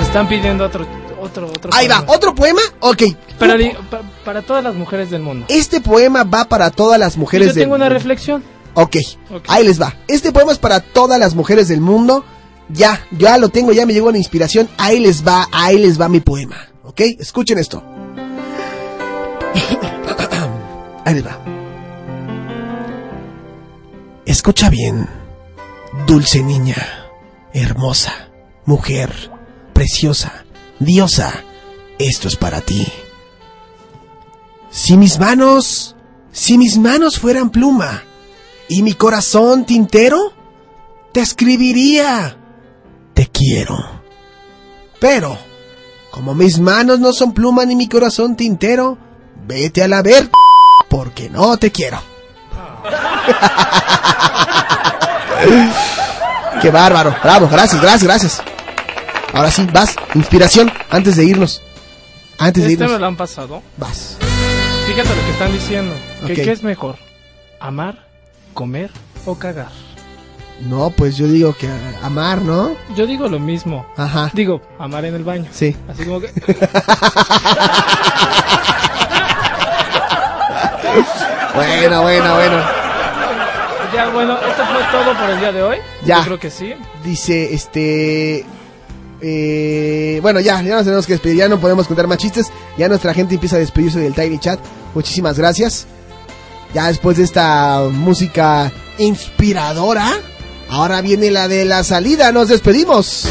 Están 0.02 0.28
pidiendo 0.28 0.66
otro, 0.66 0.86
otro, 1.22 1.48
otro. 1.48 1.72
Ahí 1.74 1.88
va, 1.88 1.98
poema. 1.98 2.14
otro 2.16 2.36
poema. 2.36 2.62
Ok. 2.80 3.04
Para, 3.38 3.56
di- 3.56 3.72
pa- 3.90 4.02
para 4.24 4.42
todas 4.42 4.64
las 4.64 4.76
mujeres 4.76 5.10
del 5.10 5.22
mundo. 5.22 5.46
Este 5.50 5.82
poema 5.82 6.24
va 6.24 6.46
para 6.46 6.72
todas 6.72 7.00
las 7.00 7.18
mujeres 7.18 7.48
Yo 7.50 7.54
del 7.54 7.64
tengo 7.64 7.76
una 7.76 7.86
mundo. 7.86 7.94
reflexión. 7.96 8.44
Ok, 8.76 8.96
Ok. 9.32 9.44
ahí 9.48 9.66
les 9.66 9.82
va. 9.82 9.96
Este 10.08 10.32
poema 10.32 10.52
es 10.54 10.58
para 10.58 10.80
todas 10.80 11.20
las 11.20 11.36
mujeres 11.36 11.68
del 11.68 11.82
mundo. 11.82 12.24
Ya, 12.70 13.06
ya 13.12 13.38
lo 13.38 13.50
tengo, 13.50 13.72
ya 13.72 13.86
me 13.86 13.94
llegó 13.94 14.12
la 14.12 14.18
inspiración. 14.18 14.70
Ahí 14.78 15.00
les 15.00 15.26
va, 15.26 15.48
ahí 15.52 15.78
les 15.78 16.00
va 16.00 16.08
mi 16.08 16.20
poema. 16.20 16.70
Ok, 16.84 17.02
escuchen 17.20 17.58
esto. 17.58 17.84
ahí 21.06 21.16
les 21.16 21.26
va. 21.26 21.40
Escucha 24.26 24.70
bien, 24.70 25.08
dulce 26.06 26.44
niña, 26.44 27.10
hermosa, 27.52 28.30
mujer, 28.66 29.32
preciosa, 29.74 30.46
diosa. 30.80 31.44
Esto 31.98 32.28
es 32.28 32.36
para 32.36 32.62
ti. 32.62 32.88
Si 34.70 34.98
mis 34.98 35.20
manos, 35.20 35.96
si 36.32 36.60
mis 36.60 36.78
manos 36.78 37.20
fueran 37.20 37.50
pluma 37.50 38.04
y 38.68 38.84
mi 38.84 38.94
corazón 38.94 39.66
tintero, 39.66 40.32
te 41.12 41.22
escribiría, 41.22 42.38
te 43.20 43.28
quiero. 43.28 43.78
Pero, 44.98 45.38
como 46.10 46.34
mis 46.34 46.58
manos 46.58 47.02
no 47.02 47.12
son 47.12 47.34
pluma 47.34 47.66
ni 47.66 47.76
mi 47.76 47.90
corazón 47.90 48.38
tintero, 48.38 48.98
vete 49.46 49.84
a 49.84 49.90
la 49.90 50.02
ver, 50.02 50.30
porque 50.90 51.30
no 51.30 51.58
te 51.58 51.70
quiero. 51.70 52.00
Qué 56.62 56.72
bárbaro, 56.72 57.14
bravo, 57.22 57.50
gracias, 57.52 57.82
gracias, 57.82 58.04
gracias. 58.04 58.42
Ahora 59.34 59.52
sí, 59.52 59.68
vas, 59.74 59.98
inspiración, 60.16 60.72
antes 60.90 61.18
de 61.18 61.26
irnos. 61.26 61.62
Antes 62.38 62.64
de 62.64 62.72
Este 62.72 62.86
me 62.86 62.86
irnos. 62.86 63.02
lo 63.02 63.08
han 63.08 63.18
pasado. 63.18 63.62
Vas. 63.76 64.16
Fíjate 64.88 65.10
lo 65.10 65.22
que 65.26 65.32
están 65.32 65.52
diciendo. 65.52 65.94
que. 66.26 66.36
¿Qué 66.36 66.54
es 66.54 66.64
mejor? 66.64 66.96
¿Amar, 67.60 68.08
comer 68.54 68.92
o 69.26 69.38
cagar? 69.38 69.89
No, 70.62 70.90
pues 70.92 71.16
yo 71.16 71.28
digo 71.28 71.54
que 71.54 71.70
amar, 72.04 72.42
¿no? 72.42 72.72
Yo 72.96 73.06
digo 73.08 73.28
lo 73.28 73.40
mismo. 73.40 73.86
Ajá. 73.96 74.30
Digo, 74.34 74.62
amar 74.78 75.06
en 75.06 75.16
el 75.16 75.24
baño. 75.24 75.46
Sí. 75.52 75.76
Así 75.88 76.04
como 76.06 76.20
que... 76.20 76.30
Bueno, 81.56 82.02
bueno, 82.02 82.36
bueno. 82.36 82.58
ya, 83.94 84.10
bueno, 84.10 84.38
esto 84.38 84.64
fue 84.66 84.82
todo 84.92 85.14
por 85.18 85.30
el 85.30 85.40
día 85.40 85.52
de 85.52 85.62
hoy. 85.64 85.78
Ya. 86.06 86.20
Yo 86.20 86.24
creo 86.26 86.40
que 86.40 86.50
sí. 86.52 86.74
Dice, 87.04 87.54
este... 87.54 88.46
eh, 89.22 90.20
bueno, 90.22 90.40
ya, 90.40 90.62
ya 90.62 90.76
nos 90.76 90.84
tenemos 90.84 91.06
que 91.06 91.14
despedir, 91.14 91.38
ya 91.38 91.50
no 91.50 91.60
podemos 91.60 91.88
contar 91.88 92.08
más 92.08 92.18
chistes. 92.18 92.52
Ya 92.78 92.88
nuestra 92.88 93.14
gente 93.14 93.34
empieza 93.36 93.56
a 93.58 93.60
despedirse 93.60 94.00
del 94.00 94.14
Tiny 94.14 94.40
Chat. 94.40 94.60
Muchísimas 94.94 95.38
gracias. 95.38 95.88
Ya 96.74 96.88
después 96.88 97.18
de 97.18 97.24
esta 97.24 97.82
música 97.92 98.72
inspiradora, 99.00 100.08
ahora 100.70 101.02
viene 101.02 101.32
la 101.32 101.48
de 101.48 101.66
la 101.66 101.84
salida. 101.84 102.32
Nos 102.32 102.50
despedimos. 102.50 103.26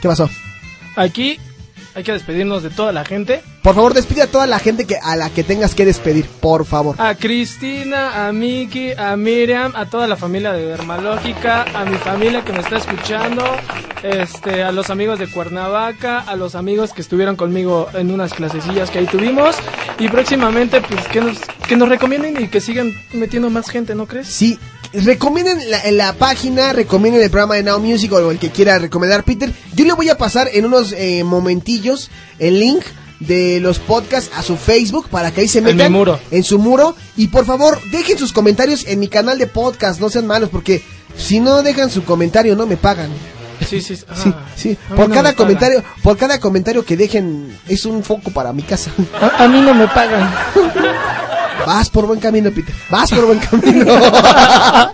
¿Qué 0.00 0.08
pasó? 0.08 0.30
Aquí 0.96 1.38
hay 1.98 2.04
que 2.04 2.12
despedirnos 2.12 2.62
de 2.62 2.70
toda 2.70 2.92
la 2.92 3.04
gente. 3.04 3.42
Por 3.60 3.74
favor, 3.74 3.92
despide 3.92 4.22
a 4.22 4.26
toda 4.28 4.46
la 4.46 4.60
gente 4.60 4.86
que 4.86 4.96
a 5.02 5.16
la 5.16 5.30
que 5.30 5.42
tengas 5.42 5.74
que 5.74 5.84
despedir, 5.84 6.26
por 6.26 6.64
favor. 6.64 6.94
A 7.00 7.16
Cristina, 7.16 8.28
a 8.28 8.32
Miki, 8.32 8.92
a 8.92 9.16
Miriam, 9.16 9.72
a 9.74 9.86
toda 9.86 10.06
la 10.06 10.14
familia 10.14 10.52
de 10.52 10.64
Dermalógica, 10.64 11.64
a 11.74 11.84
mi 11.84 11.96
familia 11.96 12.44
que 12.44 12.52
me 12.52 12.60
está 12.60 12.76
escuchando, 12.76 13.44
este, 14.04 14.62
a 14.62 14.70
los 14.70 14.90
amigos 14.90 15.18
de 15.18 15.26
Cuernavaca, 15.26 16.20
a 16.20 16.36
los 16.36 16.54
amigos 16.54 16.92
que 16.92 17.02
estuvieron 17.02 17.34
conmigo 17.34 17.88
en 17.94 18.12
unas 18.12 18.32
clasecillas 18.32 18.90
que 18.90 19.00
ahí 19.00 19.06
tuvimos 19.06 19.56
y 19.98 20.08
próximamente 20.08 20.80
pues 20.80 21.04
que 21.08 21.20
nos 21.20 21.40
que 21.68 21.76
nos 21.76 21.88
recomienden 21.88 22.40
y 22.40 22.46
que 22.46 22.60
sigan 22.60 22.92
metiendo 23.12 23.50
más 23.50 23.68
gente, 23.68 23.96
¿no 23.96 24.06
crees? 24.06 24.28
Sí, 24.28 24.56
recomienden 24.92 25.58
la, 25.96 26.12
página, 26.14 26.72
recomienden 26.72 27.22
el 27.22 27.30
programa 27.30 27.54
de 27.56 27.62
Now 27.62 27.80
Music 27.80 28.12
o 28.12 28.30
el 28.30 28.38
que 28.38 28.50
quiera 28.50 28.78
recomendar 28.78 29.24
Peter. 29.24 29.52
Yo 29.74 29.84
le 29.84 29.92
voy 29.92 30.08
a 30.08 30.18
pasar 30.18 30.48
en 30.52 30.66
unos 30.66 30.92
eh, 30.92 31.22
momentillos 31.24 32.10
el 32.38 32.58
link 32.60 32.82
de 33.20 33.58
los 33.60 33.78
podcasts 33.80 34.30
a 34.36 34.42
su 34.42 34.56
Facebook 34.56 35.08
para 35.10 35.32
que 35.32 35.40
ahí 35.40 35.48
se 35.48 35.60
metan 35.60 35.90
muro. 35.92 36.20
en 36.30 36.44
su 36.44 36.58
muro 36.58 36.94
y 37.16 37.28
por 37.28 37.44
favor 37.44 37.80
dejen 37.90 38.16
sus 38.16 38.32
comentarios 38.32 38.86
en 38.86 39.00
mi 39.00 39.08
canal 39.08 39.38
de 39.38 39.48
podcast, 39.48 40.00
no 40.00 40.08
sean 40.08 40.26
malos 40.26 40.50
porque 40.50 40.82
si 41.16 41.40
no 41.40 41.62
dejan 41.64 41.90
su 41.90 42.04
comentario 42.04 42.54
no 42.54 42.64
me 42.66 42.76
pagan. 42.76 43.10
Sí, 43.68 43.80
sí, 43.80 43.98
ah, 44.08 44.14
Sí, 44.14 44.32
sí. 44.56 44.78
a 44.88 44.92
mí 44.92 44.96
Por 44.96 45.08
no 45.08 45.14
cada 45.16 45.22
pagan. 45.30 45.34
comentario, 45.34 45.84
por 46.04 46.16
cada 46.16 46.38
comentario 46.38 46.84
que 46.84 46.96
dejen 46.96 47.58
es 47.66 47.84
un 47.86 48.04
foco 48.04 48.30
para 48.30 48.52
mi 48.52 48.62
casa. 48.62 48.92
A, 49.20 49.44
a 49.44 49.48
mí 49.48 49.60
no 49.62 49.74
me 49.74 49.88
pagan. 49.88 50.32
Vas 51.66 51.90
por 51.90 52.06
buen 52.06 52.20
camino, 52.20 52.50
Peter. 52.50 52.74
Vas 52.90 53.10
por 53.10 53.26
buen 53.26 53.38
camino. 53.38 53.92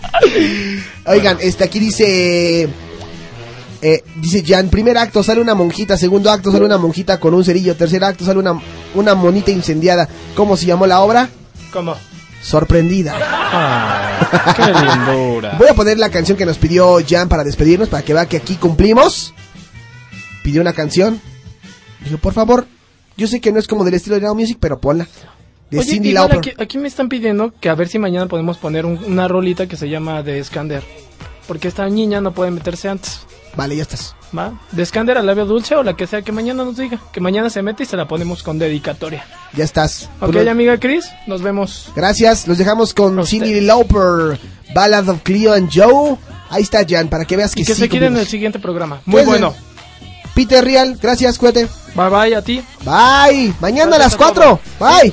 Oigan, 1.06 1.38
este 1.40 1.64
aquí 1.64 1.78
dice. 1.78 2.68
eh, 3.82 4.02
dice 4.16 4.42
Jan, 4.46 4.68
primer 4.70 4.96
acto 4.98 5.22
sale 5.22 5.40
una 5.40 5.54
monjita, 5.54 5.96
segundo 5.96 6.30
acto 6.30 6.50
sale 6.50 6.64
una 6.64 6.78
monjita 6.78 7.20
con 7.20 7.34
un 7.34 7.44
cerillo, 7.44 7.76
tercer 7.76 8.02
acto 8.04 8.24
sale 8.24 8.38
una, 8.38 8.60
una 8.94 9.14
monita 9.14 9.50
incendiada. 9.50 10.08
¿Cómo 10.34 10.56
se 10.56 10.66
llamó 10.66 10.86
la 10.86 11.00
obra? 11.00 11.28
¿Cómo? 11.72 11.94
Sorprendida. 12.42 13.14
Ah, 13.20 14.54
qué 14.56 14.62
lindura. 14.64 15.56
Voy 15.58 15.68
a 15.68 15.74
poner 15.74 15.98
la 15.98 16.10
canción 16.10 16.36
que 16.36 16.44
nos 16.46 16.58
pidió 16.58 16.98
Jan 17.06 17.28
para 17.28 17.44
despedirnos, 17.44 17.88
para 17.88 18.02
que 18.04 18.12
vea 18.14 18.26
que 18.26 18.36
aquí 18.36 18.56
cumplimos. 18.56 19.32
Pidió 20.42 20.60
una 20.60 20.72
canción. 20.74 21.20
Dijo, 22.04 22.18
por 22.18 22.34
favor, 22.34 22.66
yo 23.16 23.26
sé 23.28 23.40
que 23.40 23.50
no 23.52 23.58
es 23.58 23.66
como 23.66 23.82
del 23.84 23.94
estilo 23.94 24.16
de 24.16 24.22
Now 24.22 24.34
Music, 24.34 24.58
pero 24.60 24.78
ponla. 24.78 25.06
De 25.70 25.78
Oye, 25.80 25.90
Cindy 25.92 26.10
igual 26.10 26.28
Lauper. 26.30 26.38
aquí, 26.38 26.62
aquí 26.62 26.78
me 26.78 26.88
están 26.88 27.08
pidiendo 27.08 27.52
que 27.60 27.68
a 27.68 27.74
ver 27.74 27.88
si 27.88 27.98
mañana 27.98 28.26
podemos 28.26 28.58
poner 28.58 28.86
un- 28.86 29.02
una 29.04 29.26
rolita 29.28 29.66
que 29.66 29.76
se 29.76 29.88
llama 29.88 30.22
de 30.22 30.42
Scander. 30.44 30.82
Porque 31.48 31.68
esta 31.68 31.86
niña 31.88 32.20
no 32.20 32.32
puede 32.32 32.50
meterse 32.50 32.88
antes. 32.88 33.20
Vale, 33.56 33.76
ya 33.76 33.82
estás. 33.82 34.16
¿Va? 34.36 34.52
De 34.72 34.84
Scander 34.84 35.16
al 35.18 35.26
labio 35.26 35.46
dulce 35.46 35.76
o 35.76 35.82
la 35.82 35.94
que 35.96 36.06
sea 36.06 36.22
que 36.22 36.32
mañana 36.32 36.64
nos 36.64 36.76
diga. 36.76 36.98
Que 37.12 37.20
mañana 37.20 37.50
se 37.50 37.62
mete 37.62 37.84
y 37.84 37.86
se 37.86 37.96
la 37.96 38.08
ponemos 38.08 38.42
con 38.42 38.58
dedicatoria. 38.58 39.24
Ya 39.52 39.64
estás. 39.64 40.08
Ok, 40.20 40.34
amiga 40.48 40.78
Chris, 40.80 41.06
nos 41.26 41.40
vemos. 41.42 41.90
Gracias, 41.94 42.48
los 42.48 42.58
dejamos 42.58 42.94
con 42.94 43.24
Cindy 43.26 43.60
Lauper, 43.60 44.38
Ballad 44.74 45.08
of 45.08 45.22
Cleo 45.22 45.52
and 45.52 45.70
Joe. 45.72 46.16
Ahí 46.50 46.62
está 46.62 46.84
Jan, 46.88 47.08
para 47.08 47.24
que 47.24 47.36
veas 47.36 47.54
que 47.54 47.60
Y 47.62 47.64
que 47.64 47.74
sí 47.74 47.82
se 47.82 47.88
quieren 47.88 48.14
en 48.14 48.20
el 48.20 48.26
siguiente 48.26 48.58
programa. 48.58 49.00
Muy 49.06 49.20
Quédense. 49.22 49.40
bueno. 49.40 49.54
Peter 50.34 50.64
Real, 50.64 50.98
gracias, 51.00 51.38
cuídate. 51.38 51.68
Bye 51.94 52.08
bye 52.10 52.34
a 52.34 52.42
ti. 52.42 52.60
Bye. 52.84 53.54
Mañana 53.60 53.94
a 53.96 53.98
Gracias 53.98 53.98
las 53.98 54.14
a 54.14 54.34
todos. 54.34 54.58
4. 54.78 55.00
Bye. 55.02 55.12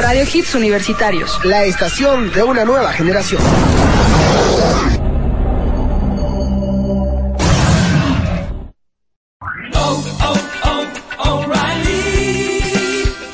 Radio 0.00 0.24
Hits 0.24 0.54
Universitarios. 0.54 1.44
La 1.44 1.64
estación 1.64 2.32
de 2.32 2.42
una 2.42 2.64
nueva 2.64 2.90
generación. 2.92 3.42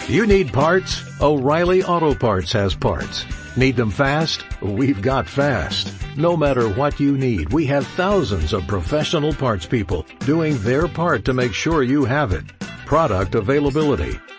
You 0.09 0.26
need 0.26 0.52
parts? 0.52 1.02
O'Reilly 1.20 1.84
Auto 1.84 2.14
Parts 2.14 2.52
has 2.52 2.74
parts. 2.74 3.24
Need 3.56 3.76
them 3.76 3.90
fast? 3.90 4.44
We've 4.60 5.01
got 5.01 5.28
fast. 5.28 5.93
No 6.16 6.36
matter 6.36 6.68
what 6.68 6.98
you 6.98 7.16
need, 7.16 7.52
we 7.52 7.66
have 7.66 7.86
thousands 7.86 8.52
of 8.52 8.66
professional 8.66 9.32
parts 9.32 9.66
people 9.66 10.05
doing 10.20 10.59
their 10.59 10.88
part 10.88 11.24
to 11.26 11.32
make 11.32 11.55
sure 11.55 11.84
you 11.84 12.05
have 12.05 12.32
it. 12.32 12.44
Product 12.86 13.36
availability. 13.36 14.18